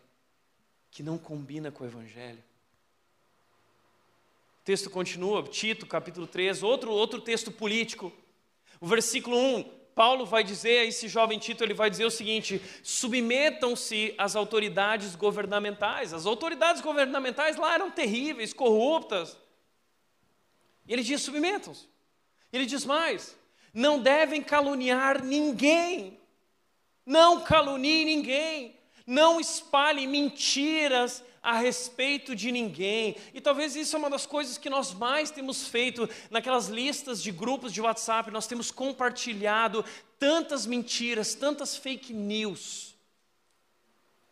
que 0.89 1.03
não 1.03 1.19
combina 1.19 1.73
com 1.73 1.83
o 1.83 1.87
Evangelho. 1.87 2.39
O 4.61 4.65
texto 4.65 4.89
continua, 4.89 5.43
Tito, 5.43 5.85
capítulo 5.85 6.29
3, 6.29 6.63
outro, 6.63 6.93
outro 6.93 7.21
texto 7.21 7.51
político. 7.51 8.13
O 8.81 8.87
versículo 8.87 9.37
1, 9.37 9.65
Paulo 9.97 10.25
vai 10.25 10.45
dizer, 10.45 10.79
a 10.79 10.85
esse 10.85 11.09
jovem 11.09 11.41
Tito, 11.41 11.65
ele 11.65 11.75
vai 11.75 11.91
dizer 11.91 12.05
o 12.05 12.11
seguinte: 12.11 12.63
submetam-se 12.85 14.15
às 14.17 14.37
autoridades 14.37 15.17
governamentais. 15.17 16.13
As 16.13 16.25
autoridades 16.25 16.81
governamentais 16.81 17.57
lá 17.57 17.75
eram 17.75 17.91
terríveis, 17.91 18.53
corruptas. 18.53 19.37
E 20.87 20.93
ele 20.93 21.03
diz: 21.03 21.21
submetam-se. 21.23 21.89
Ele 22.53 22.65
diz 22.65 22.85
mais: 22.85 23.37
não 23.77 24.01
devem 24.01 24.43
caluniar 24.43 25.23
ninguém. 25.23 26.19
Não 27.05 27.43
caluniem 27.43 28.07
ninguém. 28.07 28.75
Não 29.07 29.39
espalhem 29.39 30.09
mentiras 30.09 31.23
a 31.43 31.59
respeito 31.59 32.35
de 32.35 32.51
ninguém. 32.51 33.17
E 33.35 33.41
talvez 33.41 33.77
isso 33.77 33.95
é 33.95 33.99
uma 33.99 34.09
das 34.09 34.25
coisas 34.25 34.57
que 34.57 34.71
nós 34.71 34.95
mais 34.95 35.31
temos 35.31 35.69
feito 35.69 36.09
naquelas 36.31 36.69
listas 36.69 37.23
de 37.23 37.31
grupos 37.31 37.71
de 37.71 37.83
WhatsApp. 37.83 38.31
Nós 38.31 38.47
temos 38.47 38.71
compartilhado 38.71 39.85
tantas 40.19 40.65
mentiras, 40.65 41.35
tantas 41.35 41.77
fake 41.77 42.15
news, 42.15 42.97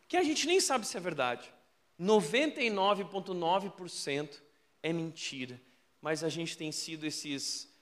que 0.08 0.16
a 0.16 0.22
gente 0.22 0.46
nem 0.46 0.58
sabe 0.58 0.86
se 0.86 0.96
é 0.96 1.00
verdade. 1.00 1.52
99,9% 2.00 4.40
é 4.82 4.90
mentira. 4.90 5.60
Mas 6.00 6.24
a 6.24 6.30
gente 6.30 6.56
tem 6.56 6.72
sido 6.72 7.04
esses 7.04 7.73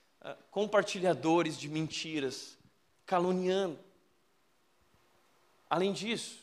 compartilhadores 0.51 1.59
de 1.59 1.68
mentiras, 1.68 2.57
caluniando. 3.05 3.79
Além 5.68 5.93
disso, 5.93 6.41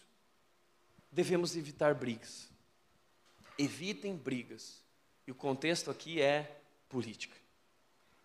devemos 1.11 1.55
evitar 1.55 1.93
brigas. 1.93 2.49
Evitem 3.57 4.15
brigas. 4.15 4.83
E 5.25 5.31
o 5.31 5.35
contexto 5.35 5.91
aqui 5.91 6.21
é 6.21 6.61
política. 6.89 7.35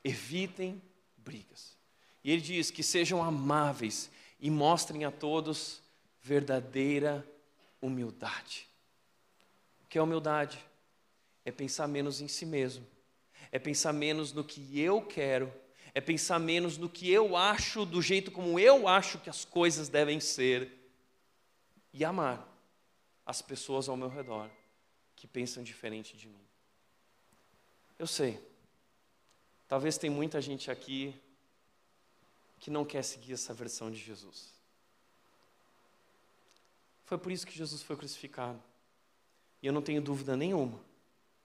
Evitem 0.02 0.80
brigas. 1.18 1.76
E 2.22 2.30
ele 2.30 2.40
diz 2.40 2.70
que 2.70 2.82
sejam 2.82 3.22
amáveis 3.22 4.10
e 4.40 4.50
mostrem 4.50 5.04
a 5.04 5.10
todos 5.10 5.82
verdadeira 6.22 7.26
humildade. 7.80 8.66
O 9.84 9.88
que 9.88 9.98
é 9.98 10.02
humildade? 10.02 10.58
É 11.44 11.52
pensar 11.52 11.86
menos 11.86 12.20
em 12.22 12.28
si 12.28 12.46
mesmo 12.46 12.93
é 13.54 13.58
pensar 13.60 13.92
menos 13.92 14.32
no 14.32 14.42
que 14.42 14.80
eu 14.80 15.00
quero, 15.00 15.54
é 15.94 16.00
pensar 16.00 16.40
menos 16.40 16.76
no 16.76 16.88
que 16.88 17.08
eu 17.08 17.36
acho, 17.36 17.86
do 17.86 18.02
jeito 18.02 18.32
como 18.32 18.58
eu 18.58 18.88
acho 18.88 19.20
que 19.20 19.30
as 19.30 19.44
coisas 19.44 19.88
devem 19.88 20.18
ser, 20.18 20.76
e 21.92 22.04
amar 22.04 22.52
as 23.24 23.40
pessoas 23.40 23.88
ao 23.88 23.96
meu 23.96 24.08
redor 24.08 24.50
que 25.14 25.28
pensam 25.28 25.62
diferente 25.62 26.16
de 26.16 26.26
mim. 26.26 26.44
Eu 27.96 28.08
sei, 28.08 28.44
talvez 29.68 29.96
tem 29.96 30.10
muita 30.10 30.42
gente 30.42 30.68
aqui 30.68 31.14
que 32.58 32.72
não 32.72 32.84
quer 32.84 33.04
seguir 33.04 33.34
essa 33.34 33.54
versão 33.54 33.88
de 33.88 33.98
Jesus. 33.98 34.52
Foi 37.04 37.18
por 37.18 37.30
isso 37.30 37.46
que 37.46 37.56
Jesus 37.56 37.82
foi 37.82 37.96
crucificado. 37.96 38.60
E 39.62 39.66
eu 39.68 39.72
não 39.72 39.80
tenho 39.80 40.02
dúvida 40.02 40.36
nenhuma 40.36 40.80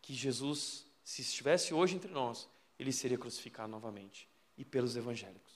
que 0.02 0.16
Jesus 0.16 0.89
se 1.10 1.24
estivesse 1.24 1.74
hoje 1.74 1.96
entre 1.96 2.12
nós, 2.12 2.48
ele 2.78 2.92
seria 2.92 3.18
crucificado 3.18 3.68
novamente 3.68 4.28
e 4.56 4.64
pelos 4.64 4.96
evangélicos. 4.96 5.54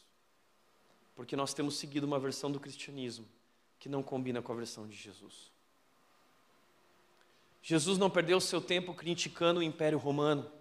Porque 1.15 1.35
nós 1.35 1.53
temos 1.53 1.77
seguido 1.77 2.07
uma 2.07 2.17
versão 2.17 2.51
do 2.51 2.59
cristianismo 2.59 3.27
que 3.79 3.87
não 3.87 4.01
combina 4.01 4.41
com 4.41 4.51
a 4.51 4.55
versão 4.55 4.87
de 4.87 4.95
Jesus. 4.95 5.51
Jesus 7.61 7.99
não 7.99 8.09
perdeu 8.09 8.41
seu 8.41 8.59
tempo 8.59 8.95
criticando 8.95 9.59
o 9.59 9.63
Império 9.63 9.99
Romano. 9.99 10.51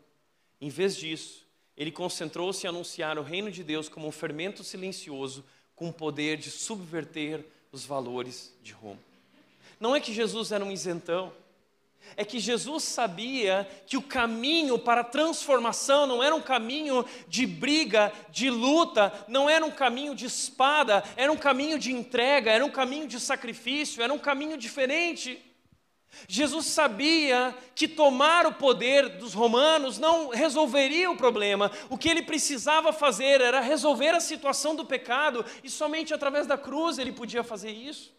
Em 0.60 0.68
vez 0.68 0.94
disso, 0.94 1.46
ele 1.74 1.90
concentrou-se 1.90 2.66
em 2.66 2.68
anunciar 2.68 3.18
o 3.18 3.22
reino 3.22 3.50
de 3.50 3.64
Deus 3.64 3.88
como 3.88 4.06
um 4.06 4.12
fermento 4.12 4.62
silencioso 4.62 5.42
com 5.74 5.88
o 5.88 5.92
poder 5.92 6.36
de 6.36 6.50
subverter 6.50 7.46
os 7.72 7.82
valores 7.82 8.54
de 8.62 8.72
Roma. 8.74 9.00
Não 9.80 9.96
é 9.96 10.00
que 10.00 10.12
Jesus 10.12 10.52
era 10.52 10.62
um 10.62 10.70
isentão, 10.70 11.32
é 12.16 12.24
que 12.24 12.38
Jesus 12.38 12.84
sabia 12.84 13.68
que 13.86 13.96
o 13.96 14.02
caminho 14.02 14.78
para 14.78 15.00
a 15.00 15.04
transformação 15.04 16.06
não 16.06 16.22
era 16.22 16.34
um 16.34 16.40
caminho 16.40 17.04
de 17.28 17.46
briga, 17.46 18.12
de 18.30 18.50
luta, 18.50 19.12
não 19.28 19.48
era 19.48 19.64
um 19.64 19.70
caminho 19.70 20.14
de 20.14 20.26
espada, 20.26 21.02
era 21.16 21.32
um 21.32 21.36
caminho 21.36 21.78
de 21.78 21.92
entrega, 21.92 22.50
era 22.50 22.64
um 22.64 22.70
caminho 22.70 23.06
de 23.06 23.18
sacrifício, 23.18 24.02
era 24.02 24.12
um 24.12 24.18
caminho 24.18 24.56
diferente. 24.56 25.40
Jesus 26.28 26.66
sabia 26.66 27.56
que 27.74 27.88
tomar 27.88 28.46
o 28.46 28.52
poder 28.52 29.08
dos 29.16 29.32
romanos 29.32 29.98
não 29.98 30.28
resolveria 30.28 31.10
o 31.10 31.16
problema, 31.16 31.70
o 31.88 31.96
que 31.96 32.08
ele 32.08 32.22
precisava 32.22 32.92
fazer 32.92 33.40
era 33.40 33.60
resolver 33.60 34.10
a 34.10 34.20
situação 34.20 34.76
do 34.76 34.84
pecado, 34.84 35.44
e 35.64 35.70
somente 35.70 36.12
através 36.12 36.46
da 36.46 36.58
cruz 36.58 36.98
ele 36.98 37.12
podia 37.12 37.42
fazer 37.42 37.70
isso. 37.70 38.12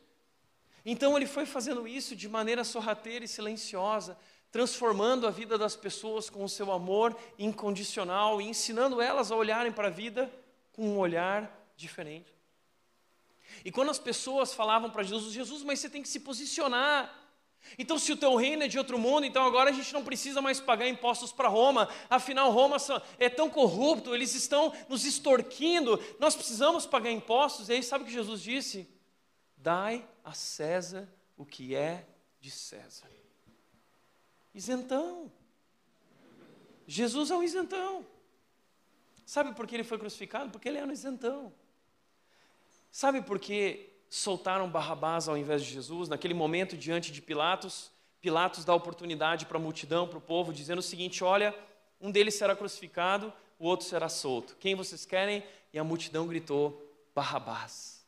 Então 0.85 1.15
ele 1.15 1.25
foi 1.25 1.45
fazendo 1.45 1.87
isso 1.87 2.15
de 2.15 2.27
maneira 2.27 2.63
sorrateira 2.63 3.23
e 3.23 3.27
silenciosa, 3.27 4.17
transformando 4.51 5.25
a 5.25 5.31
vida 5.31 5.57
das 5.57 5.75
pessoas 5.75 6.29
com 6.29 6.43
o 6.43 6.49
seu 6.49 6.71
amor 6.71 7.17
incondicional 7.39 8.41
e 8.41 8.45
ensinando 8.45 9.01
elas 9.01 9.31
a 9.31 9.35
olharem 9.35 9.71
para 9.71 9.87
a 9.87 9.91
vida 9.91 10.31
com 10.73 10.89
um 10.89 10.97
olhar 10.97 11.49
diferente. 11.75 12.33
E 13.63 13.71
quando 13.71 13.91
as 13.91 13.99
pessoas 13.99 14.53
falavam 14.53 14.89
para 14.89 15.03
Jesus, 15.03 15.33
Jesus, 15.33 15.63
mas 15.63 15.79
você 15.79 15.89
tem 15.89 16.01
que 16.01 16.09
se 16.09 16.19
posicionar. 16.19 17.11
Então, 17.77 17.97
se 17.97 18.11
o 18.11 18.17
teu 18.17 18.35
reino 18.35 18.63
é 18.63 18.67
de 18.67 18.77
outro 18.77 18.99
mundo, 18.99 19.25
então 19.25 19.45
agora 19.45 19.69
a 19.69 19.73
gente 19.73 19.93
não 19.93 20.03
precisa 20.03 20.41
mais 20.41 20.59
pagar 20.59 20.87
impostos 20.87 21.31
para 21.31 21.47
Roma, 21.47 21.87
afinal, 22.09 22.51
Roma 22.51 22.77
é 23.17 23.29
tão 23.29 23.49
corrupto, 23.49 24.13
eles 24.13 24.35
estão 24.35 24.73
nos 24.89 25.05
extorquindo, 25.05 25.99
nós 26.19 26.35
precisamos 26.35 26.85
pagar 26.85 27.09
impostos. 27.09 27.69
E 27.69 27.73
aí, 27.73 27.83
sabe 27.83 28.03
o 28.03 28.07
que 28.07 28.13
Jesus 28.13 28.41
disse? 28.41 28.87
Dai 29.63 30.05
a 30.25 30.33
César 30.33 31.07
o 31.37 31.45
que 31.45 31.73
é 31.73 32.05
de 32.41 32.51
César. 32.51 33.09
Isentão. 34.53 35.31
Jesus 36.85 37.31
é 37.31 37.35
um 37.35 37.41
isentão. 37.41 38.05
Sabe 39.25 39.55
por 39.55 39.65
que 39.65 39.75
ele 39.77 39.85
foi 39.85 39.97
crucificado? 39.97 40.51
Porque 40.51 40.67
ele 40.67 40.79
era 40.79 40.85
um 40.85 40.91
isentão. 40.91 41.53
Sabe 42.91 43.21
por 43.21 43.39
que 43.39 43.89
soltaram 44.09 44.69
Barrabás 44.69 45.29
ao 45.29 45.37
invés 45.37 45.63
de 45.63 45.71
Jesus? 45.71 46.09
Naquele 46.09 46.33
momento, 46.33 46.75
diante 46.75 47.09
de 47.09 47.21
Pilatos, 47.21 47.89
Pilatos 48.19 48.65
dá 48.65 48.75
oportunidade 48.75 49.45
para 49.45 49.57
a 49.57 49.61
multidão, 49.61 50.09
para 50.09 50.17
o 50.17 50.21
povo, 50.21 50.51
dizendo 50.51 50.79
o 50.79 50.83
seguinte: 50.83 51.23
olha, 51.23 51.57
um 52.01 52.11
deles 52.11 52.35
será 52.35 52.53
crucificado, 52.53 53.31
o 53.57 53.65
outro 53.65 53.87
será 53.87 54.09
solto. 54.09 54.57
Quem 54.59 54.75
vocês 54.75 55.05
querem? 55.05 55.41
E 55.71 55.79
a 55.79 55.85
multidão 55.85 56.27
gritou: 56.27 56.85
Barrabás. 57.15 58.05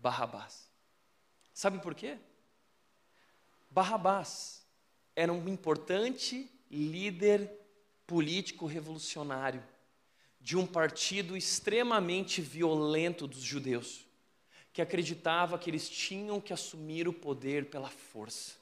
Barrabás. 0.00 0.73
Sabe 1.54 1.78
por 1.78 1.94
quê? 1.94 2.18
Barrabás 3.70 4.66
era 5.16 5.32
um 5.32 5.48
importante 5.48 6.50
líder 6.68 7.50
político 8.06 8.66
revolucionário 8.66 9.62
de 10.40 10.56
um 10.56 10.66
partido 10.66 11.36
extremamente 11.36 12.42
violento 12.42 13.26
dos 13.26 13.40
judeus, 13.40 14.04
que 14.72 14.82
acreditava 14.82 15.58
que 15.58 15.70
eles 15.70 15.88
tinham 15.88 16.40
que 16.40 16.52
assumir 16.52 17.08
o 17.08 17.12
poder 17.12 17.70
pela 17.70 17.88
força. 17.88 18.56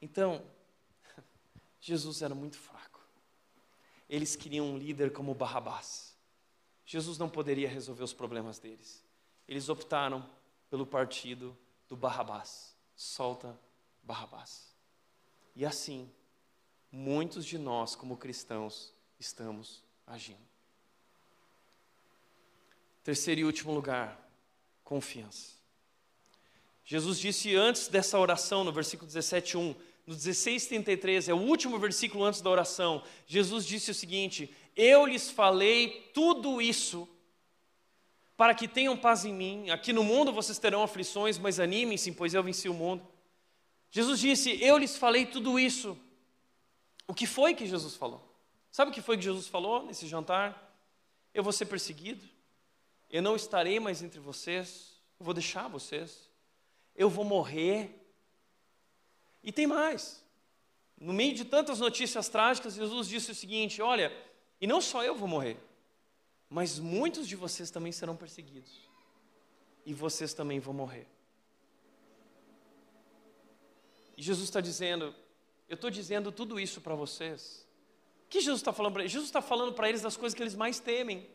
Então, 0.00 0.44
Jesus 1.80 2.22
era 2.22 2.34
muito 2.34 2.58
fraco. 2.58 3.00
Eles 4.08 4.36
queriam 4.36 4.66
um 4.66 4.78
líder 4.78 5.12
como 5.12 5.34
Barrabás. 5.34 6.14
Jesus 6.86 7.18
não 7.18 7.28
poderia 7.28 7.68
resolver 7.68 8.04
os 8.04 8.12
problemas 8.12 8.58
deles. 8.58 9.03
Eles 9.46 9.68
optaram 9.68 10.28
pelo 10.70 10.86
partido 10.86 11.56
do 11.88 11.96
Barrabás. 11.96 12.74
Solta 12.96 13.58
Barrabás. 14.02 14.74
E 15.54 15.64
assim, 15.64 16.10
muitos 16.90 17.44
de 17.44 17.58
nós, 17.58 17.94
como 17.94 18.16
cristãos, 18.16 18.92
estamos 19.18 19.82
agindo. 20.06 20.44
Terceiro 23.02 23.42
e 23.42 23.44
último 23.44 23.72
lugar, 23.72 24.18
confiança. 24.82 25.54
Jesus 26.84 27.18
disse 27.18 27.54
antes 27.54 27.88
dessa 27.88 28.18
oração, 28.18 28.64
no 28.64 28.72
versículo 28.72 29.10
17:1, 29.10 29.74
no 30.06 30.14
16:33, 30.14 31.28
é 31.28 31.34
o 31.34 31.38
último 31.38 31.78
versículo 31.78 32.24
antes 32.24 32.40
da 32.40 32.50
oração. 32.50 33.02
Jesus 33.26 33.64
disse 33.66 33.90
o 33.90 33.94
seguinte: 33.94 34.54
Eu 34.76 35.06
lhes 35.06 35.30
falei 35.30 36.10
tudo 36.12 36.60
isso 36.60 37.08
para 38.36 38.54
que 38.54 38.66
tenham 38.66 38.96
paz 38.96 39.24
em 39.24 39.32
mim. 39.32 39.70
Aqui 39.70 39.92
no 39.92 40.02
mundo 40.02 40.32
vocês 40.32 40.58
terão 40.58 40.82
aflições, 40.82 41.38
mas 41.38 41.60
animem-se, 41.60 42.12
pois 42.12 42.34
eu 42.34 42.42
venci 42.42 42.68
o 42.68 42.74
mundo. 42.74 43.06
Jesus 43.90 44.20
disse: 44.20 44.62
Eu 44.62 44.76
lhes 44.76 44.96
falei 44.96 45.26
tudo 45.26 45.58
isso. 45.58 45.96
O 47.06 47.14
que 47.14 47.26
foi 47.26 47.54
que 47.54 47.66
Jesus 47.66 47.94
falou? 47.94 48.22
Sabe 48.70 48.90
o 48.90 48.94
que 48.94 49.02
foi 49.02 49.16
que 49.16 49.22
Jesus 49.22 49.46
falou 49.46 49.84
nesse 49.84 50.06
jantar? 50.06 50.60
Eu 51.32 51.42
vou 51.42 51.52
ser 51.52 51.66
perseguido, 51.66 52.24
eu 53.10 53.22
não 53.22 53.36
estarei 53.36 53.78
mais 53.78 54.02
entre 54.02 54.18
vocês, 54.18 55.00
eu 55.18 55.24
vou 55.24 55.34
deixar 55.34 55.68
vocês, 55.68 56.28
eu 56.96 57.10
vou 57.10 57.24
morrer. 57.24 58.00
E 59.42 59.52
tem 59.52 59.66
mais. 59.66 60.24
No 60.98 61.12
meio 61.12 61.34
de 61.34 61.44
tantas 61.44 61.80
notícias 61.80 62.28
trágicas, 62.28 62.74
Jesus 62.74 63.08
disse 63.08 63.30
o 63.30 63.34
seguinte: 63.34 63.82
Olha, 63.82 64.12
e 64.60 64.66
não 64.66 64.80
só 64.80 65.04
eu 65.04 65.14
vou 65.14 65.28
morrer, 65.28 65.56
mas 66.48 66.78
muitos 66.78 67.26
de 67.26 67.36
vocês 67.36 67.70
também 67.70 67.92
serão 67.92 68.16
perseguidos, 68.16 68.80
e 69.84 69.92
vocês 69.92 70.32
também 70.34 70.60
vão 70.60 70.74
morrer. 70.74 71.06
E 74.16 74.22
Jesus 74.22 74.48
está 74.48 74.60
dizendo: 74.60 75.14
Eu 75.68 75.74
estou 75.74 75.90
dizendo 75.90 76.30
tudo 76.30 76.58
isso 76.58 76.80
para 76.80 76.94
vocês. 76.94 77.66
O 78.26 78.28
que 78.28 78.40
Jesus 78.40 78.60
está 78.60 78.72
falando 78.72 78.92
para 78.92 79.02
eles? 79.02 79.12
Jesus 79.12 79.28
está 79.28 79.42
falando 79.42 79.72
para 79.74 79.88
eles 79.88 80.02
das 80.02 80.16
coisas 80.16 80.34
que 80.34 80.42
eles 80.42 80.54
mais 80.54 80.80
temem. 80.80 81.28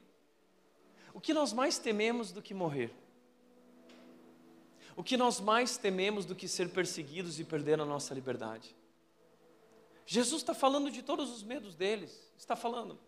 O 1.14 1.22
que 1.22 1.34
nós 1.34 1.54
mais 1.54 1.78
tememos 1.78 2.32
do 2.32 2.42
que 2.42 2.54
morrer? 2.54 2.94
O 4.96 5.04
que 5.04 5.16
nós 5.16 5.40
mais 5.40 5.78
tememos 5.78 6.26
do 6.26 6.36
que 6.36 6.48
ser 6.48 6.70
perseguidos 6.70 7.40
e 7.40 7.44
perder 7.44 7.80
a 7.80 7.86
nossa 7.86 8.14
liberdade? 8.14 8.76
Jesus 10.06 10.42
está 10.42 10.54
falando 10.54 10.92
de 10.92 11.04
todos 11.04 11.30
os 11.30 11.44
medos 11.44 11.76
deles. 11.76 12.32
Está 12.38 12.56
falando. 12.56 13.00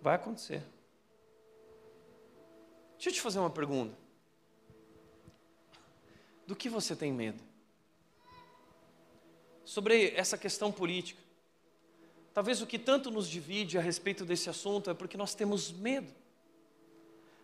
Vai 0.00 0.16
acontecer. 0.16 0.62
Deixa 2.94 3.10
eu 3.10 3.12
te 3.12 3.20
fazer 3.20 3.38
uma 3.38 3.50
pergunta. 3.50 3.96
Do 6.46 6.54
que 6.54 6.68
você 6.68 6.94
tem 6.94 7.12
medo? 7.12 7.42
Sobre 9.64 10.14
essa 10.14 10.36
questão 10.36 10.70
política. 10.70 11.22
Talvez 12.32 12.60
o 12.60 12.66
que 12.66 12.78
tanto 12.78 13.10
nos 13.10 13.28
divide 13.28 13.78
a 13.78 13.80
respeito 13.80 14.24
desse 14.24 14.50
assunto 14.50 14.90
é 14.90 14.94
porque 14.94 15.16
nós 15.16 15.34
temos 15.34 15.70
medo. 15.70 16.12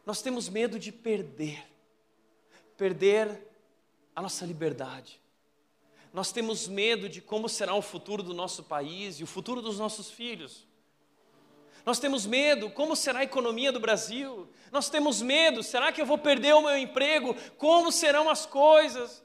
Nós 0.04 0.20
temos 0.20 0.48
medo 0.48 0.78
de 0.78 0.90
perder. 0.90 1.64
Perder 2.76 3.46
a 4.14 4.20
nossa 4.20 4.44
liberdade. 4.44 5.20
Nós 6.12 6.32
temos 6.32 6.66
medo 6.66 7.08
de 7.08 7.20
como 7.20 7.48
será 7.48 7.74
o 7.74 7.82
futuro 7.82 8.22
do 8.22 8.34
nosso 8.34 8.64
país 8.64 9.20
e 9.20 9.22
o 9.22 9.26
futuro 9.26 9.62
dos 9.62 9.78
nossos 9.78 10.10
filhos. 10.10 10.66
Nós 11.84 11.98
temos 11.98 12.26
medo, 12.26 12.70
como 12.70 12.94
será 12.94 13.20
a 13.20 13.24
economia 13.24 13.72
do 13.72 13.80
Brasil? 13.80 14.48
Nós 14.70 14.88
temos 14.88 15.22
medo, 15.22 15.62
será 15.62 15.90
que 15.90 16.00
eu 16.00 16.06
vou 16.06 16.18
perder 16.18 16.54
o 16.54 16.62
meu 16.62 16.76
emprego? 16.76 17.34
Como 17.56 17.90
serão 17.90 18.28
as 18.28 18.46
coisas? 18.46 19.22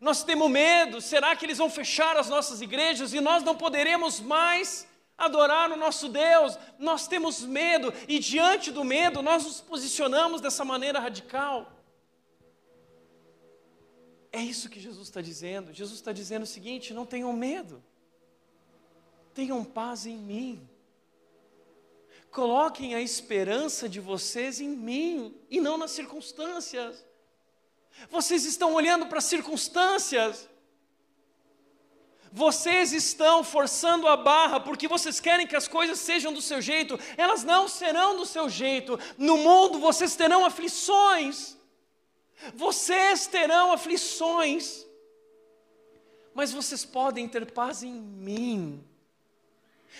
Nós 0.00 0.24
temos 0.24 0.50
medo, 0.50 1.00
será 1.00 1.36
que 1.36 1.44
eles 1.44 1.58
vão 1.58 1.68
fechar 1.68 2.16
as 2.16 2.28
nossas 2.28 2.62
igrejas 2.62 3.12
e 3.12 3.20
nós 3.20 3.42
não 3.42 3.54
poderemos 3.54 4.18
mais 4.18 4.88
adorar 5.16 5.70
o 5.70 5.76
nosso 5.76 6.08
Deus? 6.08 6.58
Nós 6.78 7.06
temos 7.06 7.42
medo 7.42 7.92
e 8.08 8.18
diante 8.18 8.70
do 8.70 8.82
medo 8.82 9.20
nós 9.20 9.44
nos 9.44 9.60
posicionamos 9.60 10.40
dessa 10.40 10.64
maneira 10.64 10.98
radical. 10.98 11.70
É 14.32 14.40
isso 14.40 14.70
que 14.70 14.80
Jesus 14.80 15.08
está 15.08 15.20
dizendo. 15.20 15.72
Jesus 15.72 15.98
está 15.98 16.12
dizendo 16.12 16.44
o 16.44 16.46
seguinte: 16.46 16.94
não 16.94 17.04
tenham 17.04 17.32
medo, 17.32 17.82
tenham 19.34 19.62
paz 19.64 20.06
em 20.06 20.16
mim. 20.16 20.68
Coloquem 22.30 22.94
a 22.94 23.00
esperança 23.00 23.88
de 23.88 23.98
vocês 23.98 24.60
em 24.60 24.68
mim 24.68 25.34
e 25.50 25.60
não 25.60 25.76
nas 25.76 25.90
circunstâncias. 25.90 27.04
Vocês 28.08 28.44
estão 28.44 28.72
olhando 28.74 29.06
para 29.06 29.18
as 29.18 29.24
circunstâncias. 29.24 30.48
Vocês 32.32 32.92
estão 32.92 33.42
forçando 33.42 34.06
a 34.06 34.16
barra 34.16 34.60
porque 34.60 34.86
vocês 34.86 35.18
querem 35.18 35.46
que 35.46 35.56
as 35.56 35.66
coisas 35.66 35.98
sejam 35.98 36.32
do 36.32 36.40
seu 36.40 36.62
jeito, 36.62 36.98
elas 37.16 37.42
não 37.42 37.66
serão 37.66 38.16
do 38.16 38.24
seu 38.24 38.48
jeito. 38.48 38.98
No 39.18 39.36
mundo 39.36 39.80
vocês 39.80 40.14
terão 40.14 40.44
aflições. 40.44 41.56
Vocês 42.54 43.26
terão 43.26 43.72
aflições. 43.72 44.86
Mas 46.32 46.52
vocês 46.52 46.84
podem 46.84 47.26
ter 47.26 47.50
paz 47.50 47.82
em 47.82 47.92
mim. 47.92 48.84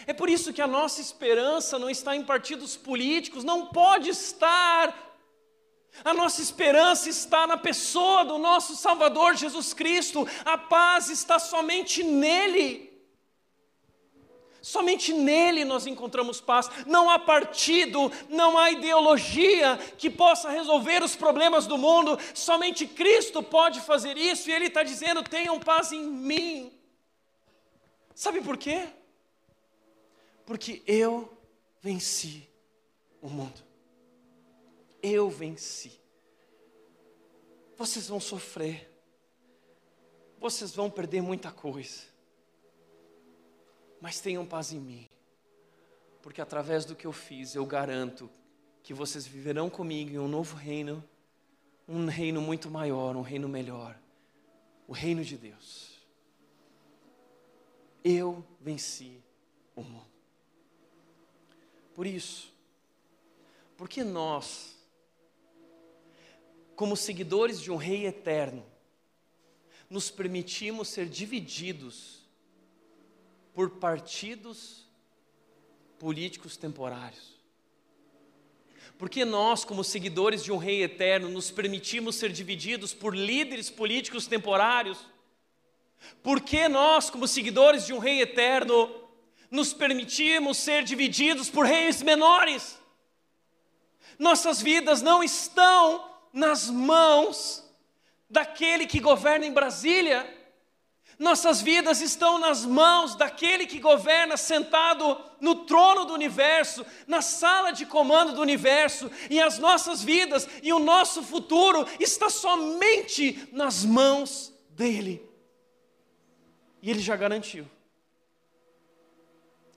É 0.07 0.13
por 0.13 0.31
isso 0.31 0.53
que 0.53 0.63
a 0.63 0.67
nossa 0.67 1.01
esperança 1.01 1.79
não 1.79 1.91
está 1.91 2.17
em 2.17 2.23
partidos 2.23 2.77
políticos, 2.77 3.45
não 3.45 3.67
pode 3.67 4.11
estar. 4.11 5.11
A 6.05 6.15
nossa 6.15 6.41
esperança 6.41 7.09
está 7.09 7.47
na 7.47 7.57
pessoa 7.57 8.25
do 8.25 8.39
nosso 8.39 8.77
Salvador 8.77 9.37
Jesus 9.37 9.75
Cristo, 9.75 10.27
a 10.45 10.57
paz 10.57 11.11
está 11.11 11.39
somente 11.39 12.03
nele. 12.03 12.91
Somente 14.63 15.13
nele 15.13 15.65
nós 15.65 15.87
encontramos 15.87 16.41
paz. 16.41 16.71
Não 16.87 17.09
há 17.09 17.19
partido, 17.19 18.13
não 18.29 18.59
há 18.59 18.71
ideologia 18.71 19.79
que 19.97 20.11
possa 20.11 20.51
resolver 20.51 21.03
os 21.03 21.17
problemas 21.17 21.67
do 21.67 21.79
mundo. 21.79 22.19
Somente 22.35 22.87
Cristo 22.87 23.43
pode 23.43 23.81
fazer 23.81 24.17
isso 24.19 24.49
e 24.49 24.53
Ele 24.53 24.67
está 24.67 24.83
dizendo: 24.83 25.23
tenham 25.23 25.59
paz 25.59 25.93
em 25.93 26.03
mim. 26.03 26.73
Sabe 28.15 28.43
por 28.43 28.59
quê? 28.59 28.87
Porque 30.51 30.83
eu 30.85 31.33
venci 31.81 32.51
o 33.23 33.29
mundo. 33.29 33.63
Eu 35.01 35.31
venci. 35.31 35.97
Vocês 37.79 38.09
vão 38.09 38.19
sofrer. 38.19 38.91
Vocês 40.41 40.75
vão 40.75 40.91
perder 40.91 41.23
muita 41.23 41.53
coisa. 41.53 42.03
Mas 44.01 44.19
tenham 44.19 44.45
paz 44.45 44.73
em 44.73 44.81
mim. 44.81 45.09
Porque 46.21 46.41
através 46.41 46.85
do 46.85 46.97
que 46.97 47.07
eu 47.07 47.13
fiz, 47.13 47.55
eu 47.55 47.65
garanto 47.65 48.29
que 48.83 48.93
vocês 48.93 49.25
viverão 49.25 49.71
comigo 49.71 50.11
em 50.11 50.19
um 50.19 50.27
novo 50.27 50.57
reino, 50.57 51.09
um 51.87 52.07
reino 52.07 52.41
muito 52.43 52.69
maior, 52.69 53.15
um 53.15 53.23
reino 53.23 53.49
melhor 53.49 53.97
o 54.89 54.93
reino 54.93 55.23
de 55.23 55.37
Deus. 55.37 56.01
Eu 58.03 58.45
venci 58.61 59.23
o 59.77 59.85
mundo. 59.85 60.10
Por 62.01 62.07
isso, 62.07 62.51
porque 63.77 64.03
nós, 64.03 64.75
como 66.75 66.97
seguidores 66.97 67.61
de 67.61 67.71
um 67.71 67.77
Rei 67.77 68.07
eterno, 68.07 68.65
nos 69.91 70.11
permitimos 70.11 70.89
ser 70.89 71.07
divididos 71.11 72.21
por 73.53 73.73
partidos 73.73 74.87
políticos 75.99 76.57
temporários. 76.57 77.39
Porque 78.97 79.23
nós, 79.27 79.63
como 79.63 79.85
seguidores 79.85 80.43
de 80.43 80.51
um 80.51 80.57
Rei 80.57 80.83
eterno, 80.83 81.29
nos 81.29 81.51
permitimos 81.51 82.17
ser 82.17 82.33
divididos 82.33 82.95
por 82.95 83.15
líderes 83.15 83.69
políticos 83.69 84.27
temporários. 84.27 85.07
Porque 86.23 86.67
nós, 86.67 87.11
como 87.11 87.29
seguidores 87.29 87.85
de 87.85 87.93
um 87.93 87.99
Rei 87.99 88.23
eterno, 88.23 89.10
nos 89.51 89.73
permitimos 89.73 90.59
ser 90.59 90.85
divididos 90.85 91.51
por 91.51 91.67
reis 91.67 92.03
menores. 92.03 92.79
Nossas 94.19 94.63
vidas 94.63 95.03
não 95.03 95.23
estão 95.23 96.09
nas 96.33 96.71
mãos 96.71 97.65
daquele 98.29 98.87
que 98.87 99.01
governa 99.01 99.47
em 99.47 99.53
Brasília. 99.53 100.39
Nossas 101.19 101.61
vidas 101.61 102.01
estão 102.01 102.39
nas 102.39 102.65
mãos 102.65 103.17
daquele 103.17 103.67
que 103.67 103.81
governa 103.81 104.37
sentado 104.37 105.21
no 105.41 105.67
trono 105.67 106.05
do 106.05 106.15
universo, 106.15 106.87
na 107.07 107.21
sala 107.21 107.73
de 107.73 107.85
comando 107.85 108.33
do 108.33 108.41
universo, 108.41 109.11
e 109.29 109.41
as 109.41 109.59
nossas 109.59 110.03
vidas 110.03 110.49
e 110.63 110.73
o 110.73 110.79
nosso 110.79 111.23
futuro 111.23 111.87
está 111.99 112.31
somente 112.31 113.49
nas 113.53 113.85
mãos 113.85 114.55
dele. 114.71 115.29
E 116.81 116.89
ele 116.89 117.01
já 117.01 117.17
garantiu 117.17 117.69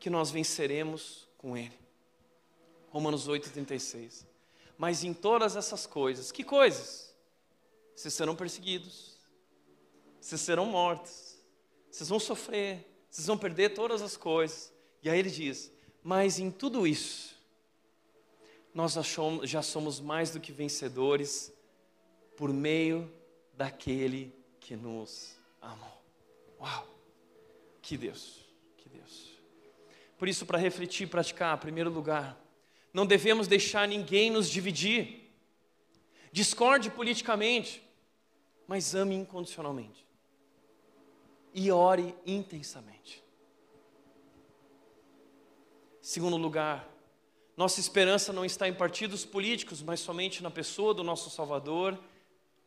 que 0.03 0.09
nós 0.09 0.29
venceremos 0.29 1.27
com 1.37 1.57
ele. 1.57 1.79
Romanos 2.89 3.27
8:36. 3.27 4.25
Mas 4.77 5.03
em 5.03 5.13
todas 5.13 5.55
essas 5.55 5.87
coisas, 5.87 6.31
que 6.31 6.43
coisas? 6.43 7.13
Vocês 7.95 8.13
serão 8.13 8.35
perseguidos. 8.35 9.17
Vocês 10.19 10.41
serão 10.41 10.65
mortos 10.65 11.33
vocês 11.93 12.09
vão 12.09 12.19
sofrer, 12.19 12.83
vocês 13.07 13.27
vão 13.27 13.37
perder 13.37 13.75
todas 13.75 14.01
as 14.01 14.17
coisas. 14.17 14.73
E 15.03 15.09
aí 15.11 15.19
ele 15.19 15.29
diz: 15.29 15.71
Mas 16.01 16.39
em 16.39 16.49
tudo 16.49 16.87
isso, 16.87 17.39
nós 18.73 18.97
já 19.43 19.61
somos 19.61 19.99
mais 19.99 20.31
do 20.31 20.39
que 20.39 20.51
vencedores 20.51 21.53
por 22.35 22.51
meio 22.51 23.13
daquele 23.55 24.33
que 24.59 24.75
nos 24.75 25.35
amou. 25.61 26.01
Uau! 26.59 26.87
Que 27.79 27.95
Deus, 27.95 28.39
que 28.75 28.89
Deus. 28.89 29.32
Por 30.23 30.29
isso, 30.29 30.45
para 30.45 30.57
refletir 30.57 31.03
e 31.03 31.09
praticar, 31.09 31.57
em 31.57 31.59
primeiro 31.59 31.89
lugar, 31.89 32.41
não 32.93 33.05
devemos 33.05 33.45
deixar 33.45 33.85
ninguém 33.85 34.31
nos 34.31 34.49
dividir. 34.49 35.29
Discorde 36.31 36.89
politicamente, 36.89 37.83
mas 38.65 38.95
ame 38.95 39.15
incondicionalmente 39.15 40.07
e 41.53 41.69
ore 41.69 42.15
intensamente. 42.25 43.21
Segundo 46.01 46.37
lugar, 46.37 46.89
nossa 47.57 47.81
esperança 47.81 48.31
não 48.31 48.45
está 48.45 48.65
em 48.65 48.73
partidos 48.73 49.25
políticos, 49.25 49.81
mas 49.81 49.99
somente 49.99 50.41
na 50.41 50.49
pessoa 50.49 50.93
do 50.93 51.03
nosso 51.03 51.29
Salvador, 51.29 52.01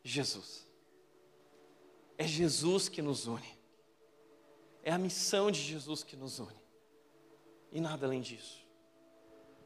Jesus. 0.04 0.68
É 2.18 2.26
Jesus 2.26 2.90
que 2.90 3.00
nos 3.00 3.26
une. 3.26 3.58
É 4.82 4.92
a 4.92 4.98
missão 4.98 5.50
de 5.50 5.62
Jesus 5.62 6.02
que 6.02 6.16
nos 6.16 6.38
une. 6.38 6.65
E 7.72 7.80
nada 7.80 8.06
além 8.06 8.20
disso. 8.20 8.64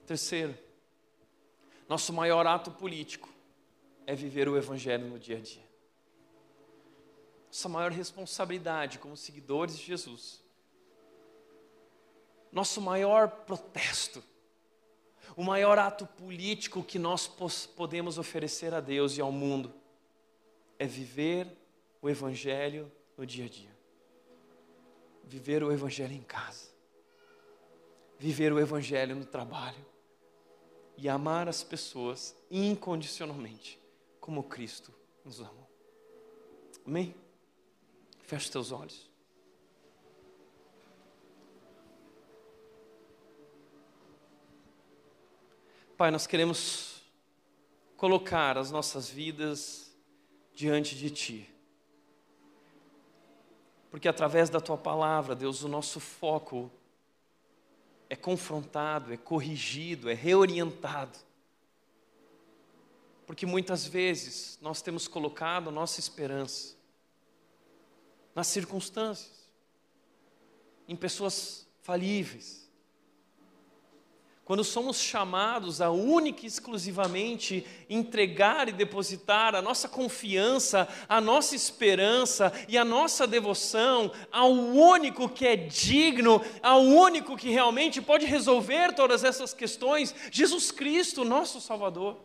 Terceiro, 0.07 0.57
nosso 1.88 2.12
maior 2.12 2.46
ato 2.46 2.70
político 2.70 3.28
é 4.07 4.14
viver 4.14 4.48
o 4.48 4.57
Evangelho 4.57 5.07
no 5.07 5.18
dia 5.18 5.36
a 5.36 5.40
dia 5.40 5.70
nossa 7.51 7.68
maior 7.68 7.90
responsabilidade 7.90 9.01
como 9.01 9.16
seguidores 9.16 9.76
de 9.76 9.84
Jesus, 9.84 10.40
nosso 12.53 12.80
maior 12.80 13.28
protesto, 13.28 14.22
o 15.36 15.42
maior 15.42 15.76
ato 15.76 16.07
político 16.07 16.82
que 16.82 16.98
nós 16.98 17.26
podemos 17.76 18.18
oferecer 18.18 18.72
a 18.72 18.80
Deus 18.80 19.18
e 19.18 19.20
ao 19.20 19.32
mundo 19.32 19.72
é 20.78 20.86
viver 20.86 21.48
o 22.01 22.09
Evangelho 22.09 22.90
no 23.16 23.26
dia 23.26 23.46
a 23.46 23.48
dia. 23.48 23.70
Viver 25.24 25.62
o 25.62 25.72
Evangelho 25.72 26.12
em 26.12 26.22
casa. 26.22 26.70
Viver 28.21 28.53
o 28.53 28.61
Evangelho 28.61 29.16
no 29.16 29.25
trabalho. 29.25 29.83
E 30.95 31.09
amar 31.09 31.49
as 31.49 31.62
pessoas 31.62 32.37
incondicionalmente, 32.51 33.81
como 34.21 34.43
Cristo 34.43 34.93
nos 35.25 35.41
amou. 35.41 35.66
Amém? 36.87 37.14
Feche 38.21 38.45
os 38.45 38.51
teus 38.51 38.73
olhos. 38.73 39.11
Pai, 45.97 46.11
nós 46.11 46.27
queremos 46.27 47.03
colocar 47.97 48.59
as 48.59 48.71
nossas 48.71 49.09
vidas 49.09 49.97
diante 50.53 50.95
de 50.95 51.09
Ti. 51.09 51.55
Porque 53.91 54.09
através 54.09 54.51
da 54.51 54.61
Tua 54.61 54.77
palavra, 54.77 55.35
Deus, 55.35 55.62
o 55.62 55.68
nosso 55.68 55.99
foco 55.99 56.71
é 58.11 58.17
confrontado, 58.17 59.13
é 59.13 59.17
corrigido, 59.17 60.11
é 60.11 60.15
reorientado. 60.15 61.17
Porque 63.25 63.47
muitas 63.47 63.87
vezes 63.87 64.59
nós 64.61 64.83
temos 64.83 65.07
colocado 65.07 65.71
nossa 65.71 66.01
esperança 66.01 66.75
nas 68.35 68.49
circunstâncias, 68.49 69.49
em 70.89 70.97
pessoas 70.97 71.69
falíveis. 71.83 72.70
Quando 74.51 74.64
somos 74.64 75.01
chamados 75.01 75.80
a 75.80 75.90
única 75.90 76.42
e 76.42 76.48
exclusivamente 76.48 77.64
entregar 77.88 78.68
e 78.68 78.72
depositar 78.72 79.55
a 79.55 79.62
nossa 79.62 79.88
confiança, 79.88 80.88
a 81.09 81.20
nossa 81.20 81.55
esperança 81.55 82.53
e 82.68 82.76
a 82.76 82.84
nossa 82.84 83.28
devoção 83.28 84.11
ao 84.32 84.51
único 84.51 85.28
que 85.28 85.46
é 85.46 85.55
digno, 85.55 86.44
ao 86.61 86.82
único 86.82 87.36
que 87.36 87.48
realmente 87.48 88.03
pode 88.03 88.26
resolver 88.26 88.92
todas 88.92 89.22
essas 89.22 89.55
questões, 89.55 90.12
Jesus 90.32 90.72
Cristo, 90.72 91.24
nosso 91.24 91.61
Salvador. 91.61 92.20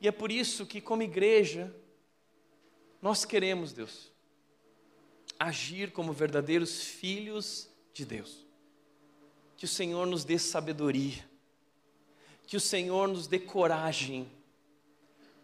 E 0.00 0.08
é 0.08 0.10
por 0.10 0.32
isso 0.32 0.64
que, 0.64 0.80
como 0.80 1.02
igreja, 1.02 1.76
nós 3.02 3.26
queremos, 3.26 3.74
Deus, 3.74 4.10
agir 5.38 5.92
como 5.92 6.10
verdadeiros 6.10 6.80
filhos 6.80 7.68
de 7.92 8.06
Deus. 8.06 8.50
Que 9.62 9.66
o 9.66 9.68
Senhor 9.68 10.08
nos 10.08 10.24
dê 10.24 10.40
sabedoria, 10.40 11.24
que 12.48 12.56
o 12.56 12.60
Senhor 12.60 13.06
nos 13.06 13.28
dê 13.28 13.38
coragem 13.38 14.28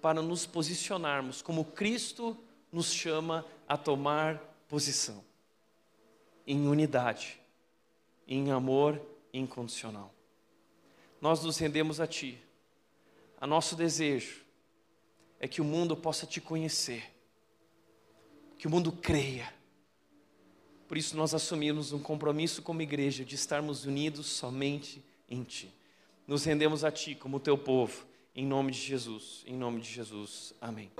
para 0.02 0.20
nos 0.20 0.44
posicionarmos 0.44 1.40
como 1.40 1.64
Cristo 1.64 2.36
nos 2.72 2.92
chama 2.92 3.46
a 3.68 3.76
tomar 3.76 4.38
posição, 4.66 5.24
em 6.44 6.66
unidade, 6.66 7.40
em 8.26 8.50
amor 8.50 9.00
incondicional. 9.32 10.12
Nós 11.20 11.44
nos 11.44 11.56
rendemos 11.56 12.00
a 12.00 12.06
Ti. 12.08 12.42
A 13.40 13.46
nosso 13.46 13.76
desejo 13.76 14.44
é 15.38 15.46
que 15.46 15.60
o 15.60 15.64
mundo 15.64 15.96
possa 15.96 16.26
te 16.26 16.40
conhecer, 16.40 17.08
que 18.58 18.66
o 18.66 18.70
mundo 18.70 18.90
creia 18.90 19.54
por 20.88 20.96
isso 20.96 21.16
nós 21.16 21.34
assumimos 21.34 21.92
um 21.92 21.98
compromisso 21.98 22.62
como 22.62 22.80
igreja 22.80 23.24
de 23.24 23.34
estarmos 23.34 23.84
unidos 23.84 24.26
somente 24.26 25.02
em 25.28 25.44
Ti. 25.44 25.70
Nos 26.26 26.44
rendemos 26.44 26.82
a 26.82 26.90
Ti 26.90 27.14
como 27.14 27.38
Teu 27.38 27.58
povo, 27.58 28.06
em 28.34 28.46
nome 28.46 28.72
de 28.72 28.78
Jesus, 28.78 29.44
em 29.46 29.54
nome 29.54 29.80
de 29.82 29.90
Jesus. 29.90 30.54
Amém. 30.60 30.90